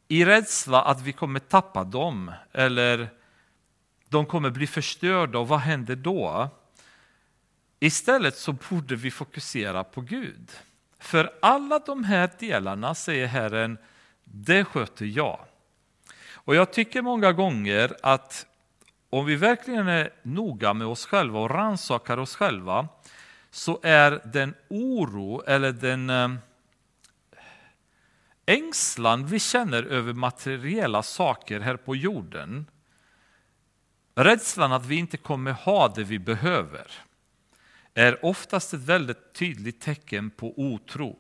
i 0.08 0.24
rädsla 0.24 0.82
att 0.82 1.00
vi 1.00 1.12
kommer 1.12 1.40
tappa 1.40 1.84
dem 1.84 2.32
eller 2.52 3.08
de 4.08 4.26
kommer 4.26 4.50
bli 4.50 4.66
förstörda 4.66 5.38
och 5.38 5.48
vad 5.48 5.60
händer 5.60 5.96
då? 5.96 6.48
Istället 7.80 8.36
så 8.36 8.52
borde 8.52 8.96
vi 8.96 9.10
fokusera 9.10 9.84
på 9.84 10.00
Gud. 10.00 10.50
För 10.98 11.32
alla 11.42 11.78
de 11.78 12.04
här 12.04 12.30
delarna, 12.38 12.94
säger 12.94 13.26
Herren, 13.26 13.78
det 14.24 14.64
sköter 14.64 15.04
jag. 15.04 15.40
Och 16.32 16.54
jag 16.54 16.72
tycker 16.72 17.02
många 17.02 17.32
gånger 17.32 17.96
att 18.02 18.46
om 19.18 19.26
vi 19.26 19.36
verkligen 19.36 19.88
är 19.88 20.10
noga 20.22 20.74
med 20.74 20.86
oss 20.86 21.06
själva 21.06 21.38
och 21.38 21.50
rannsakar 21.50 22.18
oss 22.18 22.36
själva 22.36 22.88
så 23.50 23.80
är 23.82 24.20
den 24.24 24.54
oro 24.68 25.42
eller 25.46 25.72
den 25.72 26.10
eh, 26.10 26.30
ängslan 28.46 29.26
vi 29.26 29.38
känner 29.40 29.82
över 29.82 30.12
materiella 30.12 31.02
saker 31.02 31.60
här 31.60 31.76
på 31.76 31.96
jorden 31.96 32.66
rädslan 34.14 34.72
att 34.72 34.86
vi 34.86 34.96
inte 34.96 35.16
kommer 35.16 35.52
ha 35.52 35.88
det 35.88 36.04
vi 36.04 36.18
behöver 36.18 36.92
är 37.94 38.24
oftast 38.24 38.74
ett 38.74 38.80
väldigt 38.80 39.32
tydligt 39.32 39.80
tecken 39.80 40.30
på 40.30 40.60
otro. 40.60 41.18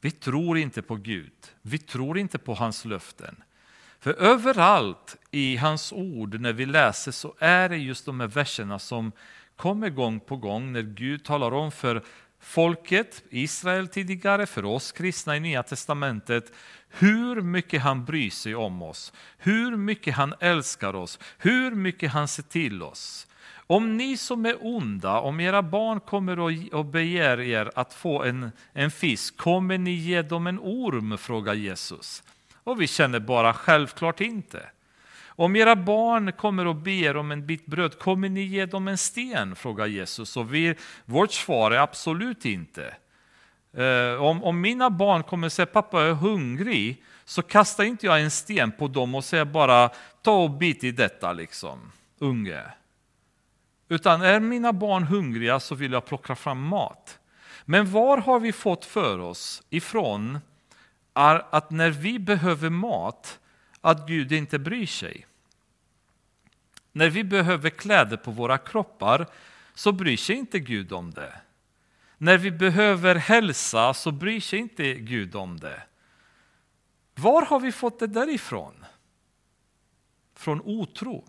Vi 0.00 0.10
tror 0.10 0.58
inte 0.58 0.82
på 0.82 0.96
Gud, 0.96 1.54
vi 1.62 1.78
tror 1.78 2.18
inte 2.18 2.38
på 2.38 2.54
hans 2.54 2.84
löften. 2.84 3.42
För 4.00 4.12
överallt 4.12 5.16
i 5.30 5.56
hans 5.56 5.92
ord 5.92 6.40
när 6.40 6.52
vi 6.52 6.66
läser 6.66 7.12
så 7.12 7.34
är 7.38 7.68
det 7.68 7.76
just 7.76 8.06
de 8.06 8.20
här 8.20 8.26
verserna 8.26 8.78
som 8.78 9.12
kommer 9.56 9.90
gång 9.90 10.20
på 10.20 10.36
gång 10.36 10.72
när 10.72 10.82
Gud 10.82 11.24
talar 11.24 11.54
om 11.54 11.72
för 11.72 12.02
folket, 12.40 13.22
Israel 13.30 13.88
tidigare, 13.88 14.46
för 14.46 14.64
oss 14.64 14.92
kristna 14.92 15.36
i 15.36 15.40
Nya 15.40 15.62
Testamentet, 15.62 16.52
hur 16.88 17.40
mycket 17.40 17.82
han 17.82 18.04
bryr 18.04 18.30
sig 18.30 18.54
om 18.54 18.82
oss, 18.82 19.12
hur 19.38 19.76
mycket 19.76 20.14
han 20.14 20.34
älskar 20.40 20.94
oss, 20.94 21.18
hur 21.38 21.70
mycket 21.70 22.12
han 22.12 22.28
ser 22.28 22.42
till 22.42 22.82
oss. 22.82 23.26
Om 23.68 23.96
ni 23.96 24.16
som 24.16 24.46
är 24.46 24.56
onda, 24.60 25.20
om 25.20 25.40
era 25.40 25.62
barn 25.62 26.00
kommer 26.00 26.38
och 26.74 26.84
begär 26.84 27.40
er 27.40 27.70
att 27.74 27.94
få 27.94 28.22
en, 28.22 28.50
en 28.72 28.90
fisk, 28.90 29.36
kommer 29.36 29.78
ni 29.78 29.90
ge 29.90 30.22
dem 30.22 30.46
en 30.46 30.58
orm? 30.58 31.18
frågar 31.18 31.54
Jesus. 31.54 32.22
Och 32.66 32.80
vi 32.80 32.86
känner 32.86 33.20
bara 33.20 33.52
självklart 33.52 34.20
inte. 34.20 34.70
Om 35.26 35.56
era 35.56 35.76
barn 35.76 36.32
kommer 36.32 36.66
och 36.66 36.76
ber 36.76 37.16
om 37.16 37.30
en 37.30 37.46
bit 37.46 37.66
bröd, 37.66 37.98
kommer 37.98 38.28
ni 38.28 38.42
ge 38.42 38.66
dem 38.66 38.88
en 38.88 38.98
sten? 38.98 39.56
frågar 39.56 39.86
Jesus. 39.86 40.36
Och 40.36 40.54
vi, 40.54 40.74
vårt 41.04 41.32
svar 41.32 41.70
är 41.70 41.78
absolut 41.78 42.44
inte. 42.44 42.94
Eh, 43.76 44.22
om, 44.22 44.44
om 44.44 44.60
mina 44.60 44.90
barn 44.90 45.22
kommer 45.22 45.46
och 45.46 45.52
säger 45.52 45.66
pappa 45.66 46.00
jag 46.00 46.10
är 46.10 46.14
hungrig, 46.14 47.04
så 47.24 47.42
kastar 47.42 47.84
inte 47.84 48.06
jag 48.06 48.22
en 48.22 48.30
sten 48.30 48.72
på 48.72 48.88
dem 48.88 49.14
och 49.14 49.24
säger 49.24 49.44
bara 49.44 49.90
ta 50.22 50.42
och 50.42 50.50
bit 50.50 50.84
i 50.84 50.90
detta 50.90 51.32
liksom, 51.32 51.92
unge. 52.18 52.62
Utan 53.88 54.22
är 54.22 54.40
mina 54.40 54.72
barn 54.72 55.02
hungriga 55.02 55.60
så 55.60 55.74
vill 55.74 55.92
jag 55.92 56.06
plocka 56.06 56.34
fram 56.34 56.62
mat. 56.62 57.18
Men 57.64 57.90
var 57.90 58.18
har 58.18 58.40
vi 58.40 58.52
fått 58.52 58.84
för 58.84 59.18
oss 59.18 59.62
ifrån 59.70 60.38
att 61.16 61.70
när 61.70 61.90
vi 61.90 62.18
behöver 62.18 62.70
mat, 62.70 63.38
att 63.80 64.08
Gud 64.08 64.32
inte 64.32 64.58
bryr 64.58 64.86
sig? 64.86 65.26
När 66.92 67.10
vi 67.10 67.24
behöver 67.24 67.70
kläder 67.70 68.16
på 68.16 68.30
våra 68.30 68.58
kroppar 68.58 69.26
så 69.74 69.92
bryr 69.92 70.16
sig 70.16 70.36
inte 70.36 70.58
Gud 70.58 70.92
om 70.92 71.10
det. 71.10 71.40
När 72.18 72.38
vi 72.38 72.50
behöver 72.50 73.14
hälsa 73.14 73.94
så 73.94 74.12
bryr 74.12 74.40
sig 74.40 74.58
inte 74.58 74.94
Gud 74.94 75.36
om 75.36 75.60
det. 75.60 75.82
Var 77.14 77.42
har 77.42 77.60
vi 77.60 77.72
fått 77.72 77.98
det 77.98 78.06
därifrån? 78.06 78.84
Från 80.34 80.60
otro. 80.64 81.24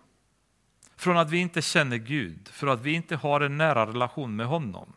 Från 0.95 1.17
att 1.17 1.29
vi 1.29 1.37
inte 1.37 1.61
känner 1.61 1.97
Gud, 1.97 2.47
för 2.47 2.67
att 2.67 2.81
vi 2.81 2.93
inte 2.93 3.15
har 3.15 3.41
en 3.41 3.57
nära 3.57 3.87
relation 3.87 4.35
med 4.35 4.47
honom. 4.47 4.93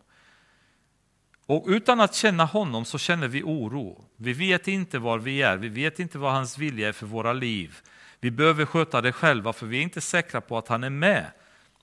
Och 1.47 1.64
utan 1.68 2.01
att 2.01 2.14
känna 2.14 2.45
honom 2.45 2.84
så 2.84 2.99
känner 2.99 3.28
vi 3.28 3.43
oro. 3.43 4.05
Vi 4.16 4.32
vet 4.32 4.68
inte 4.68 4.99
var 4.99 5.18
vi 5.18 5.43
är, 5.43 5.57
vi 5.57 5.68
vet 5.68 5.99
inte 5.99 6.18
vad 6.18 6.32
hans 6.32 6.59
vilja 6.59 6.88
är 6.88 6.93
för 6.93 7.07
våra 7.07 7.32
liv. 7.32 7.78
Vi 8.20 8.30
behöver 8.30 8.64
sköta 8.64 9.01
det 9.01 9.12
själva 9.12 9.53
för 9.53 9.66
vi 9.66 9.78
är 9.78 9.82
inte 9.82 10.01
säkra 10.01 10.41
på 10.41 10.59
att 10.59 10.68
han 10.68 10.84
är 10.84 10.91
med 10.91 11.26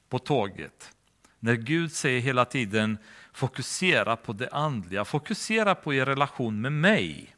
på 0.09 0.19
tåget. 0.19 0.91
När 1.39 1.55
Gud 1.55 1.91
säger 1.91 2.19
hela 2.19 2.45
tiden 2.45 2.97
fokusera 3.33 4.15
på 4.15 4.33
det 4.33 4.49
andliga, 4.49 5.05
fokusera 5.05 5.75
på 5.75 5.93
er 5.93 6.05
relation 6.05 6.61
med 6.61 6.71
mig. 6.71 7.35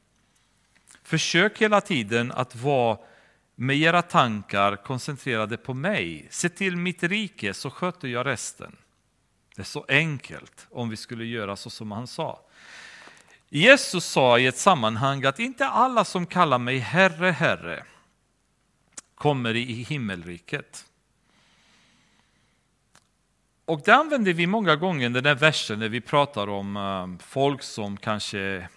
Försök 1.04 1.62
hela 1.62 1.82
tiden 1.82 2.32
att 2.32 2.56
vara 2.56 2.98
med 3.56 3.78
era 3.78 4.02
tankar 4.02 4.76
koncentrerade 4.76 5.58
på 5.58 5.74
mig. 5.74 6.28
Se 6.30 6.50
till 6.50 6.76
mitt 6.76 7.04
rike 7.04 7.54
så 7.54 7.70
sköter 7.70 8.08
jag 8.08 8.26
resten. 8.26 8.76
Det 9.60 9.64
är 9.64 9.66
så 9.66 9.86
enkelt 9.88 10.68
om 10.72 10.90
vi 10.90 10.98
skulle 10.98 11.26
göra 11.26 11.56
så 11.56 11.70
som 11.70 11.92
han 11.92 12.08
sa. 12.08 12.42
Jesus 13.50 14.06
sa 14.06 14.40
i 14.40 14.48
ett 14.48 14.58
sammanhang 14.58 15.26
att 15.26 15.40
inte 15.40 15.68
alla 15.68 16.06
som 16.06 16.26
kallar 16.26 16.58
mig 16.58 16.78
Herre, 16.78 17.32
Herre 17.32 17.84
kommer 19.16 19.56
i 19.56 19.64
himmelriket. 19.64 20.86
Och 23.66 23.82
det 23.86 23.96
använder 23.96 24.34
vi 24.34 24.48
många 24.48 24.76
gånger, 24.76 25.10
den 25.10 25.24
där 25.24 25.36
versen, 25.36 25.80
när 25.80 25.90
vi 25.90 26.02
pratar 26.02 26.50
om 26.50 26.78
eh, 26.78 27.26
folk 27.26 27.64
som 27.64 27.98
kanske 27.98 28.68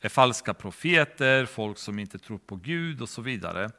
är 0.00 0.08
falska 0.08 0.54
profeter, 0.54 1.46
folk 1.46 1.78
som 1.78 1.98
inte 1.98 2.18
tror 2.18 2.38
på 2.38 2.56
Gud 2.56 3.02
och 3.02 3.08
så 3.08 3.22
vidare. 3.22 3.70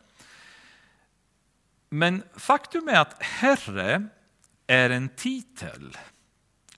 Men 1.90 2.24
faktum 2.36 2.88
är 2.88 3.00
att 3.00 3.24
Herre 3.24 4.08
är 4.68 4.90
en 4.90 5.10
titel 5.10 5.98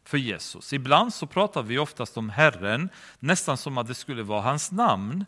för 0.05 0.17
Jesus. 0.17 0.73
Ibland 0.73 1.13
så 1.13 1.27
pratar 1.27 1.63
vi 1.63 1.77
oftast 1.77 2.17
om 2.17 2.29
Herren, 2.29 2.89
nästan 3.19 3.57
som 3.57 3.77
att 3.77 3.87
det 3.87 3.95
skulle 3.95 4.23
vara 4.23 4.41
hans 4.41 4.71
namn. 4.71 5.25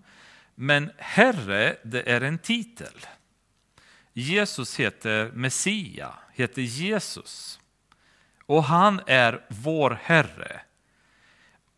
Men 0.55 0.91
Herre, 0.97 1.78
det 1.84 2.11
är 2.11 2.21
en 2.21 2.38
titel. 2.38 3.05
Jesus 4.13 4.80
heter 4.80 5.32
Messia, 5.34 6.13
heter 6.34 6.61
Jesus. 6.61 7.59
Och 8.45 8.63
han 8.63 9.01
är 9.07 9.45
vår 9.47 9.99
Herre. 10.03 10.61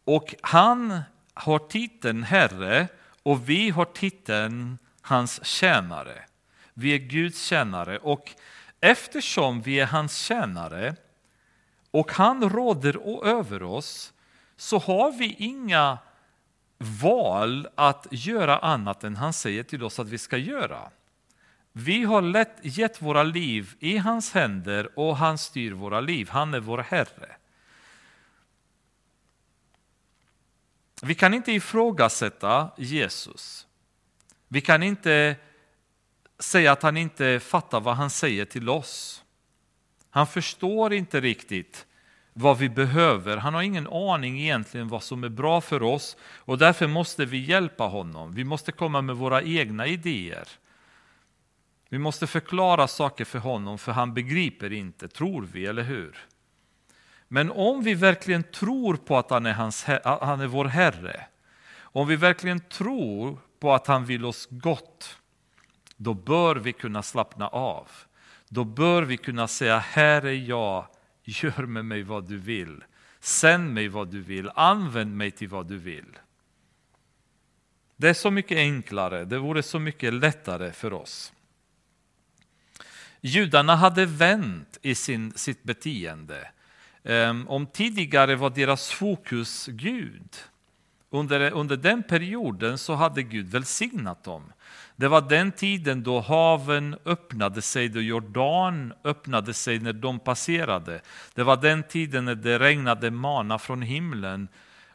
Och 0.04 0.36
han 0.42 1.02
har 1.34 1.60
titeln 1.60 2.24
Herre 2.24 2.88
och 3.24 3.50
vi 3.50 3.70
har 3.70 3.86
titeln 3.86 4.78
hans 5.02 5.46
tjänare. 5.46 6.24
Vi 6.74 6.94
är 6.94 6.98
Guds 6.98 7.44
tjänare 7.44 7.98
och 7.98 8.32
eftersom 8.82 9.62
vi 9.62 9.80
är 9.80 9.86
hans 9.86 10.18
tjänare 10.18 10.96
och 11.92 12.12
han 12.12 12.50
råder 12.50 13.26
över 13.26 13.64
oss 13.64 14.14
så 14.56 14.78
har 14.78 15.12
vi 15.12 15.36
inga 15.40 15.98
val 17.02 17.68
att 17.76 18.08
göra 18.12 18.58
annat 18.58 19.04
än 19.04 19.16
han 19.16 19.34
säger 19.34 19.64
till 19.64 19.84
oss 19.84 20.00
att 20.00 20.08
vi 20.08 20.18
ska 20.18 20.38
göra. 20.38 20.92
Vi 21.72 22.04
har 22.04 22.22
lätt 22.22 22.58
gett 22.62 23.02
våra 23.02 23.24
liv 23.24 23.76
i 23.80 23.98
hans 23.98 24.32
händer 24.32 25.00
och 25.00 25.18
han 25.18 25.38
styr 25.38 25.72
våra 25.72 26.02
liv. 26.02 26.30
Han 26.30 26.54
är 26.54 26.60
vår 26.60 26.78
Herre. 26.78 27.36
Vi 31.02 31.16
kan 31.16 31.34
inte 31.34 31.52
ifrågasätta 31.52 32.72
Jesus. 32.78 33.68
Vi 34.48 34.62
kan 34.62 34.84
inte 34.84 35.36
säga 36.40 36.72
att 36.72 36.84
han 36.84 36.98
inte 36.98 37.40
fattar 37.40 37.80
vad 37.80 37.96
han 37.96 38.10
säger 38.10 38.46
till 38.46 38.70
oss. 38.70 39.24
Han 40.10 40.28
förstår 40.28 40.94
inte 40.94 41.22
riktigt 41.22 41.86
vad 42.34 42.58
vi 42.58 42.70
behöver. 42.70 43.38
Han 43.38 43.54
har 43.54 43.62
ingen 43.62 43.88
aning 43.88 44.40
egentligen 44.40 44.88
vad 44.88 45.04
som 45.04 45.24
är 45.24 45.30
bra 45.30 45.62
för 45.62 45.84
oss 45.84 46.18
och 46.22 46.58
därför 46.58 46.88
måste 46.88 47.26
vi 47.26 47.38
hjälpa 47.38 47.84
honom. 47.84 48.34
Vi 48.34 48.44
måste 48.44 48.72
komma 48.72 49.02
med 49.02 49.16
våra 49.16 49.42
egna 49.42 49.88
idéer. 49.88 50.48
Vi 51.90 51.98
måste 51.98 52.28
förklara 52.28 52.88
saker 52.88 53.26
för 53.26 53.40
honom 53.40 53.78
för 53.78 53.92
han 53.92 54.14
begriper 54.14 54.74
inte, 54.74 55.08
tror 55.08 55.48
vi, 55.52 55.66
eller 55.66 55.84
hur? 55.84 56.18
Men 57.28 57.52
om 57.52 57.84
vi 57.84 57.94
verkligen 57.94 58.44
tror 58.44 58.96
på 58.96 59.18
att 59.18 59.30
han 59.30 59.46
är, 59.46 59.54
hans, 59.54 59.84
han 60.04 60.42
är 60.42 60.48
vår 60.48 60.66
Herre, 60.66 61.26
om 61.80 62.08
vi 62.08 62.16
verkligen 62.16 62.60
tror 62.60 63.38
på 63.60 63.74
att 63.74 63.88
han 63.88 64.06
vill 64.06 64.26
oss 64.26 64.48
gott, 64.52 65.18
då 65.96 66.14
bör 66.14 66.56
vi 66.56 66.74
kunna 66.74 67.04
slappna 67.04 67.48
av. 67.48 67.88
Då 68.50 68.64
bör 68.64 69.04
vi 69.04 69.18
kunna 69.18 69.48
säga, 69.48 69.80
här 69.80 70.26
är 70.26 70.50
jag, 70.50 70.88
gör 71.24 71.66
med 71.66 71.86
mig 71.86 72.04
vad 72.04 72.28
du 72.28 72.38
vill. 72.38 72.84
Sänd 73.20 73.74
mig 73.74 73.88
vad 73.88 74.12
du 74.12 74.22
vill, 74.22 74.52
använd 74.56 75.18
mig 75.18 75.32
till 75.32 75.50
vad 75.50 75.68
du 75.68 75.78
vill. 75.78 76.18
Det 77.96 78.10
är 78.10 78.14
så 78.14 78.32
mycket 78.32 78.58
enklare, 78.58 79.26
det 79.26 79.38
vore 79.38 79.64
så 79.64 79.80
mycket 79.80 80.14
lättare 80.14 80.72
för 80.72 80.94
oss. 80.94 81.34
Judarna 83.22 83.76
hade 83.76 84.06
vänt 84.06 84.78
i 84.82 84.96
sin, 84.96 85.34
sitt 85.34 85.64
beteende. 85.64 86.52
Ehm, 87.04 87.48
om 87.48 87.68
tidigare 87.68 88.36
var 88.36 88.50
deras 88.50 88.92
fokus 88.92 89.66
Gud, 89.66 90.36
under, 91.10 91.52
under 91.52 91.78
den 91.78 92.04
perioden 92.04 92.78
så 92.78 92.94
hade 92.94 93.24
Gud 93.24 93.48
välsignat 93.48 94.24
dem. 94.24 94.54
Det 95.00 95.08
var 95.08 95.22
den 95.22 95.52
tiden 95.52 96.04
då 96.04 96.20
haven 96.20 96.96
öppnade 97.06 97.62
sig, 97.62 97.90
då 97.90 98.02
Jordan 98.02 98.94
öppnade 99.04 99.54
sig 99.54 99.80
när 99.80 99.94
de 99.94 100.20
passerade. 100.20 101.02
Det 101.34 101.44
var 101.44 101.58
den 101.58 101.84
tiden 101.84 102.26
när 102.26 102.36
det 102.36 102.60
regnade 102.60 103.12
mana 103.12 103.60
från 103.60 103.82
himlen 103.82 104.48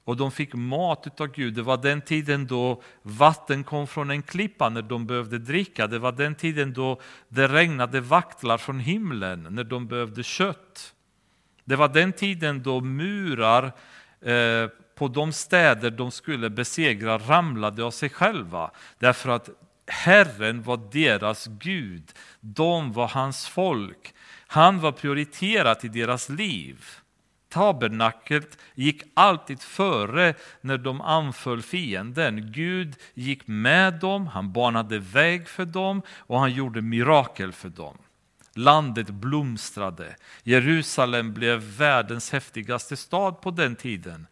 och 0.04 0.16
de 0.16 0.32
fick 0.32 0.54
mat 0.54 1.20
av 1.20 1.26
Gud. 1.26 1.54
Det 1.54 1.62
var 1.62 1.76
den 1.76 2.00
tiden 2.00 2.46
då 2.46 2.82
vatten 3.02 3.64
kom 3.64 3.86
från 3.86 4.10
en 4.10 4.22
klippa 4.22 4.68
när 4.68 4.82
de 4.82 5.06
behövde 5.06 5.38
dricka. 5.38 5.86
Det 5.86 5.98
var 5.98 6.12
den 6.12 6.34
tiden 6.34 6.72
då 6.72 7.00
det 7.28 7.48
regnade 7.48 8.00
vaktlar 8.00 8.58
från 8.58 8.80
himlen 8.80 9.46
när 9.50 9.64
de 9.64 9.86
behövde 9.86 10.22
kött. 10.22 10.94
Det 11.64 11.76
var 11.76 11.88
den 11.88 12.12
tiden 12.12 12.62
då 12.62 12.80
murar 12.80 13.64
eh, 14.20 14.68
på 14.94 15.08
de 15.08 15.32
städer 15.32 15.90
de 15.90 16.10
skulle 16.10 16.50
besegra 16.50 17.18
ramlade 17.18 17.84
av 17.84 17.90
sig 17.90 18.08
själva. 18.10 18.70
Därför 18.98 19.30
att 19.30 19.50
Herren 19.86 20.62
var 20.62 20.76
deras 20.92 21.46
Gud, 21.46 22.12
de 22.40 22.92
var 22.92 23.08
hans 23.08 23.46
folk. 23.46 24.14
Han 24.46 24.80
var 24.80 24.92
prioriterat 24.92 25.84
i 25.84 25.88
deras 25.88 26.28
liv. 26.28 26.84
Tabernaklet 27.48 28.58
gick 28.74 29.02
alltid 29.14 29.62
före 29.62 30.34
när 30.60 30.78
de 30.78 31.00
anföll 31.00 31.62
fienden. 31.62 32.52
Gud 32.52 32.96
gick 33.14 33.46
med 33.46 33.94
dem, 33.94 34.26
han 34.26 34.52
banade 34.52 34.98
väg 34.98 35.48
för 35.48 35.64
dem 35.64 36.02
och 36.18 36.40
han 36.40 36.52
gjorde 36.52 36.82
mirakel 36.82 37.52
för 37.52 37.68
dem. 37.68 37.98
Landet 38.54 39.10
blomstrade. 39.10 40.16
Jerusalem 40.42 41.34
blev 41.34 41.58
världens 41.58 42.32
häftigaste 42.32 42.96
stad 42.96 43.40
på 43.40 43.50
den 43.50 43.76
tiden. 43.76 44.26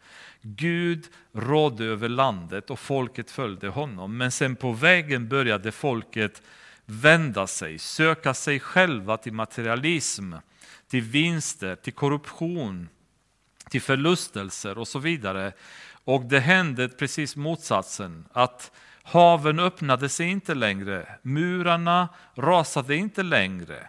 Gud 0.45 1.07
rådde 1.31 1.85
över 1.85 2.09
landet 2.09 2.69
och 2.69 2.79
folket 2.79 3.31
följde 3.31 3.67
honom. 3.67 4.17
Men 4.17 4.31
sen 4.31 4.55
på 4.55 4.71
vägen 4.71 5.27
började 5.29 5.71
folket 5.71 6.41
vända 6.85 7.47
sig, 7.47 7.79
söka 7.79 8.33
sig 8.33 8.59
själva 8.59 9.17
till 9.17 9.33
materialism, 9.33 10.33
till 10.87 11.01
vinster, 11.01 11.75
till 11.75 11.93
korruption, 11.93 12.89
till 13.69 13.81
förlustelser 13.81 14.77
och 14.77 14.87
så 14.87 14.99
vidare. 14.99 15.51
Och 16.03 16.25
det 16.25 16.39
hände 16.39 16.89
precis 16.89 17.35
motsatsen, 17.35 18.25
att 18.31 18.71
haven 19.03 19.59
öppnade 19.59 20.09
sig 20.09 20.27
inte 20.27 20.53
längre, 20.53 21.19
murarna 21.21 22.09
rasade 22.35 22.95
inte 22.95 23.23
längre. 23.23 23.87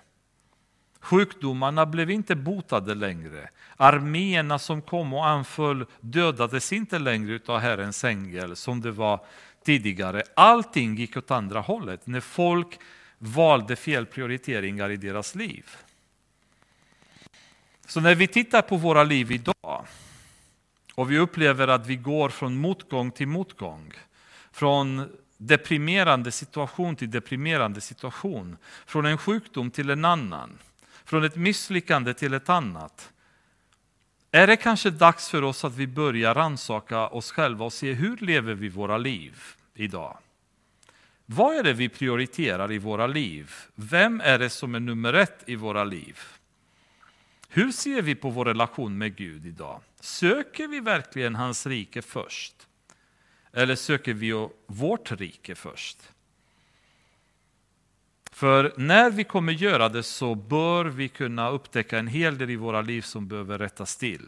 Sjukdomarna 1.04 1.86
blev 1.86 2.10
inte 2.10 2.34
botade 2.34 2.94
längre. 2.94 3.50
Arméerna 3.76 4.58
som 4.58 4.82
kom 4.82 5.14
och 5.14 5.26
anföll 5.26 5.86
dödades 6.00 6.72
inte 6.72 6.98
längre 6.98 7.40
av 7.46 7.58
Herrens 7.58 8.04
ängel 8.04 8.56
som 8.56 8.80
det 8.80 8.90
var 8.90 9.20
tidigare. 9.64 10.22
Allting 10.36 10.96
gick 10.96 11.16
åt 11.16 11.30
andra 11.30 11.60
hållet 11.60 12.06
när 12.06 12.20
folk 12.20 12.78
valde 13.18 13.76
fel 13.76 14.06
prioriteringar 14.06 14.90
i 14.90 14.96
deras 14.96 15.34
liv. 15.34 15.70
Så 17.86 18.00
när 18.00 18.14
vi 18.14 18.26
tittar 18.26 18.62
på 18.62 18.76
våra 18.76 19.04
liv 19.04 19.32
idag 19.32 19.86
och 20.94 21.10
vi 21.10 21.18
upplever 21.18 21.68
att 21.68 21.86
vi 21.86 21.96
går 21.96 22.28
från 22.28 22.56
motgång 22.56 23.10
till 23.10 23.28
motgång, 23.28 23.92
från 24.52 25.08
deprimerande 25.36 26.30
situation 26.30 26.96
till 26.96 27.10
deprimerande 27.10 27.80
situation, 27.80 28.56
från 28.86 29.06
en 29.06 29.18
sjukdom 29.18 29.70
till 29.70 29.90
en 29.90 30.04
annan, 30.04 30.58
från 31.04 31.24
ett 31.24 31.36
misslyckande 31.36 32.14
till 32.14 32.34
ett 32.34 32.48
annat. 32.48 33.12
Är 34.30 34.46
det 34.46 34.56
kanske 34.56 34.90
dags 34.90 35.28
för 35.28 35.42
oss 35.42 35.64
att 35.64 35.76
vi 35.76 35.86
börjar 35.86 36.34
rannsaka 36.34 37.08
oss 37.08 37.32
själva 37.32 37.64
och 37.64 37.72
se 37.72 37.92
hur 37.92 38.16
lever 38.16 38.54
vi 38.54 38.68
våra 38.68 38.98
liv 38.98 39.42
idag? 39.74 40.18
Vad 41.26 41.56
är 41.56 41.62
det 41.62 41.72
vi 41.72 41.88
prioriterar 41.88 42.72
i 42.72 42.78
våra 42.78 43.06
liv? 43.06 43.52
Vem 43.74 44.20
är 44.20 44.38
det 44.38 44.50
som 44.50 44.74
är 44.74 44.80
nummer 44.80 45.14
ett 45.14 45.42
i 45.46 45.56
våra 45.56 45.84
liv? 45.84 46.18
Hur 47.48 47.72
ser 47.72 48.02
vi 48.02 48.14
på 48.14 48.30
vår 48.30 48.44
relation 48.44 48.98
med 48.98 49.16
Gud 49.16 49.46
idag? 49.46 49.80
Söker 50.00 50.68
vi 50.68 50.80
verkligen 50.80 51.34
hans 51.34 51.66
rike 51.66 52.02
först? 52.02 52.54
Eller 53.52 53.76
söker 53.76 54.14
vi 54.14 54.48
vårt 54.66 55.12
rike 55.12 55.54
först? 55.54 55.98
För 58.34 58.72
när 58.76 59.10
vi 59.10 59.24
kommer 59.24 59.52
göra 59.52 59.88
det 59.88 60.02
så 60.02 60.34
bör 60.34 60.84
vi 60.84 61.08
kunna 61.08 61.48
upptäcka 61.48 61.98
en 61.98 62.06
hel 62.06 62.38
del 62.38 62.50
i 62.50 62.56
våra 62.56 62.80
liv 62.80 63.02
som 63.02 63.28
behöver 63.28 63.58
rättas 63.58 63.96
till. 63.96 64.26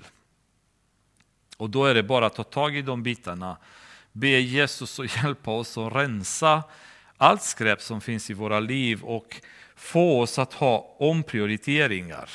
Och 1.57 1.71
då 1.71 1.85
är 1.85 1.95
det 1.95 2.03
bara 2.03 2.27
att 2.27 2.35
ta 2.35 2.45
tag 2.45 2.77
i 2.77 2.83
de 2.83 3.03
bitarna, 3.03 3.57
be 4.13 4.29
Jesus 4.29 5.01
att 5.01 5.17
hjälpa 5.23 5.51
oss 5.51 5.79
att 5.79 5.95
rensa 5.95 6.63
allt 7.17 7.43
skräp 7.43 7.83
som 7.83 8.01
finns 8.01 8.31
i 8.31 8.35
våra 8.35 8.61
liv 8.61 9.03
och 9.03 9.41
få 9.77 10.21
oss 10.21 10.39
att 10.39 10.53
ha 10.53 10.97
omprioriteringar. 10.99 12.31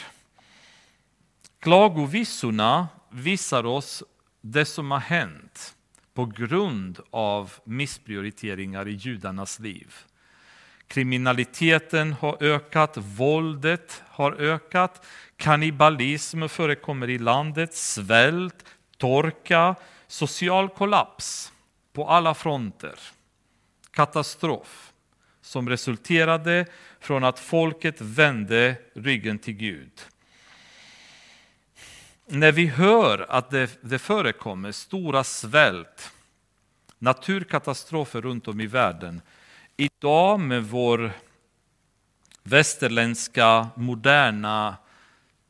Klagovisorna 1.59 2.88
visar 3.09 3.65
oss 3.65 4.03
det 4.41 4.65
som 4.65 4.91
har 4.91 4.99
hänt 4.99 5.76
på 6.13 6.26
grund 6.26 6.99
av 7.11 7.53
missprioriteringar 7.63 8.88
i 8.88 8.91
judarnas 8.91 9.59
liv. 9.59 9.95
Kriminaliteten 10.91 12.13
har 12.13 12.43
ökat, 12.43 12.97
våldet 12.97 14.03
har 14.07 14.31
ökat, 14.31 15.05
kannibalism 15.37 16.47
förekommer 16.47 17.09
i 17.09 17.17
landet, 17.17 17.73
svält, 17.73 18.65
torka, 18.97 19.75
social 20.07 20.69
kollaps 20.69 21.51
på 21.93 22.07
alla 22.07 22.33
fronter. 22.33 22.99
Katastrof 23.91 24.91
som 25.41 25.69
resulterade 25.69 26.65
från 26.99 27.23
att 27.23 27.39
folket 27.39 28.01
vände 28.01 28.75
ryggen 28.95 29.39
till 29.39 29.53
Gud. 29.53 30.01
När 32.25 32.51
vi 32.51 32.65
hör 32.65 33.25
att 33.29 33.49
det, 33.49 33.79
det 33.81 33.99
förekommer 33.99 34.71
stora 34.71 35.23
svält, 35.23 36.11
naturkatastrofer 36.99 38.21
runt 38.21 38.47
om 38.47 38.61
i 38.61 38.67
världen, 38.67 39.21
idag 39.78 40.39
med 40.39 40.63
vår 40.63 41.11
västerländska 42.43 43.69
moderna 43.76 44.78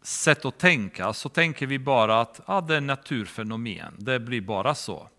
sätt 0.01 0.45
att 0.45 0.57
tänka 0.57 1.13
så 1.13 1.29
tänker 1.29 1.67
vi 1.67 1.79
bara 1.79 2.21
att 2.21 2.41
ah, 2.45 2.61
det 2.61 2.75
är 2.75 2.81
naturfenomen, 2.81 3.95
det 3.97 4.19
blir 4.19 4.41
bara 4.41 4.75
så. 4.75 5.09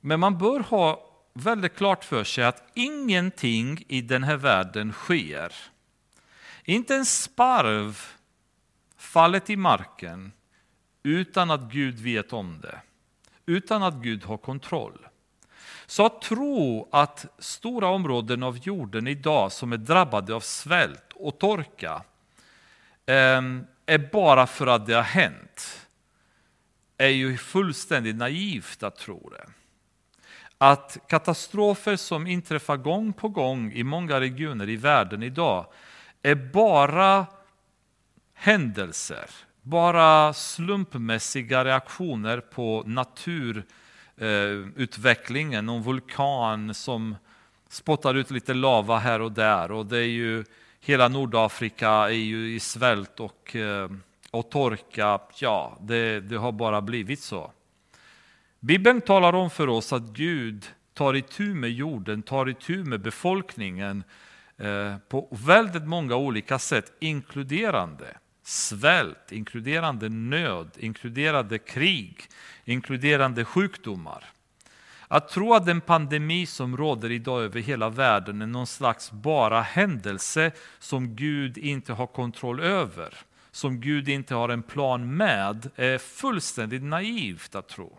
Men 0.00 0.20
man 0.20 0.38
bör 0.38 0.60
ha 0.60 1.10
väldigt 1.32 1.76
klart 1.76 2.04
för 2.04 2.24
sig 2.24 2.44
att 2.44 2.70
ingenting 2.74 3.84
i 3.88 4.00
den 4.00 4.22
här 4.22 4.36
världen 4.36 4.92
sker. 4.92 5.52
Inte 6.64 6.94
en 6.94 7.06
sparv 7.06 7.98
faller 8.96 9.40
till 9.40 9.58
marken 9.58 10.32
utan 11.02 11.50
att 11.50 11.72
Gud 11.72 11.98
vet 11.98 12.32
om 12.32 12.60
det, 12.60 12.80
utan 13.46 13.82
att 13.82 13.94
Gud 13.94 14.24
har 14.24 14.36
kontroll. 14.36 15.06
Så 15.86 16.06
att 16.06 16.22
tro 16.22 16.88
att 16.92 17.26
stora 17.38 17.88
områden 17.88 18.42
av 18.42 18.58
jorden 18.58 19.06
idag 19.06 19.52
som 19.52 19.72
är 19.72 19.76
drabbade 19.76 20.34
av 20.34 20.40
svält 20.40 21.12
och 21.14 21.38
torka 21.38 22.02
ehm, 23.06 23.66
är 23.86 24.10
bara 24.12 24.46
för 24.46 24.66
att 24.66 24.86
det 24.86 24.94
har 24.94 25.02
hänt 25.02 25.86
är 26.98 27.08
ju 27.08 27.36
fullständigt 27.36 28.16
naivt 28.16 28.82
att 28.82 28.96
tro 28.96 29.28
det. 29.28 29.46
Att 30.58 30.98
katastrofer 31.08 31.96
som 31.96 32.26
inträffar 32.26 32.76
gång 32.76 33.12
på 33.12 33.28
gång 33.28 33.72
i 33.72 33.82
många 33.82 34.20
regioner 34.20 34.68
i 34.68 34.76
världen 34.76 35.22
idag 35.22 35.66
är 36.22 36.34
bara 36.34 37.26
händelser, 38.34 39.30
bara 39.62 40.32
slumpmässiga 40.32 41.64
reaktioner 41.64 42.40
på 42.40 42.82
natur 42.86 43.64
Eh, 44.16 44.68
utvecklingen, 44.76 45.66
någon 45.66 45.82
vulkan 45.82 46.74
som 46.74 47.16
spottar 47.68 48.14
ut 48.14 48.30
lite 48.30 48.54
lava 48.54 48.98
här 48.98 49.20
och 49.20 49.32
där. 49.32 49.72
Och 49.72 49.86
det 49.86 49.98
är 49.98 50.08
ju, 50.08 50.44
hela 50.80 51.08
Nordafrika 51.08 51.90
är 51.90 52.08
ju 52.10 52.54
i 52.54 52.60
svält 52.60 53.20
och, 53.20 53.56
eh, 53.56 53.90
och 54.30 54.50
torka. 54.50 55.20
Ja, 55.34 55.78
det, 55.80 56.20
det 56.20 56.36
har 56.36 56.52
bara 56.52 56.82
blivit 56.82 57.20
så. 57.20 57.52
Bibeln 58.60 59.00
talar 59.00 59.34
om 59.34 59.50
för 59.50 59.68
oss 59.68 59.92
att 59.92 60.02
Gud 60.02 60.66
tar 60.94 61.14
itu 61.14 61.54
med 61.54 61.70
jorden, 61.70 62.22
tar 62.22 62.48
itu 62.48 62.84
med 62.84 63.00
befolkningen 63.00 64.04
eh, 64.56 64.96
på 65.08 65.28
väldigt 65.30 65.86
många 65.86 66.16
olika 66.16 66.58
sätt, 66.58 66.92
inkluderande 67.00 68.16
svält, 68.44 69.32
inkluderande 69.32 70.08
nöd, 70.08 70.70
inkluderande 70.76 71.58
krig, 71.58 72.22
inkluderande 72.64 73.44
sjukdomar. 73.44 74.24
Att 75.08 75.28
tro 75.28 75.54
att 75.54 75.66
den 75.66 75.80
pandemi 75.80 76.46
som 76.46 76.76
råder 76.76 77.10
idag 77.10 77.42
över 77.42 77.60
hela 77.60 77.88
världen 77.88 78.42
är 78.42 78.46
någon 78.46 78.66
slags 78.66 79.10
bara 79.10 79.60
händelse 79.60 80.52
som 80.78 81.16
Gud 81.16 81.58
inte 81.58 81.92
har 81.92 82.06
kontroll 82.06 82.60
över, 82.60 83.14
som 83.50 83.80
Gud 83.80 84.08
inte 84.08 84.34
har 84.34 84.48
en 84.48 84.62
plan 84.62 85.16
med, 85.16 85.70
är 85.76 85.98
fullständigt 85.98 86.82
naivt 86.82 87.54
att 87.54 87.68
tro. 87.68 87.98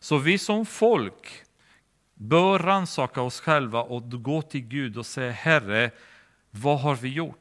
Så 0.00 0.18
vi 0.18 0.38
som 0.38 0.66
folk 0.66 1.44
bör 2.14 2.58
rannsaka 2.58 3.22
oss 3.22 3.40
själva 3.40 3.82
och 3.82 4.22
gå 4.22 4.42
till 4.42 4.60
Gud 4.60 4.96
och 4.96 5.06
säga 5.06 5.32
Herre, 5.32 5.90
vad 6.50 6.80
har 6.80 6.94
vi 6.94 7.08
gjort? 7.08 7.39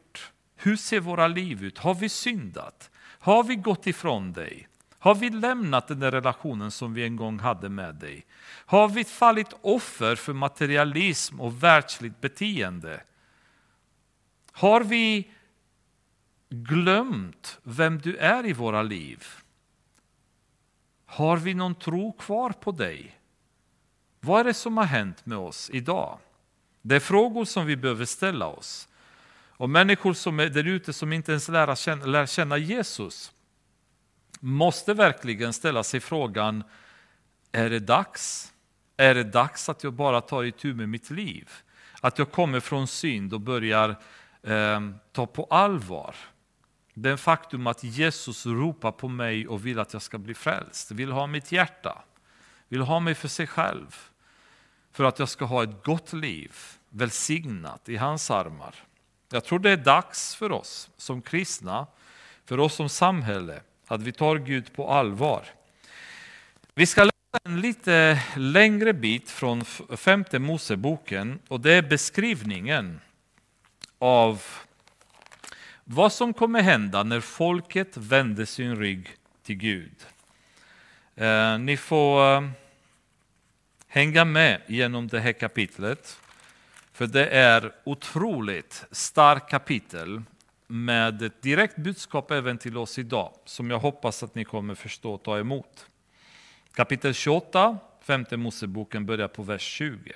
Hur 0.61 0.75
ser 0.75 0.99
våra 0.99 1.27
liv 1.27 1.63
ut? 1.63 1.77
Har 1.77 1.95
vi 1.95 2.09
syndat? 2.09 2.89
Har 3.19 3.43
vi 3.43 3.55
gått 3.55 3.87
ifrån 3.87 4.33
dig? 4.33 4.67
Har 4.99 5.15
vi 5.15 5.29
lämnat 5.29 5.87
den 5.87 5.99
där 5.99 6.11
relationen 6.11 6.71
som 6.71 6.93
vi 6.93 7.03
en 7.03 7.15
gång 7.15 7.39
hade 7.39 7.69
med 7.69 7.95
dig? 7.95 8.25
Har 8.65 8.89
vi 8.89 9.03
fallit 9.03 9.53
offer 9.61 10.15
för 10.15 10.33
materialism 10.33 11.41
och 11.41 11.63
världsligt 11.63 12.21
beteende? 12.21 13.03
Har 14.51 14.81
vi 14.81 15.31
glömt 16.49 17.59
vem 17.63 17.99
du 17.99 18.17
är 18.17 18.45
i 18.45 18.53
våra 18.53 18.81
liv? 18.81 19.27
Har 21.05 21.37
vi 21.37 21.53
någon 21.53 21.75
tro 21.75 22.11
kvar 22.11 22.49
på 22.49 22.71
dig? 22.71 23.19
Vad 24.19 24.39
är 24.39 24.43
det 24.43 24.53
som 24.53 24.77
har 24.77 24.85
hänt 24.85 25.25
med 25.25 25.37
oss 25.37 25.69
idag? 25.73 26.19
Det 26.81 26.95
är 26.95 26.99
frågor 26.99 27.45
som 27.45 27.65
vi 27.65 27.75
behöver 27.75 28.05
ställa 28.05 28.47
oss. 28.47 28.88
Och 29.59 29.69
människor 29.69 30.13
som 30.13 30.39
är 30.39 30.49
där 30.49 30.67
ute 30.67 30.93
som 30.93 31.13
inte 31.13 31.31
ens 31.31 31.47
lär 31.47 31.75
känna, 31.75 32.05
lär 32.05 32.25
känna 32.25 32.57
Jesus 32.57 33.31
måste 34.39 34.93
verkligen 34.93 35.53
ställa 35.53 35.83
sig 35.83 35.99
frågan, 35.99 36.63
är 37.51 37.69
det 37.69 37.79
dags? 37.79 38.53
Är 38.97 39.15
det 39.15 39.23
dags 39.23 39.69
att 39.69 39.83
jag 39.83 39.93
bara 39.93 40.21
tar 40.21 40.43
itu 40.43 40.73
med 40.73 40.89
mitt 40.89 41.09
liv? 41.09 41.49
Att 42.01 42.17
jag 42.17 42.31
kommer 42.31 42.59
från 42.59 42.87
synd 42.87 43.33
och 43.33 43.41
börjar 43.41 43.89
eh, 44.43 44.79
ta 45.11 45.25
på 45.25 45.43
allvar 45.43 46.15
den 46.93 47.17
faktum 47.17 47.67
att 47.67 47.83
Jesus 47.83 48.45
ropar 48.45 48.91
på 48.91 49.07
mig 49.07 49.47
och 49.47 49.65
vill 49.65 49.79
att 49.79 49.93
jag 49.93 50.01
ska 50.01 50.17
bli 50.17 50.33
frälst, 50.33 50.91
vill 50.91 51.11
ha 51.11 51.27
mitt 51.27 51.51
hjärta, 51.51 52.03
vill 52.67 52.81
ha 52.81 52.99
mig 52.99 53.15
för 53.15 53.27
sig 53.27 53.47
själv, 53.47 53.95
för 54.91 55.03
att 55.03 55.19
jag 55.19 55.29
ska 55.29 55.45
ha 55.45 55.63
ett 55.63 55.83
gott 55.83 56.13
liv, 56.13 56.55
välsignat 56.89 57.89
i 57.89 57.97
hans 57.97 58.31
armar. 58.31 58.75
Jag 59.31 59.43
tror 59.43 59.59
det 59.59 59.69
är 59.69 59.77
dags 59.77 60.35
för 60.35 60.51
oss 60.51 60.89
som 60.97 61.21
kristna, 61.21 61.87
för 62.45 62.59
oss 62.59 62.75
som 62.75 62.89
samhälle, 62.89 63.61
att 63.87 64.01
vi 64.01 64.11
tar 64.11 64.37
Gud 64.37 64.73
på 64.73 64.89
allvar. 64.89 65.45
Vi 66.73 66.85
ska 66.85 67.03
läsa 67.03 67.39
en 67.43 67.61
lite 67.61 68.23
längre 68.35 68.93
bit 68.93 69.29
från 69.29 69.65
femte 69.97 70.39
Moseboken 70.39 71.39
och 71.47 71.59
det 71.59 71.73
är 71.73 71.81
beskrivningen 71.81 73.01
av 73.99 74.43
vad 75.83 76.13
som 76.13 76.33
kommer 76.33 76.61
hända 76.61 77.03
när 77.03 77.19
folket 77.19 77.97
vänder 77.97 78.45
sin 78.45 78.75
rygg 78.75 79.09
till 79.43 79.55
Gud. 79.55 79.95
Eh, 81.15 81.59
ni 81.59 81.77
får 81.77 82.33
eh, 82.33 82.49
hänga 83.87 84.25
med 84.25 84.61
genom 84.67 85.07
det 85.07 85.19
här 85.19 85.33
kapitlet. 85.33 86.19
För 86.99 87.07
det 87.07 87.27
är 87.27 87.71
otroligt 87.83 88.85
starkt 88.91 89.49
kapitel 89.49 90.21
med 90.67 91.21
ett 91.21 91.41
direkt 91.41 91.75
budskap 91.75 92.31
även 92.31 92.57
till 92.57 92.77
oss 92.77 92.99
idag 92.99 93.33
som 93.45 93.69
jag 93.71 93.79
hoppas 93.79 94.23
att 94.23 94.35
ni 94.35 94.43
kommer 94.45 94.75
förstå 94.75 95.13
och 95.13 95.23
ta 95.23 95.39
emot. 95.39 95.85
Kapitel 96.73 97.13
28, 97.13 97.77
femte 98.01 98.37
Moseboken 98.37 99.05
börjar 99.05 99.27
på 99.27 99.43
vers 99.43 99.61
20. 99.61 100.13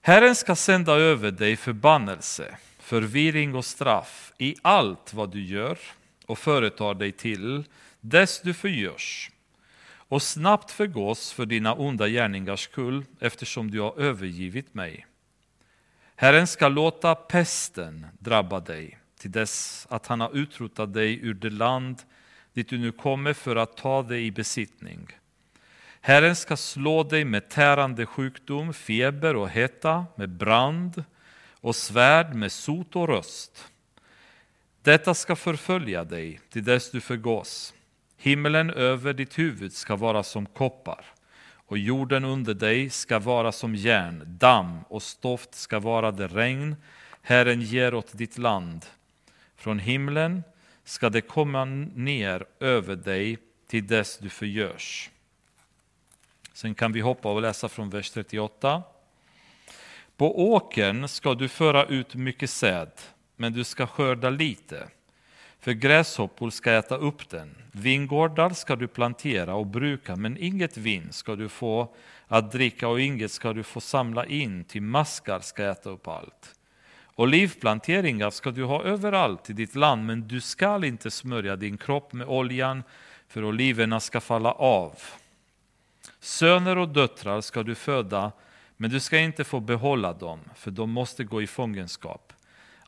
Herren 0.00 0.36
ska 0.36 0.56
sända 0.56 0.92
över 0.92 1.30
dig 1.30 1.56
förbannelse, 1.56 2.56
förvirring 2.78 3.54
och 3.54 3.64
straff 3.64 4.32
i 4.38 4.54
allt 4.62 5.14
vad 5.14 5.30
du 5.30 5.44
gör 5.44 5.78
och 6.26 6.38
företar 6.38 6.94
dig 6.94 7.12
till, 7.12 7.64
dess 8.00 8.40
du 8.40 8.54
förgörs 8.54 9.30
och 10.10 10.22
snabbt 10.22 10.70
förgås 10.70 11.32
för 11.32 11.46
dina 11.46 11.74
onda 11.74 12.08
gärningars 12.08 12.60
skull 12.60 13.04
eftersom 13.20 13.70
du 13.70 13.80
har 13.80 14.00
övergivit 14.00 14.74
mig. 14.74 15.06
Herren 16.16 16.46
ska 16.46 16.68
låta 16.68 17.14
pesten 17.14 18.06
drabba 18.18 18.60
dig 18.60 18.98
till 19.18 19.30
dess 19.30 19.86
att 19.90 20.06
han 20.06 20.20
har 20.20 20.36
utrotat 20.36 20.94
dig 20.94 21.20
ur 21.22 21.34
det 21.34 21.50
land 21.50 22.02
dit 22.52 22.68
du 22.68 22.78
nu 22.78 22.92
kommer 22.92 23.32
för 23.32 23.56
att 23.56 23.76
ta 23.76 24.02
dig 24.02 24.26
i 24.26 24.30
besittning. 24.30 25.08
Herren 26.00 26.36
ska 26.36 26.56
slå 26.56 27.02
dig 27.02 27.24
med 27.24 27.48
tärande 27.48 28.06
sjukdom, 28.06 28.74
feber 28.74 29.36
och 29.36 29.48
hetta, 29.48 30.06
med 30.14 30.30
brand 30.30 31.04
och 31.60 31.76
svärd, 31.76 32.34
med 32.34 32.52
sot 32.52 32.96
och 32.96 33.08
röst. 33.08 33.68
Detta 34.82 35.14
ska 35.14 35.36
förfölja 35.36 36.04
dig 36.04 36.40
till 36.50 36.64
dess 36.64 36.90
du 36.90 37.00
förgås. 37.00 37.74
Himmelen 38.22 38.70
över 38.70 39.12
ditt 39.12 39.38
huvud 39.38 39.72
ska 39.72 39.96
vara 39.96 40.22
som 40.22 40.46
koppar 40.46 41.04
och 41.66 41.78
jorden 41.78 42.24
under 42.24 42.54
dig 42.54 42.90
ska 42.90 43.18
vara 43.18 43.52
som 43.52 43.74
järn, 43.74 44.22
damm 44.26 44.78
och 44.88 45.02
stoft 45.02 45.54
ska 45.54 45.78
vara 45.78 46.10
det 46.10 46.26
regn 46.26 46.76
Herren 47.22 47.62
ger 47.62 47.94
åt 47.94 48.18
ditt 48.18 48.38
land. 48.38 48.86
Från 49.56 49.78
himlen 49.78 50.42
ska 50.84 51.10
det 51.10 51.20
komma 51.20 51.64
ner 51.64 52.44
över 52.60 52.96
dig 52.96 53.38
till 53.66 53.86
dess 53.86 54.18
du 54.18 54.28
förgörs. 54.28 55.10
Sen 56.52 56.74
kan 56.74 56.92
vi 56.92 57.00
hoppa 57.00 57.32
och 57.32 57.42
läsa 57.42 57.68
från 57.68 57.90
vers 57.90 58.10
38. 58.10 58.82
På 60.16 60.52
åkern 60.52 61.08
ska 61.08 61.34
du 61.34 61.48
föra 61.48 61.84
ut 61.84 62.14
mycket 62.14 62.50
säd, 62.50 62.90
men 63.36 63.52
du 63.52 63.64
ska 63.64 63.86
skörda 63.86 64.30
lite 64.30 64.88
för 65.60 65.72
gräshoppor 65.72 66.50
ska 66.50 66.72
äta 66.72 66.96
upp 66.96 67.28
den. 67.28 67.54
Vingårdar 67.72 68.50
ska 68.50 68.76
du 68.76 68.88
plantera 68.88 69.54
och 69.54 69.66
bruka, 69.66 70.16
men 70.16 70.36
inget 70.36 70.76
vin 70.76 71.08
ska 71.10 71.36
du 71.36 71.48
få 71.48 71.94
att 72.28 72.52
dricka 72.52 72.88
och 72.88 73.00
inget 73.00 73.32
ska 73.32 73.52
du 73.52 73.62
få 73.62 73.80
samla 73.80 74.26
in, 74.26 74.64
till 74.64 74.82
maskar 74.82 75.40
ska 75.40 75.64
äta 75.64 75.90
upp 75.90 76.08
allt. 76.08 76.54
Olivplanteringar 77.14 78.30
ska 78.30 78.50
du 78.50 78.64
ha 78.64 78.82
överallt 78.82 79.50
i 79.50 79.52
ditt 79.52 79.74
land, 79.74 80.06
men 80.06 80.28
du 80.28 80.40
skall 80.40 80.84
inte 80.84 81.10
smörja 81.10 81.56
din 81.56 81.78
kropp 81.78 82.12
med 82.12 82.28
oljan, 82.28 82.82
för 83.28 83.44
oliverna 83.44 84.00
ska 84.00 84.20
falla 84.20 84.52
av. 84.52 84.98
Söner 86.20 86.78
och 86.78 86.88
döttrar 86.88 87.40
ska 87.40 87.62
du 87.62 87.74
föda, 87.74 88.32
men 88.76 88.90
du 88.90 89.00
ska 89.00 89.18
inte 89.18 89.44
få 89.44 89.60
behålla 89.60 90.12
dem, 90.12 90.40
för 90.54 90.70
de 90.70 90.90
måste 90.90 91.24
gå 91.24 91.42
i 91.42 91.46
fångenskap. 91.46 92.32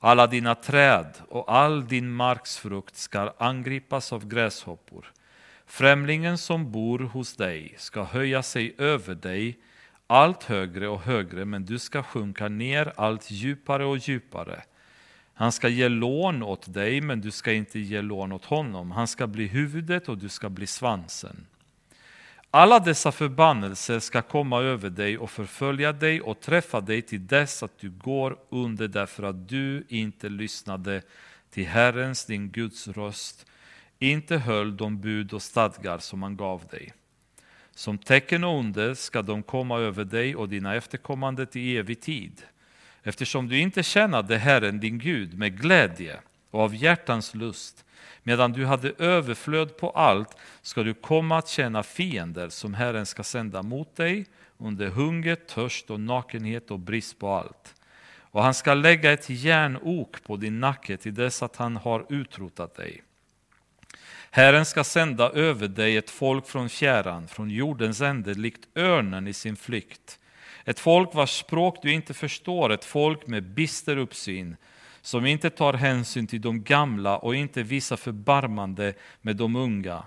Alla 0.04 0.26
dina 0.26 0.54
träd 0.54 1.14
och 1.28 1.52
all 1.52 1.86
din 1.88 2.12
marksfrukt 2.12 2.96
ska 2.96 3.34
angripas 3.38 4.12
av 4.12 4.28
gräshoppor. 4.28 5.12
Främlingen 5.66 6.38
som 6.38 6.72
bor 6.72 6.98
hos 6.98 7.36
dig 7.36 7.74
ska 7.78 8.02
höja 8.04 8.42
sig 8.42 8.74
över 8.78 9.14
dig 9.14 9.58
allt 10.06 10.44
högre 10.44 10.88
och 10.88 11.00
högre, 11.00 11.44
men 11.44 11.64
du 11.64 11.78
ska 11.78 12.02
sjunka 12.02 12.48
ner 12.48 12.92
allt 12.96 13.30
djupare 13.30 13.84
och 13.84 13.98
djupare. 13.98 14.62
Han 15.34 15.52
ska 15.52 15.68
ge 15.68 15.88
lån 15.88 16.42
åt 16.42 16.74
dig, 16.74 17.00
men 17.00 17.20
du 17.20 17.30
ska 17.30 17.52
inte 17.52 17.78
ge 17.78 18.02
lån 18.02 18.32
åt 18.32 18.44
honom. 18.44 18.90
Han 18.90 19.08
ska 19.08 19.26
bli 19.26 19.46
huvudet 19.46 20.08
och 20.08 20.18
du 20.18 20.28
ska 20.28 20.48
bli 20.48 20.66
svansen. 20.66 21.46
Alla 22.54 22.78
dessa 22.78 23.12
förbannelser 23.12 23.98
ska 23.98 24.22
komma 24.22 24.60
över 24.60 24.90
dig 24.90 25.18
och 25.18 25.30
förfölja 25.30 25.92
dig 25.92 26.20
och 26.20 26.40
träffa 26.40 26.80
dig 26.80 27.02
till 27.02 27.26
dess 27.26 27.62
att 27.62 27.78
du 27.78 27.90
går 27.90 28.36
under 28.48 28.88
därför 28.88 29.22
att 29.22 29.48
du 29.48 29.84
inte 29.88 30.28
lyssnade 30.28 31.02
till 31.50 31.66
Herrens, 31.66 32.24
din 32.26 32.50
Guds 32.50 32.88
röst, 32.88 33.46
inte 33.98 34.36
höll 34.36 34.76
de 34.76 35.00
bud 35.00 35.32
och 35.32 35.42
stadgar 35.42 35.98
som 35.98 36.22
han 36.22 36.36
gav 36.36 36.66
dig. 36.70 36.92
Som 37.74 37.98
tecken 37.98 38.44
och 38.44 38.58
under 38.58 38.94
ska 38.94 39.22
de 39.22 39.42
komma 39.42 39.78
över 39.78 40.04
dig 40.04 40.36
och 40.36 40.48
dina 40.48 40.74
efterkommande 40.74 41.46
till 41.46 41.76
evig 41.76 42.00
tid. 42.00 42.42
Eftersom 43.02 43.48
du 43.48 43.58
inte 43.58 43.82
tjänade 43.82 44.38
Herren, 44.38 44.80
din 44.80 44.98
Gud, 44.98 45.38
med 45.38 45.60
glädje 45.60 46.16
och 46.50 46.60
av 46.60 46.74
hjärtans 46.74 47.34
lust, 47.34 47.84
Medan 48.22 48.52
du 48.52 48.66
hade 48.66 48.92
överflöd 48.98 49.76
på 49.76 49.90
allt 49.90 50.36
ska 50.62 50.82
du 50.82 50.94
komma 50.94 51.38
att 51.38 51.48
känna 51.48 51.82
fiender 51.82 52.48
som 52.48 52.74
Herren 52.74 53.06
ska 53.06 53.22
sända 53.22 53.62
mot 53.62 53.96
dig 53.96 54.26
under 54.58 54.88
hunger, 54.88 55.34
törst 55.34 55.90
och 55.90 56.00
nakenhet 56.00 56.70
och 56.70 56.78
brist 56.78 57.18
på 57.18 57.28
allt. 57.28 57.74
Och 58.20 58.42
han 58.42 58.54
ska 58.54 58.74
lägga 58.74 59.12
ett 59.12 59.30
järnok 59.30 60.24
på 60.24 60.36
din 60.36 60.60
nacke 60.60 60.96
till 60.96 61.14
dess 61.14 61.42
att 61.42 61.56
han 61.56 61.76
har 61.76 62.06
utrotat 62.08 62.74
dig. 62.74 63.02
Herren 64.30 64.64
ska 64.64 64.84
sända 64.84 65.30
över 65.30 65.68
dig 65.68 65.96
ett 65.96 66.10
folk 66.10 66.46
från 66.46 66.68
fjärran, 66.68 67.28
från 67.28 67.50
jordens 67.50 68.00
ände, 68.00 68.34
likt 68.34 68.76
örnen 68.76 69.28
i 69.28 69.32
sin 69.32 69.56
flykt. 69.56 70.18
Ett 70.64 70.80
folk 70.80 71.14
vars 71.14 71.38
språk 71.38 71.78
du 71.82 71.92
inte 71.92 72.14
förstår, 72.14 72.72
ett 72.72 72.84
folk 72.84 73.26
med 73.26 73.42
bister 73.42 73.96
uppsyn, 73.96 74.56
som 75.02 75.26
inte 75.26 75.50
tar 75.50 75.72
hänsyn 75.72 76.26
till 76.26 76.40
de 76.40 76.62
gamla 76.62 77.18
och 77.18 77.34
inte 77.34 77.62
visar 77.62 77.96
förbarmande 77.96 78.94
med 79.20 79.36
de 79.36 79.56
unga. 79.56 80.04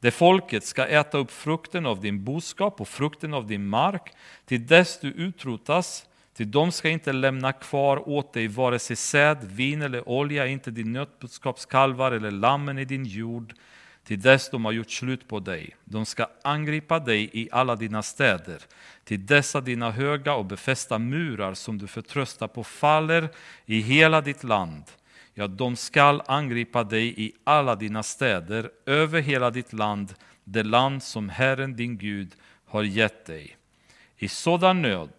Det 0.00 0.10
folket 0.10 0.64
ska 0.64 0.86
äta 0.86 1.18
upp 1.18 1.30
frukten 1.30 1.86
av 1.86 2.00
din 2.00 2.24
boskap 2.24 2.80
och 2.80 2.88
frukten 2.88 3.34
av 3.34 3.46
din 3.46 3.66
mark, 3.66 4.12
till 4.44 4.66
dess 4.66 5.00
du 5.00 5.08
utrotas, 5.08 6.06
till 6.34 6.50
de 6.50 6.72
ska 6.72 6.88
inte 6.88 7.12
lämna 7.12 7.52
kvar 7.52 8.08
åt 8.08 8.32
dig 8.32 8.48
vare 8.48 8.78
sig 8.78 8.96
säd, 8.96 9.38
vin 9.44 9.82
eller 9.82 10.08
olja, 10.08 10.46
inte 10.46 10.70
din 10.70 10.92
nötboskapskalvar 10.92 12.12
eller 12.12 12.30
lammen 12.30 12.78
i 12.78 12.84
din 12.84 13.04
jord, 13.04 13.54
till 14.04 14.20
dess 14.20 14.50
de 14.50 14.64
har 14.64 14.72
gjort 14.72 14.90
slut 14.90 15.28
på 15.28 15.40
dig. 15.40 15.76
De 15.84 16.06
ska 16.06 16.26
angripa 16.44 16.98
dig 16.98 17.30
i 17.32 17.48
alla 17.52 17.76
dina 17.76 18.02
städer, 18.02 18.62
till 19.04 19.26
dessa 19.26 19.60
dina 19.60 19.90
höga 19.90 20.34
och 20.34 20.44
befästa 20.44 20.98
murar 20.98 21.54
som 21.54 21.78
du 21.78 21.86
förtröstar 21.86 22.48
på 22.48 22.64
faller 22.64 23.28
i 23.66 23.80
hela 23.80 24.20
ditt 24.20 24.44
land. 24.44 24.84
Ja, 25.34 25.46
de 25.46 25.76
skall 25.76 26.22
angripa 26.26 26.84
dig 26.84 27.24
i 27.24 27.32
alla 27.44 27.76
dina 27.76 28.02
städer, 28.02 28.70
över 28.86 29.20
hela 29.20 29.50
ditt 29.50 29.72
land, 29.72 30.14
det 30.44 30.62
land 30.62 31.02
som 31.02 31.28
Herren 31.28 31.76
din 31.76 31.98
Gud 31.98 32.34
har 32.64 32.82
gett 32.82 33.26
dig. 33.26 33.56
I 34.16 34.28
sådan 34.28 34.82
nöd 34.82 35.12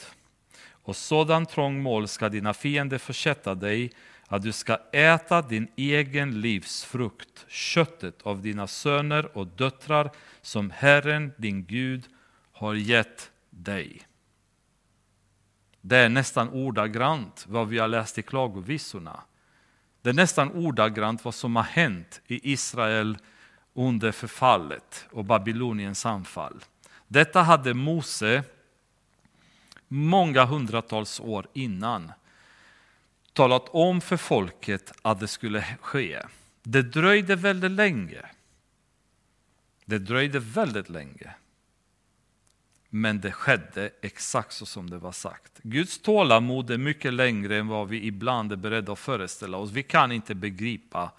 och 0.83 0.95
sådan 0.95 1.45
trångmål 1.45 2.07
ska 2.07 2.29
dina 2.29 2.53
fiender 2.53 2.97
försätta 2.97 3.55
dig, 3.55 3.91
att 4.27 4.41
du 4.41 4.51
ska 4.51 4.77
äta 4.91 5.41
din 5.41 5.67
egen 5.75 6.41
livs 6.41 6.83
frukt, 6.83 7.45
köttet 7.47 8.21
av 8.21 8.41
dina 8.41 8.67
söner 8.67 9.37
och 9.37 9.47
döttrar 9.47 10.11
som 10.41 10.69
Herren 10.69 11.31
din 11.37 11.65
Gud 11.65 12.03
har 12.51 12.73
gett 12.73 13.31
dig. 13.49 14.01
Det 15.81 15.97
är 15.97 16.09
nästan 16.09 16.49
ordagrant 16.49 17.45
vad 17.47 17.67
vi 17.67 17.79
har 17.79 17.87
läst 17.87 18.17
i 18.17 18.21
klagovisorna. 18.21 19.23
Det 20.01 20.09
är 20.09 20.13
nästan 20.13 20.51
ordagrant 20.51 21.25
vad 21.25 21.35
som 21.35 21.55
har 21.55 21.63
hänt 21.63 22.21
i 22.27 22.51
Israel 22.51 23.17
under 23.73 24.11
förfallet 24.11 25.05
och 25.11 25.25
Babyloniens 25.25 26.05
anfall. 26.05 26.63
Detta 27.07 27.41
hade 27.41 27.73
Mose 27.73 28.43
många 29.87 30.45
hundratals 30.45 31.19
år 31.19 31.47
innan 31.53 32.11
talat 33.33 33.69
om 33.69 34.01
för 34.01 34.17
folket 34.17 34.91
att 35.01 35.19
det 35.19 35.27
skulle 35.27 35.65
ske. 35.81 36.19
Det 36.63 36.81
dröjde 36.81 37.35
väldigt 37.35 37.71
länge. 37.71 38.25
Det 39.85 39.99
dröjde 39.99 40.39
väldigt 40.39 40.89
länge. 40.89 41.33
Men 42.89 43.21
det 43.21 43.31
skedde 43.31 43.89
exakt 44.01 44.53
så 44.53 44.65
som 44.65 44.89
det 44.89 44.97
var 44.97 45.11
sagt. 45.11 45.51
Guds 45.63 45.99
tålamod 45.99 46.71
är 46.71 46.77
mycket 46.77 47.13
längre 47.13 47.57
än 47.57 47.67
vad 47.67 47.87
vi 47.87 48.05
ibland 48.05 48.51
är 48.51 48.55
beredda 48.55 48.91
att 48.91 48.99
föreställa 48.99 49.57
oss. 49.57 49.71
Vi 49.71 49.83
kan 49.83 50.11
inte 50.11 50.35
begripa 50.35 51.11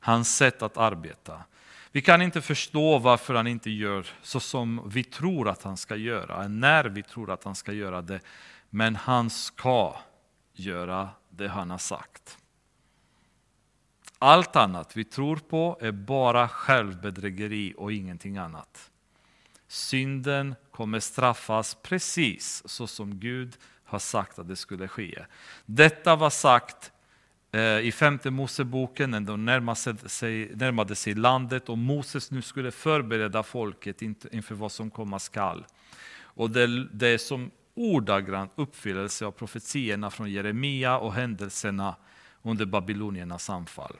hans 0.00 0.36
sätt 0.36 0.62
att 0.62 0.76
arbeta. 0.76 1.44
Vi 1.92 2.02
kan 2.02 2.22
inte 2.22 2.40
förstå 2.40 2.98
varför 2.98 3.34
han 3.34 3.46
inte 3.46 3.70
gör 3.70 4.06
så 4.22 4.40
som 4.40 4.88
vi 4.88 5.04
tror 5.04 5.48
att 5.48 5.62
han 5.62 5.76
ska 5.76 5.96
göra, 5.96 6.48
när 6.48 6.84
vi 6.84 7.02
tror 7.02 7.30
att 7.30 7.44
han 7.44 7.54
ska 7.54 7.72
göra 7.72 8.02
det. 8.02 8.20
Men 8.70 8.96
han 8.96 9.30
ska 9.30 9.96
göra 10.52 11.08
det 11.40 11.48
han 11.48 11.70
har 11.70 11.78
sagt. 11.78 12.38
Allt 14.18 14.56
annat 14.56 14.96
vi 14.96 15.04
tror 15.04 15.36
på 15.36 15.78
är 15.80 15.92
bara 15.92 16.48
självbedrägeri 16.48 17.74
och 17.76 17.92
ingenting 17.92 18.36
annat. 18.36 18.90
Synden 19.68 20.54
kommer 20.70 21.00
straffas 21.00 21.76
precis 21.82 22.62
så 22.66 22.86
som 22.86 23.20
Gud 23.20 23.56
har 23.84 23.98
sagt 23.98 24.38
att 24.38 24.48
det 24.48 24.56
skulle 24.56 24.88
ske. 24.88 25.24
Detta 25.66 26.16
var 26.16 26.30
sagt 26.30 26.92
eh, 27.52 27.78
i 27.78 27.92
femte 27.92 28.30
Moseboken 28.30 29.10
när 29.10 29.20
de 29.20 29.44
närmade 29.44 30.08
sig, 30.08 30.54
närmade 30.54 30.94
sig 30.94 31.14
landet 31.14 31.68
och 31.68 31.78
Moses 31.78 32.30
nu 32.30 32.42
skulle 32.42 32.70
förbereda 32.70 33.42
folket 33.42 34.02
inför 34.02 34.54
vad 34.54 34.72
som 34.72 34.90
komma 34.90 35.18
skall. 35.18 35.64
Och 36.18 36.50
det, 36.50 36.84
det 36.84 37.18
som 37.18 37.50
ordagrant 37.80 38.52
uppfyllelse 38.54 39.26
av 39.26 39.30
profetierna 39.30 40.10
från 40.10 40.30
Jeremia 40.30 40.98
och 40.98 41.14
händelserna 41.14 41.96
under 42.42 42.66
babyloniernas 42.66 43.50
anfall. 43.50 43.96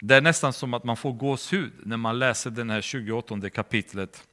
Det 0.00 0.14
är 0.14 0.20
nästan 0.20 0.52
som 0.52 0.74
att 0.74 0.84
man 0.84 0.96
får 0.96 1.12
gåshud 1.12 1.72
när 1.84 1.96
man 1.96 2.18
läser 2.18 2.50
den 2.50 2.70
här 2.70 2.80
28 2.80 3.50
kapitlet 3.50 4.28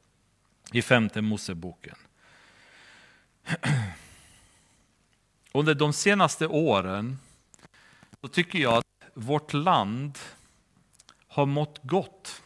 i 0.71 0.81
femte 0.81 1.21
Moseboken. 1.21 1.95
Under 5.53 5.75
de 5.75 5.93
senaste 5.93 6.47
åren 6.47 7.17
så 8.21 8.27
tycker 8.27 8.59
jag 8.59 8.73
att 8.73 8.85
vårt 9.13 9.53
land 9.53 10.17
har 11.27 11.45
mått 11.45 11.79
gott. 11.83 12.41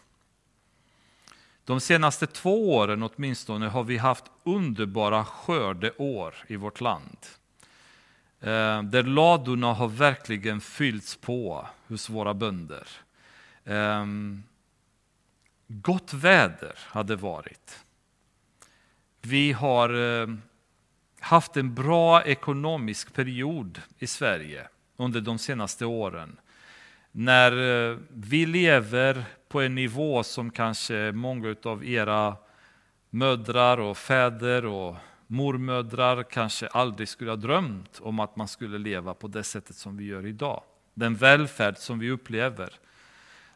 De 1.66 1.80
senaste 1.80 2.28
två 2.28 2.76
åren 2.76 3.04
åtminstone 3.04 3.68
har 3.68 3.84
vi 3.84 3.98
haft 3.98 4.26
underbara 4.44 5.26
skördeår 5.26 6.36
i 6.48 6.56
vårt 6.56 6.82
land. 6.82 7.18
Eh, 8.42 8.84
där 8.84 9.04
ladorna 9.04 9.74
har 9.74 9.88
verkligen 9.88 10.62
fyllts 10.62 11.16
på 11.16 11.68
hos 11.88 12.10
våra 12.10 12.34
bönder. 12.34 12.88
Eh, 13.64 14.06
gott 15.68 16.14
väder 16.14 16.78
hade 16.78 17.16
varit. 17.16 17.80
Vi 19.22 19.52
har 19.52 20.22
eh, 20.22 20.28
haft 21.20 21.58
en 21.58 21.76
bra 21.76 22.24
ekonomisk 22.24 23.14
period 23.14 23.82
i 24.00 24.08
Sverige 24.08 24.68
under 24.98 25.22
de 25.22 25.38
senaste 25.38 25.86
åren. 25.86 26.38
När 27.12 27.52
vi 28.10 28.46
lever 28.46 29.26
på 29.56 29.62
en 29.62 29.76
nivå 29.76 30.24
som 30.24 30.52
kanske 30.52 31.12
många 31.12 31.56
av 31.64 31.86
era 31.86 32.36
mödrar 33.10 33.78
och 33.78 33.98
fäder 33.98 34.66
och 34.66 34.96
mormödrar 35.28 36.24
kanske 36.24 36.68
aldrig 36.68 37.10
skulle 37.10 37.32
ha 37.32 37.36
drömt 37.36 38.00
om 38.02 38.20
att 38.20 38.36
man 38.36 38.48
skulle 38.48 38.78
leva 38.78 39.14
på 39.14 39.28
det 39.28 39.44
sättet 39.44 39.76
som 39.76 39.98
vi 39.98 40.06
gör 40.06 40.26
idag. 40.26 40.64
Den 40.94 41.16
välfärd 41.16 41.78
som 41.78 42.00
vi 42.00 42.12
upplever. 42.12 42.80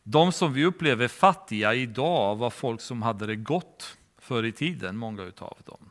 De 0.03 0.31
som 0.31 0.53
vi 0.53 0.65
upplever 0.65 1.07
fattiga 1.07 1.73
idag 1.73 2.35
var 2.35 2.49
folk 2.49 2.81
som 2.81 3.01
hade 3.01 3.25
det 3.25 3.35
gott 3.35 3.97
förr 4.17 4.43
i 4.43 4.51
tiden, 4.51 4.97
många 4.97 5.23
utav 5.23 5.57
dem. 5.65 5.89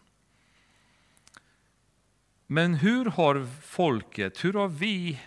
Men 2.47 2.75
hur 2.75 3.05
har 3.05 3.47
folket, 3.63 4.45
hur 4.45 4.53
har 4.53 4.69
vi 4.69 5.21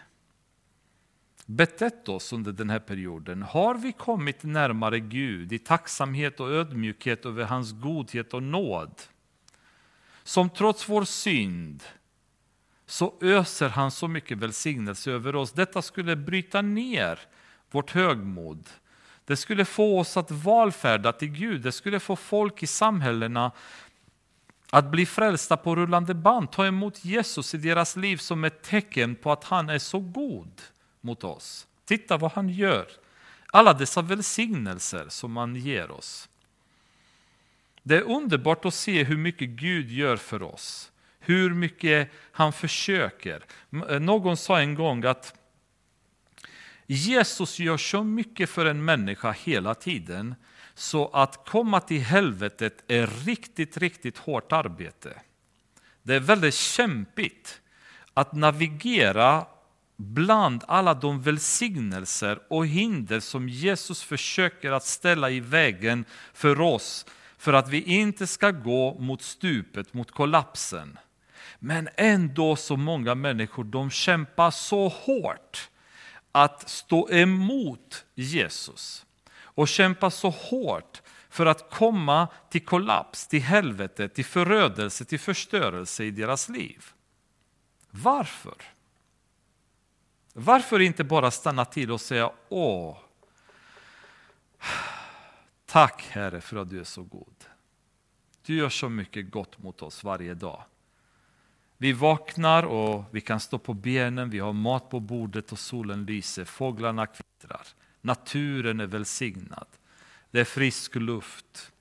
betett 1.56 2.10
oss 2.10 2.34
under 2.34 2.52
den 2.52 2.70
här 2.70 2.80
perioden? 2.80 3.42
Har 3.42 3.76
vi 3.76 3.92
kommit 3.92 4.44
närmare 4.44 5.00
Gud 5.00 5.54
i 5.54 5.60
tacksamhet 5.60 6.40
och 6.40 6.52
ödmjukhet 6.52 7.26
över 7.26 7.44
hans 7.44 7.72
godhet 7.72 8.34
och 8.34 8.44
nåd? 8.44 9.02
Som 10.24 10.50
trots 10.50 10.90
vår 10.90 11.04
synd 11.04 11.84
så 12.86 13.14
öser 13.22 13.70
han 13.70 13.92
så 13.92 14.08
mycket 14.08 14.38
välsignelse 14.38 15.12
över 15.12 15.36
oss. 15.36 15.52
Detta 15.52 15.82
skulle 15.82 16.16
bryta 16.16 16.62
ner 16.62 17.20
vårt 17.72 17.92
högmod. 17.92 18.70
Det 19.26 19.38
skulle 19.38 19.66
få 19.66 20.00
oss 20.00 20.18
att 20.18 20.32
valfärda 20.32 21.14
till 21.14 21.28
Gud. 21.32 21.62
Det 21.62 21.72
skulle 21.72 22.00
få 22.00 22.16
folk 22.16 22.64
i 22.64 22.68
samhällena 22.68 23.52
att 24.70 24.92
bli 24.92 25.06
frälsta 25.06 25.58
på 25.58 25.76
rullande 25.76 26.14
band, 26.14 26.52
ta 26.52 26.66
emot 26.66 27.06
Jesus 27.06 27.54
i 27.54 27.58
deras 27.58 27.96
liv 27.96 28.18
som 28.18 28.44
ett 28.44 28.64
tecken 28.64 29.16
på 29.16 29.32
att 29.32 29.44
han 29.44 29.70
är 29.70 29.80
så 29.80 30.00
god 30.00 30.62
mot 31.02 31.24
oss. 31.24 31.68
Titta 31.86 32.18
vad 32.18 32.32
han 32.32 32.50
gör. 32.50 32.88
Alla 33.52 33.74
dessa 33.74 34.02
välsignelser 34.02 35.06
som 35.10 35.38
han 35.38 35.56
ger 35.56 35.92
oss. 35.92 36.30
Det 37.84 37.96
är 37.96 38.02
underbart 38.02 38.66
att 38.66 38.74
se 38.74 39.04
hur 39.04 39.18
mycket 39.18 39.50
Gud 39.50 39.92
gör 39.92 40.18
för 40.18 40.44
oss. 40.44 40.92
Hur 41.20 41.54
mycket 41.54 42.12
han 42.32 42.54
försöker. 42.54 43.46
Eh, 43.90 44.00
någon 44.00 44.38
sa 44.38 44.60
en 44.60 44.76
gång 44.76 45.06
att 45.06 45.36
Jesus 46.88 47.60
gör 47.60 47.78
så 47.78 48.04
mycket 48.04 48.50
för 48.50 48.66
en 48.66 48.86
människa 48.86 49.32
hela 49.32 49.76
tiden 49.76 50.36
så 50.74 51.08
att 51.08 51.46
komma 51.50 51.80
till 51.80 52.02
helvetet 52.02 52.84
är 52.88 53.08
riktigt, 53.08 53.78
riktigt 53.78 54.18
hårt 54.18 54.52
arbete. 54.52 55.22
Det 56.04 56.16
är 56.16 56.20
väldigt 56.20 56.54
kämpigt 56.54 57.62
att 58.14 58.34
navigera 58.34 59.46
bland 59.98 60.64
alla 60.68 60.94
de 60.94 61.22
välsignelser 61.22 62.40
och 62.50 62.68
hinder 62.68 63.20
som 63.20 63.50
Jesus 63.50 64.04
försöker 64.04 64.72
att 64.72 64.86
ställa 64.86 65.30
i 65.30 65.40
vägen 65.40 66.06
för 66.34 66.62
oss 66.62 67.06
för 67.38 67.54
att 67.54 67.70
vi 67.70 67.82
inte 67.82 68.28
ska 68.28 68.52
gå 68.52 68.98
mot 69.00 69.22
stupet, 69.22 69.94
mot 69.94 70.12
kollapsen. 70.12 71.00
Men 71.60 71.90
ändå 71.96 72.56
så 72.56 72.78
många 72.78 73.16
människor, 73.16 73.64
de 73.64 73.90
kämpar 73.90 74.52
så 74.52 74.88
hårt 74.88 75.70
att 76.32 76.70
stå 76.70 77.10
emot 77.10 78.06
Jesus. 78.16 79.06
och 79.54 79.68
kämpar 79.68 80.10
så 80.10 80.30
hårt 80.30 81.02
för 81.30 81.46
att 81.46 81.70
komma 81.70 82.28
till 82.50 82.66
kollaps, 82.66 83.28
till 83.28 83.42
helvete, 83.42 84.10
till 84.10 84.26
förödelse, 84.26 85.06
till 85.06 85.20
förstörelse 85.20 86.04
i 86.04 86.12
deras 86.12 86.50
liv. 86.50 86.86
Varför? 87.90 88.56
Varför 90.34 90.80
inte 90.80 91.04
bara 91.04 91.32
stanna 91.32 91.66
till 91.66 91.92
och 91.92 92.02
säga 92.02 92.32
åh, 92.50 92.98
tack 95.66 96.08
Herre 96.12 96.42
för 96.42 96.58
att 96.58 96.70
du 96.70 96.80
är 96.80 96.84
så 96.84 97.04
god. 97.04 97.36
Du 98.46 98.56
gör 98.56 98.70
så 98.70 98.90
mycket 98.90 99.32
gott 99.32 99.58
mot 99.58 99.82
oss 99.82 100.04
varje 100.04 100.34
dag. 100.34 100.64
Vi 101.78 101.94
vaknar 101.94 102.64
och 102.64 103.06
vi 103.12 103.22
kan 103.22 103.40
stå 103.40 103.58
på 103.58 103.74
benen, 103.74 104.30
vi 104.30 104.40
har 104.40 104.54
mat 104.54 104.90
på 104.90 105.00
bordet 105.00 105.52
och 105.52 105.60
solen 105.60 106.06
lyser, 106.06 106.46
fåglarna 106.46 107.06
kvittrar. 107.06 107.68
Naturen 108.02 108.80
är 108.80 108.88
välsignad. 108.88 109.68
Det 110.32 110.40
är 110.40 110.46
frisk 110.46 110.96
luft. 110.96 111.72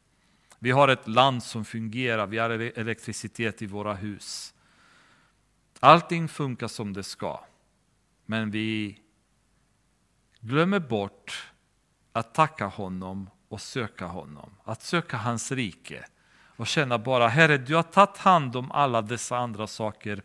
Vi 0.59 0.71
har 0.71 0.89
ett 0.89 1.09
land 1.09 1.43
som 1.43 1.65
fungerar, 1.65 2.27
vi 2.27 2.39
har 2.39 2.51
elektricitet 2.51 3.63
i 3.63 3.67
våra 3.67 3.95
hus. 3.95 4.55
Allting 5.81 6.29
funkar 6.29 6.69
som 6.69 6.93
det 6.93 7.03
ska. 7.03 7.45
Men 8.31 8.51
vi 8.51 8.99
glömmer 10.41 10.79
bort 10.79 11.51
att 12.13 12.35
tacka 12.35 12.67
honom 12.67 13.31
och 13.49 13.61
söka 13.61 14.07
honom. 14.07 14.51
Att 14.65 14.83
söka 14.83 15.17
hans 15.17 15.53
rike 15.53 16.05
och 16.57 16.67
känna 16.67 16.99
bara, 16.99 17.29
Herre, 17.29 17.59
du 17.59 17.75
har 17.75 17.83
tagit 17.83 18.17
hand 18.17 18.57
om 18.57 18.71
alla 18.71 19.03
dessa 19.03 19.37
andra 19.37 19.67
saker. 19.67 20.23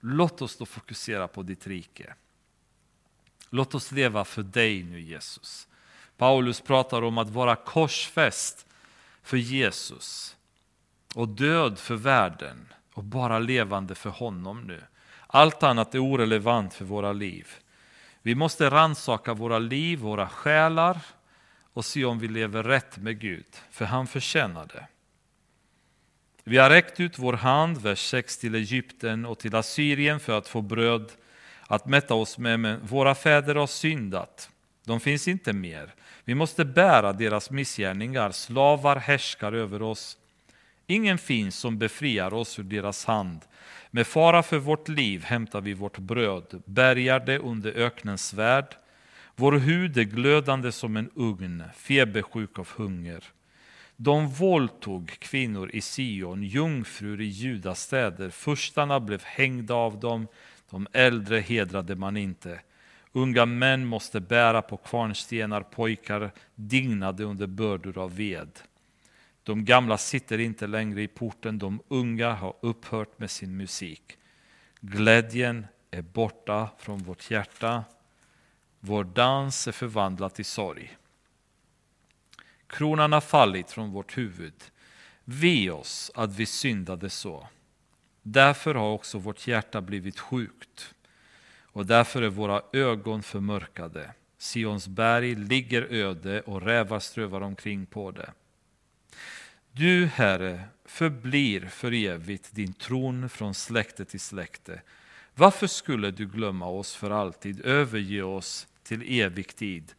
Låt 0.00 0.42
oss 0.42 0.56
då 0.56 0.66
fokusera 0.66 1.28
på 1.28 1.42
ditt 1.42 1.66
rike. 1.66 2.14
Låt 3.50 3.74
oss 3.74 3.92
leva 3.92 4.24
för 4.24 4.42
dig 4.42 4.82
nu, 4.82 5.00
Jesus. 5.00 5.68
Paulus 6.16 6.60
pratar 6.60 7.02
om 7.02 7.18
att 7.18 7.30
vara 7.30 7.56
korsfäst 7.56 8.66
för 9.22 9.36
Jesus 9.36 10.36
och 11.14 11.28
död 11.28 11.78
för 11.78 11.96
världen 11.96 12.72
och 12.94 13.04
bara 13.04 13.38
levande 13.38 13.94
för 13.94 14.10
honom 14.10 14.60
nu. 14.60 14.82
Allt 15.34 15.62
annat 15.62 15.94
är 15.94 15.98
orelevant 15.98 16.74
för 16.74 16.84
våra 16.84 17.12
liv. 17.12 17.48
Vi 18.22 18.34
måste 18.34 18.70
ransaka 18.70 19.34
våra 19.34 19.58
liv, 19.58 19.98
våra 19.98 20.28
själar 20.28 21.00
och 21.72 21.84
se 21.84 22.04
om 22.04 22.18
vi 22.18 22.28
lever 22.28 22.62
rätt 22.62 22.98
med 22.98 23.20
Gud, 23.20 23.46
för 23.70 23.84
han 23.84 24.06
förtjänar 24.06 24.66
det. 24.66 24.86
Vi 26.44 26.58
har 26.58 26.70
räckt 26.70 27.00
ut 27.00 27.18
vår 27.18 27.32
hand, 27.32 27.82
vers 27.82 28.10
6, 28.10 28.38
till 28.38 28.54
Egypten 28.54 29.26
och 29.26 29.38
till 29.38 29.54
Assyrien 29.54 30.20
för 30.20 30.38
att 30.38 30.48
få 30.48 30.62
bröd 30.62 31.12
att 31.66 31.86
mätta 31.86 32.14
oss 32.14 32.38
med, 32.38 32.60
men 32.60 32.86
våra 32.86 33.14
fäder 33.14 33.54
har 33.54 33.66
syndat. 33.66 34.50
De 34.84 35.00
finns 35.00 35.28
inte 35.28 35.52
mer. 35.52 35.94
Vi 36.24 36.34
måste 36.34 36.64
bära 36.64 37.12
deras 37.12 37.50
missgärningar. 37.50 38.30
Slavar 38.30 38.96
härskar 38.96 39.52
över 39.52 39.82
oss. 39.82 40.18
Ingen 40.86 41.18
finns 41.18 41.56
som 41.56 41.78
befriar 41.78 42.34
oss 42.34 42.58
ur 42.58 42.62
deras 42.62 43.04
hand. 43.04 43.40
Med 43.90 44.06
fara 44.06 44.42
för 44.42 44.58
vårt 44.58 44.88
liv 44.88 45.24
hämtar 45.24 45.60
vi 45.60 45.74
vårt 45.74 45.98
bröd, 45.98 46.62
bärgar 46.66 47.20
det 47.20 47.38
under 47.38 47.72
öknens 47.72 48.26
svärd. 48.26 48.76
Vår 49.36 49.52
hud 49.52 49.98
är 49.98 50.02
glödande 50.02 50.72
som 50.72 50.96
en 50.96 51.10
ugn, 51.14 51.62
febersjuk 51.76 52.58
av 52.58 52.68
hunger. 52.76 53.24
De 53.96 54.28
våldtog 54.28 55.10
kvinnor 55.18 55.70
i 55.72 55.80
Sion, 55.80 56.42
jungfrur 56.42 57.20
i 57.20 57.24
Judas 57.24 57.80
städer. 57.80 58.30
Furstarna 58.30 59.00
blev 59.00 59.22
hängda 59.24 59.74
av 59.74 60.00
dem, 60.00 60.26
de 60.70 60.86
äldre 60.92 61.38
hedrade 61.38 61.96
man 61.96 62.16
inte. 62.16 62.60
Unga 63.12 63.46
män 63.46 63.86
måste 63.86 64.20
bära 64.20 64.62
på 64.62 64.76
kvarnstenar, 64.76 65.60
pojkar 65.60 66.30
dignade 66.54 67.24
under 67.24 67.46
bördor 67.46 67.98
av 67.98 68.16
ved. 68.16 68.50
De 69.44 69.64
gamla 69.64 69.98
sitter 69.98 70.38
inte 70.38 70.66
längre 70.66 71.02
i 71.02 71.08
porten, 71.08 71.58
de 71.58 71.82
unga 71.88 72.32
har 72.32 72.56
upphört 72.60 73.18
med 73.18 73.30
sin 73.30 73.56
musik. 73.56 74.18
Glädjen 74.80 75.66
är 75.90 76.02
borta 76.02 76.68
från 76.78 76.98
vårt 76.98 77.30
hjärta, 77.30 77.84
vår 78.80 79.04
dans 79.04 79.68
är 79.68 79.72
förvandlad 79.72 80.34
till 80.34 80.44
sorg. 80.44 80.96
Kronan 82.66 83.12
har 83.12 83.20
fallit 83.20 83.70
från 83.70 83.90
vårt 83.90 84.18
huvud. 84.18 84.64
Ve 85.24 85.70
oss 85.70 86.10
att 86.14 86.34
vi 86.36 86.46
syndade 86.46 87.10
så. 87.10 87.48
Därför 88.22 88.74
har 88.74 88.92
också 88.92 89.18
vårt 89.18 89.46
hjärta 89.46 89.80
blivit 89.80 90.18
sjukt 90.18 90.94
och 91.62 91.86
därför 91.86 92.22
är 92.22 92.28
våra 92.28 92.62
ögon 92.72 93.22
förmörkade. 93.22 94.12
Sions 94.38 94.88
berg 94.88 95.34
ligger 95.34 95.82
öde 95.82 96.40
och 96.40 96.62
rävar 96.62 97.00
strövar 97.00 97.40
omkring 97.40 97.86
på 97.86 98.10
det. 98.10 98.32
Du, 99.76 100.06
Herre, 100.06 100.64
förblir 100.84 101.66
för 101.66 101.92
evigt 101.92 102.52
din 102.52 102.72
tron 102.72 103.28
från 103.28 103.54
släkte 103.54 104.04
till 104.04 104.20
släkte. 104.20 104.82
Varför 105.34 105.66
skulle 105.66 106.10
du 106.10 106.26
glömma 106.26 106.66
oss 106.66 106.94
för 106.94 107.10
alltid, 107.10 107.66
överge 107.66 108.22
oss 108.22 108.66
till 108.82 109.20
evig 109.20 109.56
tid? 109.56 109.92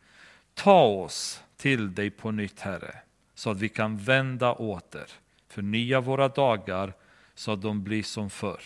Ta 0.54 0.82
oss 0.86 1.44
till 1.58 1.96
dig 1.96 2.10
på 2.10 2.32
nytt, 2.32 2.60
Herre, 2.60 2.96
så 3.34 3.50
att 3.50 3.60
vi 3.60 3.70
kan 3.70 3.98
vända 3.98 4.54
åter, 4.54 5.08
förnya 5.48 6.02
våra 6.02 6.28
dagar 6.28 6.94
så 7.34 7.52
att 7.52 7.62
de 7.62 7.84
blir 7.84 8.04
som 8.04 8.30
förr. 8.30 8.64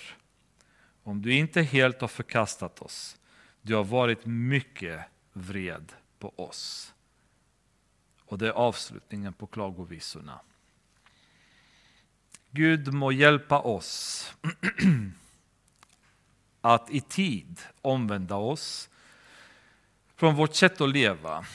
Om 1.04 1.22
du 1.22 1.34
inte 1.34 1.62
helt 1.62 2.02
har 2.02 2.08
förkastat 2.08 2.82
oss, 2.82 3.18
du 3.62 3.76
har 3.76 3.84
varit 3.84 4.26
mycket 4.26 5.00
vred 5.34 5.94
på 6.20 6.34
oss. 6.36 6.94
Och 8.26 8.38
det 8.38 8.48
är 8.48 8.52
avslutningen 8.52 9.34
på 9.34 9.48
klagovisorna. 9.48 10.40
Gud 12.52 12.94
må 12.94 13.12
hjälpa 13.12 13.60
oss 13.60 14.26
att 16.62 16.90
i 16.90 17.02
tid 17.02 17.60
omvända 17.82 18.36
oss 18.36 18.90
från 20.16 20.36
vårt 20.36 20.56
sätt 20.56 20.82
att 20.82 20.90
leva 20.90 21.46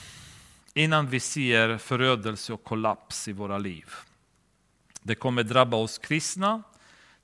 innan 0.73 1.07
vi 1.07 1.19
ser 1.19 1.77
förödelse 1.77 2.53
och 2.53 2.63
kollaps 2.63 3.27
i 3.27 3.33
våra 3.33 3.57
liv. 3.57 3.89
Det 5.01 5.15
kommer 5.15 5.43
drabba 5.43 5.77
oss 5.77 5.97
kristna, 5.97 6.63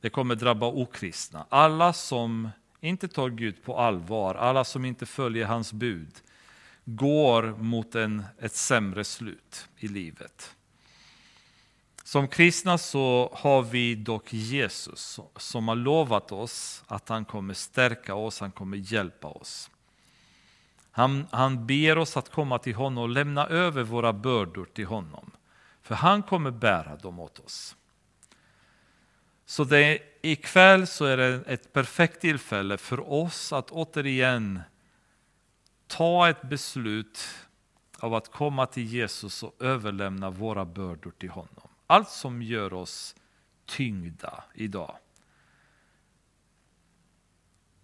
det 0.01 0.09
kommer 0.09 0.35
drabba 0.35 0.65
okristna. 0.65 1.45
Alla 1.49 1.93
som 1.93 2.49
inte 2.81 3.07
tar 3.07 3.29
Gud 3.29 3.63
på 3.63 3.77
allvar, 3.77 4.35
alla 4.35 4.63
som 4.63 4.85
inte 4.85 5.05
följer 5.05 5.45
hans 5.45 5.73
bud, 5.73 6.21
går 6.85 7.43
mot 7.43 7.95
en, 7.95 8.23
ett 8.39 8.55
sämre 8.55 9.03
slut 9.03 9.67
i 9.77 9.87
livet. 9.87 10.55
Som 12.11 12.27
kristna 12.27 12.77
så 12.77 13.31
har 13.33 13.61
vi 13.61 13.95
dock 13.95 14.33
Jesus 14.33 15.19
som 15.35 15.67
har 15.67 15.75
lovat 15.75 16.31
oss 16.31 16.83
att 16.87 17.09
han 17.09 17.25
kommer 17.25 17.53
stärka 17.53 18.15
oss, 18.15 18.39
han 18.39 18.51
kommer 18.51 18.77
hjälpa 18.77 19.27
oss. 19.27 19.69
Han, 20.91 21.27
han 21.31 21.67
ber 21.67 21.97
oss 21.97 22.17
att 22.17 22.29
komma 22.29 22.59
till 22.59 22.75
honom 22.75 23.03
och 23.03 23.09
lämna 23.09 23.47
över 23.47 23.83
våra 23.83 24.13
bördor 24.13 24.67
till 24.73 24.85
honom. 24.85 25.31
För 25.81 25.95
han 25.95 26.23
kommer 26.23 26.51
bära 26.51 26.95
dem 26.95 27.19
åt 27.19 27.39
oss. 27.39 27.75
Så 29.45 29.63
det, 29.63 29.99
ikväll 30.21 30.87
så 30.87 31.05
är 31.05 31.17
det 31.17 31.43
ett 31.47 31.73
perfekt 31.73 32.21
tillfälle 32.21 32.77
för 32.77 33.11
oss 33.11 33.53
att 33.53 33.71
återigen 33.71 34.61
ta 35.87 36.29
ett 36.29 36.41
beslut 36.41 37.27
av 37.99 38.13
att 38.13 38.31
komma 38.31 38.65
till 38.65 38.85
Jesus 38.85 39.43
och 39.43 39.55
överlämna 39.59 40.29
våra 40.29 40.65
bördor 40.65 41.11
till 41.17 41.29
honom. 41.29 41.70
Allt 41.91 42.09
som 42.09 42.41
gör 42.41 42.73
oss 42.73 43.15
tyngda 43.65 44.43
idag 44.53 44.97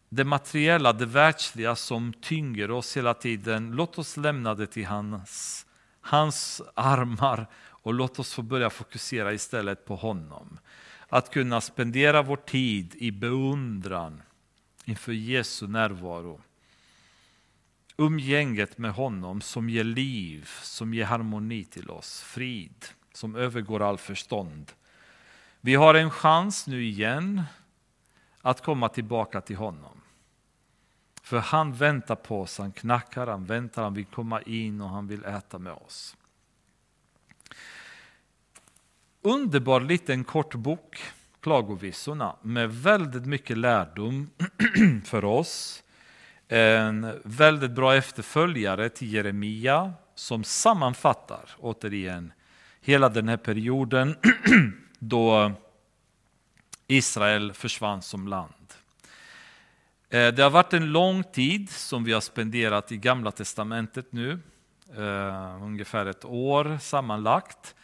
det 0.10 0.24
materiella, 0.24 0.93
det 0.93 1.05
världsliga 1.05 1.76
som 1.76 2.14
tynger 2.14 2.72
oss 2.72 2.97
hela 2.97 3.14
tiden, 3.14 3.72
låt 3.72 3.97
oss 3.97 4.18
lämna 4.18 4.55
det 4.55 4.68
till 4.68 4.86
hans, 4.86 5.66
hans 6.01 6.62
armar 6.74 7.47
och 7.58 7.93
låt 7.93 8.20
oss 8.20 8.34
få 8.34 8.41
börja 8.41 8.70
fokusera 8.70 9.34
istället 9.34 9.86
på 9.86 9.95
honom. 9.95 10.60
Att 11.10 11.34
kunna 11.34 11.62
spendera 11.62 12.22
vår 12.22 12.38
tid 12.38 12.95
i 12.95 13.12
beundran 13.12 14.22
inför 14.86 15.12
Jesu 15.12 15.68
närvaro. 15.68 16.41
Umgänget 17.97 18.78
med 18.78 18.91
honom 18.91 19.41
som 19.41 19.70
ger 19.70 19.84
liv, 19.84 20.49
som 20.62 20.93
ger 20.93 21.05
harmoni 21.05 21.64
till 21.64 21.89
oss, 21.89 22.22
frid 22.22 22.86
som 23.18 23.36
övergår 23.36 23.82
all 23.82 23.97
förstånd. 23.97 24.72
Vi 25.61 25.76
har 25.76 25.93
en 25.93 26.11
chans 26.11 26.68
nu 26.68 26.84
igen 26.84 27.43
att 28.41 28.63
komma 28.63 28.89
tillbaka 28.89 29.41
till 29.41 29.55
honom. 29.55 30.01
För 31.22 31.38
han 31.38 31.74
väntar 31.74 32.15
på 32.15 32.41
oss, 32.41 32.57
han 32.57 32.72
knackar, 32.72 33.28
han 33.28 33.45
väntar, 33.45 33.84
han 33.84 33.93
vill 33.93 34.05
komma 34.05 34.41
in 34.41 34.82
och 34.82 34.89
han 34.89 35.07
vill 35.07 35.26
äta 35.26 35.59
med 35.59 35.74
oss. 35.74 36.18
Underbar 39.22 39.82
liten 39.82 40.24
kort 40.24 40.55
bok, 40.55 40.97
Klagovisorna, 41.41 42.36
med 42.41 42.76
väldigt 42.76 43.26
mycket 43.26 43.57
lärdom 43.57 44.30
för 45.05 45.26
oss. 45.26 45.84
En 46.47 47.22
väldigt 47.24 47.72
bra 47.72 47.95
efterföljare 47.95 48.89
till 48.89 49.13
Jeremia 49.13 49.93
som 50.15 50.43
sammanfattar, 50.43 51.49
återigen, 51.59 52.32
hela 52.88 53.09
den 53.09 53.27
här 53.27 53.38
perioden 53.38 54.15
då 54.99 55.51
Israel 56.88 57.53
försvann 57.53 58.01
som 58.01 58.27
land. 58.27 58.53
Eh, 60.09 60.27
det 60.27 60.43
har 60.43 60.49
varit 60.49 60.73
en 60.73 60.91
lång 60.91 61.23
tid 61.23 61.69
som 61.69 62.03
vi 62.03 62.13
har 62.13 62.21
spenderat 62.21 62.91
i 62.91 62.97
Gamla 62.97 63.31
Testamentet 63.31 64.05
nu, 64.09 64.39
eh, 64.97 65.63
ungefär 65.63 66.05
ett 66.05 66.25
år 66.25 66.77
sammanlagt. 66.81 67.75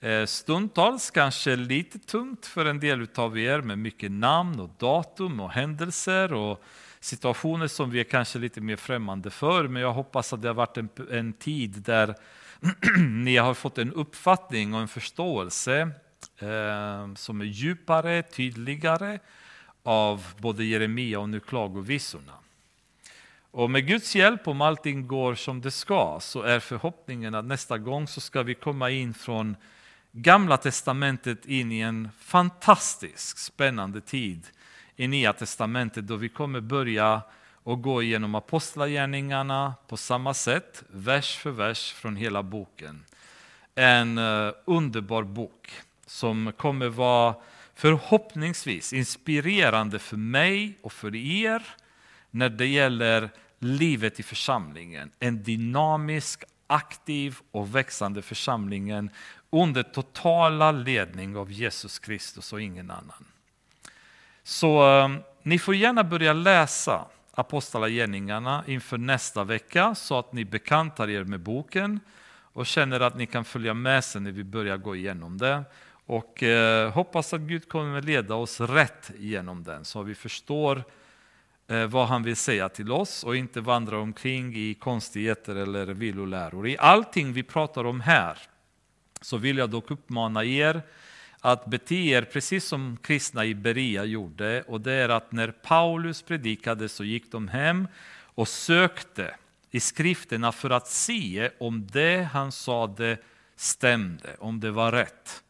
Eh, 0.00 0.26
stundtals 0.26 1.10
kanske 1.10 1.56
lite 1.56 1.98
tungt 1.98 2.46
för 2.46 2.64
en 2.64 2.80
del 2.80 3.08
av 3.14 3.38
er 3.38 3.60
med 3.60 3.78
mycket 3.78 4.10
namn 4.10 4.60
och 4.60 4.70
datum 4.78 5.40
och 5.40 5.50
händelser 5.50 6.32
och 6.32 6.64
situationer 7.00 7.66
som 7.66 7.90
vi 7.90 8.00
är 8.00 8.04
kanske 8.04 8.38
lite 8.38 8.60
mer 8.60 8.76
främmande 8.76 9.30
för. 9.30 9.68
Men 9.68 9.82
jag 9.82 9.92
hoppas 9.92 10.32
att 10.32 10.42
det 10.42 10.48
har 10.48 10.54
varit 10.54 10.76
en, 10.76 10.88
en 11.10 11.32
tid 11.32 11.70
där 11.70 12.14
ni 12.98 13.36
har 13.36 13.54
fått 13.54 13.78
en 13.78 13.92
uppfattning 13.92 14.74
och 14.74 14.80
en 14.80 14.88
förståelse 14.88 15.90
eh, 16.38 17.14
som 17.14 17.40
är 17.40 17.44
djupare, 17.44 18.22
tydligare 18.22 19.18
av 19.82 20.26
både 20.38 20.64
Jeremia 20.64 21.20
och 21.20 21.28
nu 21.28 21.40
klagovisorna. 21.40 22.32
Och 23.50 23.70
med 23.70 23.86
Guds 23.86 24.16
hjälp, 24.16 24.48
om 24.48 24.60
allting 24.60 25.06
går 25.06 25.34
som 25.34 25.60
det 25.60 25.70
ska, 25.70 26.18
så 26.20 26.42
är 26.42 26.60
förhoppningen 26.60 27.34
att 27.34 27.44
nästa 27.44 27.78
gång 27.78 28.06
så 28.06 28.20
ska 28.20 28.42
vi 28.42 28.54
komma 28.54 28.90
in 28.90 29.14
från 29.14 29.56
Gamla 30.12 30.56
Testamentet 30.56 31.46
in 31.46 31.72
i 31.72 31.80
en 31.80 32.08
fantastisk 32.18 33.38
spännande 33.38 34.00
tid 34.00 34.46
i 34.96 35.08
Nya 35.08 35.32
Testamentet 35.32 36.06
då 36.06 36.16
vi 36.16 36.28
kommer 36.28 36.60
börja 36.60 37.22
och 37.62 37.82
gå 37.82 38.02
igenom 38.02 38.34
apostlagärningarna 38.34 39.74
på 39.88 39.96
samma 39.96 40.34
sätt, 40.34 40.82
vers 40.88 41.36
för 41.36 41.50
vers 41.50 41.92
från 41.92 42.16
hela 42.16 42.42
boken. 42.42 43.04
En 43.74 44.18
eh, 44.18 44.52
underbar 44.64 45.22
bok 45.22 45.70
som 46.06 46.52
kommer 46.56 46.88
vara 46.88 47.34
förhoppningsvis 47.74 48.92
inspirerande 48.92 49.98
för 49.98 50.16
mig 50.16 50.78
och 50.82 50.92
för 50.92 51.16
er 51.16 51.62
när 52.30 52.48
det 52.48 52.66
gäller 52.66 53.30
livet 53.58 54.20
i 54.20 54.22
församlingen. 54.22 55.10
En 55.18 55.42
dynamisk, 55.42 56.44
aktiv 56.66 57.38
och 57.50 57.74
växande 57.74 58.22
församlingen 58.22 59.10
under 59.50 59.82
totala 59.82 60.72
ledning 60.72 61.36
av 61.36 61.52
Jesus 61.52 61.98
Kristus 61.98 62.52
och 62.52 62.62
ingen 62.62 62.90
annan. 62.90 63.24
Så 64.42 64.98
eh, 64.98 65.08
ni 65.42 65.58
får 65.58 65.74
gärna 65.74 66.04
börja 66.04 66.32
läsa 66.32 67.06
Apostlagärningarna 67.32 68.64
inför 68.66 68.98
nästa 68.98 69.44
vecka 69.44 69.94
så 69.94 70.18
att 70.18 70.32
ni 70.32 70.44
bekantar 70.44 71.10
er 71.10 71.24
med 71.24 71.40
boken 71.40 72.00
och 72.52 72.66
känner 72.66 73.00
att 73.00 73.16
ni 73.16 73.26
kan 73.26 73.44
följa 73.44 73.74
med 73.74 74.04
sen 74.04 74.24
när 74.24 74.30
vi 74.30 74.44
börjar 74.44 74.76
gå 74.76 74.96
igenom 74.96 75.38
det. 75.38 75.64
Och 76.06 76.42
eh, 76.42 76.92
hoppas 76.92 77.32
att 77.32 77.40
Gud 77.40 77.68
kommer 77.68 78.02
leda 78.02 78.34
oss 78.34 78.60
rätt 78.60 79.10
genom 79.18 79.64
den 79.64 79.84
så 79.84 80.02
vi 80.02 80.14
förstår 80.14 80.84
eh, 81.68 81.86
vad 81.86 82.06
han 82.06 82.22
vill 82.22 82.36
säga 82.36 82.68
till 82.68 82.92
oss 82.92 83.24
och 83.24 83.36
inte 83.36 83.60
vandra 83.60 83.98
omkring 83.98 84.56
i 84.56 84.74
konstigheter 84.74 85.56
eller 85.56 85.86
villoläror. 85.86 86.68
I 86.68 86.78
allting 86.78 87.32
vi 87.32 87.42
pratar 87.42 87.84
om 87.84 88.00
här 88.00 88.38
så 89.20 89.36
vill 89.36 89.58
jag 89.58 89.70
dock 89.70 89.90
uppmana 89.90 90.44
er 90.44 90.82
att 91.40 91.66
bete 91.66 91.94
er 91.94 92.22
precis 92.22 92.64
som 92.64 92.98
kristna 93.02 93.44
i 93.44 93.54
Berea 93.54 94.04
gjorde 94.04 94.62
och 94.62 94.80
det 94.80 94.92
är 94.92 95.08
att 95.08 95.32
när 95.32 95.50
Paulus 95.50 96.22
predikade 96.22 96.88
så 96.88 97.04
gick 97.04 97.32
de 97.32 97.48
hem 97.48 97.88
och 98.34 98.48
sökte 98.48 99.34
i 99.70 99.80
skrifterna 99.80 100.52
för 100.52 100.70
att 100.70 100.88
se 100.88 101.50
om 101.58 101.86
det 101.86 102.28
han 102.32 102.52
sade 102.52 103.18
stämde, 103.56 104.36
om 104.38 104.60
det 104.60 104.70
var 104.70 104.92
rätt. 104.92 105.42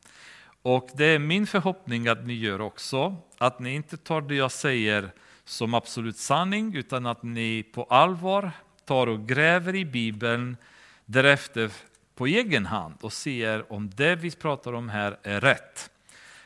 Och 0.63 0.89
det 0.95 1.05
är 1.05 1.19
min 1.19 1.47
förhoppning 1.47 2.09
att 2.09 2.27
ni 2.27 2.35
gör 2.35 2.61
också, 2.61 3.17
att 3.39 3.61
ni 3.61 3.75
inte 3.75 3.97
tar 3.97 4.21
det 4.21 4.35
jag 4.35 4.53
säger 4.53 5.11
som 5.45 5.75
absolut 5.75 6.17
sanning, 6.17 6.75
utan 6.75 7.07
att 7.07 7.23
ni 7.23 7.63
på 7.63 7.85
allvar 7.85 8.53
tar 8.85 9.07
och 9.07 9.29
gräver 9.29 9.75
i 9.75 9.85
Bibeln 9.85 10.57
därefter 11.05 11.71
på 12.21 12.27
egen 12.27 12.67
hand 12.67 12.95
och 13.01 13.13
ser 13.13 13.73
om 13.73 13.91
det 13.91 14.17
vi 14.17 14.31
pratar 14.31 14.73
om 14.73 14.89
här 14.89 15.17
är 15.23 15.41
rätt. 15.41 15.91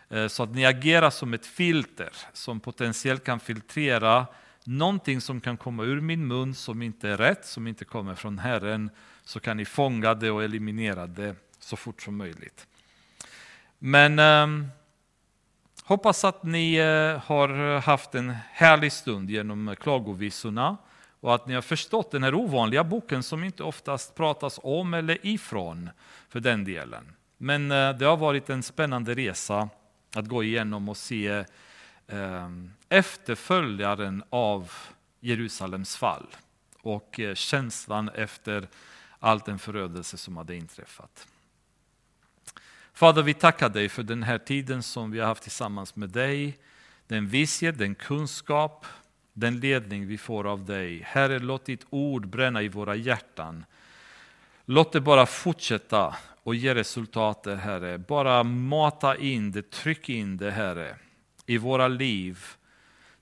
Eh, 0.09 0.27
så 0.27 0.43
att 0.43 0.55
ni 0.55 0.67
agerar 0.67 1.11
som 1.11 1.35
ett 1.35 1.47
filter 1.47 2.13
som 2.33 2.61
potentiellt 2.61 3.25
kan 3.25 3.41
filtrera 3.41 4.27
någonting 4.65 5.21
som 5.21 5.41
kan 5.41 5.57
komma 5.57 5.83
ur 5.85 6.01
min 6.01 6.27
mun 6.27 6.55
som 6.55 6.83
inte 6.83 7.09
är 7.09 7.17
rätt, 7.17 7.47
som 7.47 7.67
inte 7.67 7.85
kommer 7.85 8.15
från 8.15 8.39
Herren, 8.39 8.91
så 9.25 9.41
kan 9.41 9.57
ni 9.57 9.65
fånga 9.65 10.15
det 10.15 10.31
och 10.31 10.45
eliminera 10.45 11.07
det 11.07 11.37
så 11.59 11.77
fort 11.77 12.03
som 12.03 12.17
möjligt. 12.17 12.67
Men 13.79 14.19
eh, 14.19 14.69
hoppas 15.85 16.25
att 16.25 16.43
ni 16.43 16.75
eh, 16.75 17.19
har 17.25 17.79
haft 17.81 18.15
en 18.15 18.37
härlig 18.53 18.93
stund 18.93 19.31
genom 19.31 19.77
klagovisorna 19.81 20.77
och 21.25 21.35
att 21.35 21.47
ni 21.47 21.55
har 21.55 21.63
förstått 21.63 22.11
den 22.11 22.23
här 22.23 22.35
ovanliga 22.35 22.85
boken 22.85 23.23
som 23.23 23.45
inte 23.45 23.63
oftast 23.63 24.15
pratas 24.15 24.61
om 24.63 24.95
eller 24.95 25.27
ifrån 25.27 25.91
för 26.29 26.41
den 26.41 26.65
delen. 26.65 27.13
Men 27.37 27.71
eh, 27.71 27.97
det 27.97 28.05
har 28.05 28.17
varit 28.17 28.51
en 28.51 28.63
spännande 28.63 29.15
resa 29.15 29.69
att 30.15 30.27
gå 30.27 30.43
igenom 30.43 30.89
och 30.89 30.97
se 30.97 31.45
eh, 32.07 32.49
efterföljaren 32.89 34.23
av 34.31 34.73
Jerusalems 35.21 35.97
fall 35.97 36.27
och 36.81 37.21
eh, 37.21 37.35
känslan 37.35 38.09
efter 38.09 38.69
all 39.19 39.39
den 39.39 39.59
förödelse 39.59 40.17
som 40.17 40.37
hade 40.37 40.57
inträffat. 40.57 41.27
Fader, 42.93 43.23
vi 43.23 43.35
tackar 43.35 43.69
dig 43.69 43.89
för 43.89 44.03
den 44.03 44.23
här 44.23 44.39
tiden 44.39 44.83
som 44.83 45.11
vi 45.11 45.21
har 45.21 45.27
haft 45.27 45.43
tillsammans 45.43 45.97
med 45.97 46.11
dig. 46.11 46.59
Den 47.07 47.29
visshet, 47.29 47.79
den 47.79 47.95
kunskap, 47.95 48.87
den 49.35 49.61
ledning 49.61 50.07
vi 50.07 50.19
får 50.19 50.47
av 50.47 50.65
dig. 50.65 51.03
Herre, 51.05 51.39
låt 51.39 51.65
ditt 51.65 51.87
ord 51.91 52.29
bränna 52.29 52.63
i 52.63 52.69
våra 52.69 52.95
hjärtan. 52.95 53.65
Låt 54.65 54.93
det 54.93 55.01
bara 55.01 55.27
fortsätta 55.27 56.17
och 56.43 56.55
ge 56.55 56.75
resultat, 56.75 57.47
Herre. 57.47 57.99
Bara 57.99 58.43
mata 58.43 59.17
in 59.17 59.53
det, 59.53 59.71
tryck 59.71 60.09
in 60.09 60.37
det, 60.37 60.51
Herre, 60.51 60.97
i 61.47 61.59
våra 61.59 61.89
liv 61.89 62.39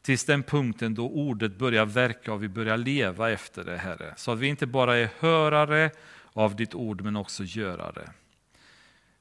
tills 0.03 0.25
den 0.25 0.43
punkten 0.43 0.95
då 0.95 1.09
ordet 1.09 1.59
börjar 1.59 1.87
verka 1.87 2.33
och 2.33 2.43
vi 2.43 2.49
börjar 2.49 2.77
leva 2.77 3.31
efter 3.31 3.65
det, 3.65 3.77
Herre. 3.77 4.15
Så 4.17 4.33
att 4.33 4.39
vi 4.39 4.47
inte 4.47 4.67
bara 4.67 4.97
är 4.97 5.11
hörare 5.19 5.91
av 6.32 6.57
ditt 6.57 6.74
ord, 6.74 7.01
men 7.01 7.16
också 7.16 7.43
görare. 7.45 8.11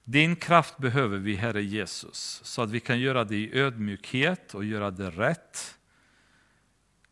Din 0.04 0.36
kraft 0.36 0.78
behöver 0.78 1.18
vi, 1.18 1.36
Herre 1.36 1.64
Jesus, 1.64 2.42
så 2.44 2.62
att 2.62 2.72
vi 2.72 2.80
kan 2.80 3.00
göra 3.00 3.24
det 3.24 3.36
i 3.36 3.60
ödmjukhet 3.60 4.54
och 4.54 4.66
göra 4.66 4.92
det 4.92 5.10
rätt. 5.10 5.78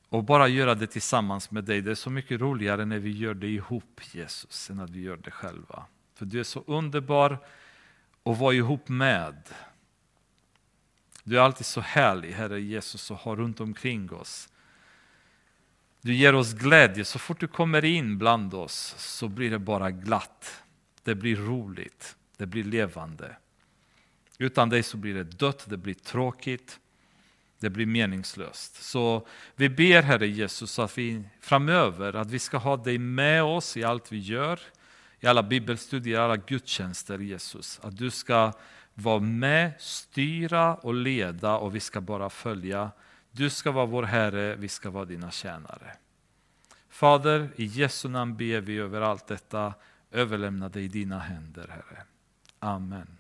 Och 0.10 0.24
bara 0.24 0.48
göra 0.48 0.76
det 0.76 0.88
tillsammans 0.88 1.52
med 1.52 1.64
dig. 1.64 1.82
Det 1.82 1.92
är 1.92 1.96
så 1.96 2.10
mycket 2.10 2.42
roligare 2.42 2.86
när 2.86 3.00
vi 3.00 3.12
gör 3.12 3.34
det 3.34 3.48
ihop, 3.48 4.02
Jesus, 4.12 4.70
än 4.70 4.80
att 4.80 4.90
vi 4.90 5.02
gör 5.02 5.18
det 5.18 5.32
själva. 5.32 5.86
För 6.16 6.26
du 6.26 6.40
är 6.40 6.44
så 6.44 6.64
underbar 6.68 7.38
att 8.24 8.38
vara 8.38 8.54
ihop 8.54 8.90
med. 8.90 9.50
Du 11.24 11.38
är 11.38 11.42
alltid 11.42 11.66
så 11.66 11.82
härlig, 11.82 12.32
Herre 12.32 12.62
Jesus, 12.62 13.12
och 13.12 13.18
har 13.18 13.36
runt 13.36 13.60
omkring 13.60 14.12
oss. 14.12 14.50
Du 16.02 16.14
ger 16.14 16.36
oss 16.36 16.54
glädje. 16.54 17.06
Så 17.06 17.20
fort 17.20 17.40
du 17.40 17.48
kommer 17.48 17.86
in 17.86 18.18
bland 18.18 18.54
oss 18.54 18.96
så 18.98 19.28
blir 19.28 19.52
det 19.52 19.60
bara 19.60 19.92
glatt. 19.92 20.64
Det 21.04 21.16
blir 21.16 21.36
roligt 21.36 22.16
det 22.40 22.46
blir 22.46 22.64
levande. 22.64 23.36
Utan 24.38 24.70
dig 24.70 24.84
så 24.84 24.98
blir 24.98 25.14
det 25.14 25.24
dött, 25.24 25.66
det 25.70 25.78
blir 25.78 25.94
tråkigt, 25.94 26.80
det 27.60 27.70
blir 27.70 27.86
meningslöst. 27.86 28.84
Så 28.84 29.28
vi 29.56 29.70
ber 29.70 30.02
Herre 30.02 30.28
Jesus 30.28 30.80
att 30.80 30.98
vi 30.98 31.24
framöver 31.42 32.16
att 32.16 32.32
vi 32.32 32.40
ska 32.40 32.58
ha 32.58 32.78
dig 32.78 32.98
med 32.98 33.44
oss 33.44 33.78
i 33.78 33.84
allt 33.84 34.12
vi 34.12 34.18
gör, 34.18 34.60
i 35.20 35.28
alla 35.28 35.44
bibelstudier, 35.44 36.20
alla 36.20 36.38
gudstjänster 36.38 37.20
Jesus. 37.20 37.80
Att 37.84 37.98
du 37.98 38.12
ska 38.12 38.54
vara 38.94 39.20
med, 39.20 39.72
styra 39.80 40.76
och 40.76 40.94
leda 40.94 41.58
och 41.58 41.76
vi 41.76 41.80
ska 41.80 42.02
bara 42.02 42.30
följa. 42.30 42.92
Du 43.32 43.50
ska 43.50 43.72
vara 43.72 43.86
vår 43.86 44.04
Herre, 44.04 44.56
vi 44.56 44.68
ska 44.68 44.90
vara 44.90 45.06
dina 45.06 45.32
tjänare. 45.32 45.96
Fader, 46.90 47.50
i 47.56 47.66
Jesu 47.66 48.10
namn 48.10 48.38
ber 48.38 48.62
vi 48.62 48.78
över 48.78 49.02
allt 49.02 49.28
detta, 49.28 49.74
överlämna 50.12 50.70
dig 50.70 50.84
i 50.84 50.88
dina 50.88 51.20
händer 51.20 51.68
Herre. 51.68 52.04
Amen. 52.60 53.19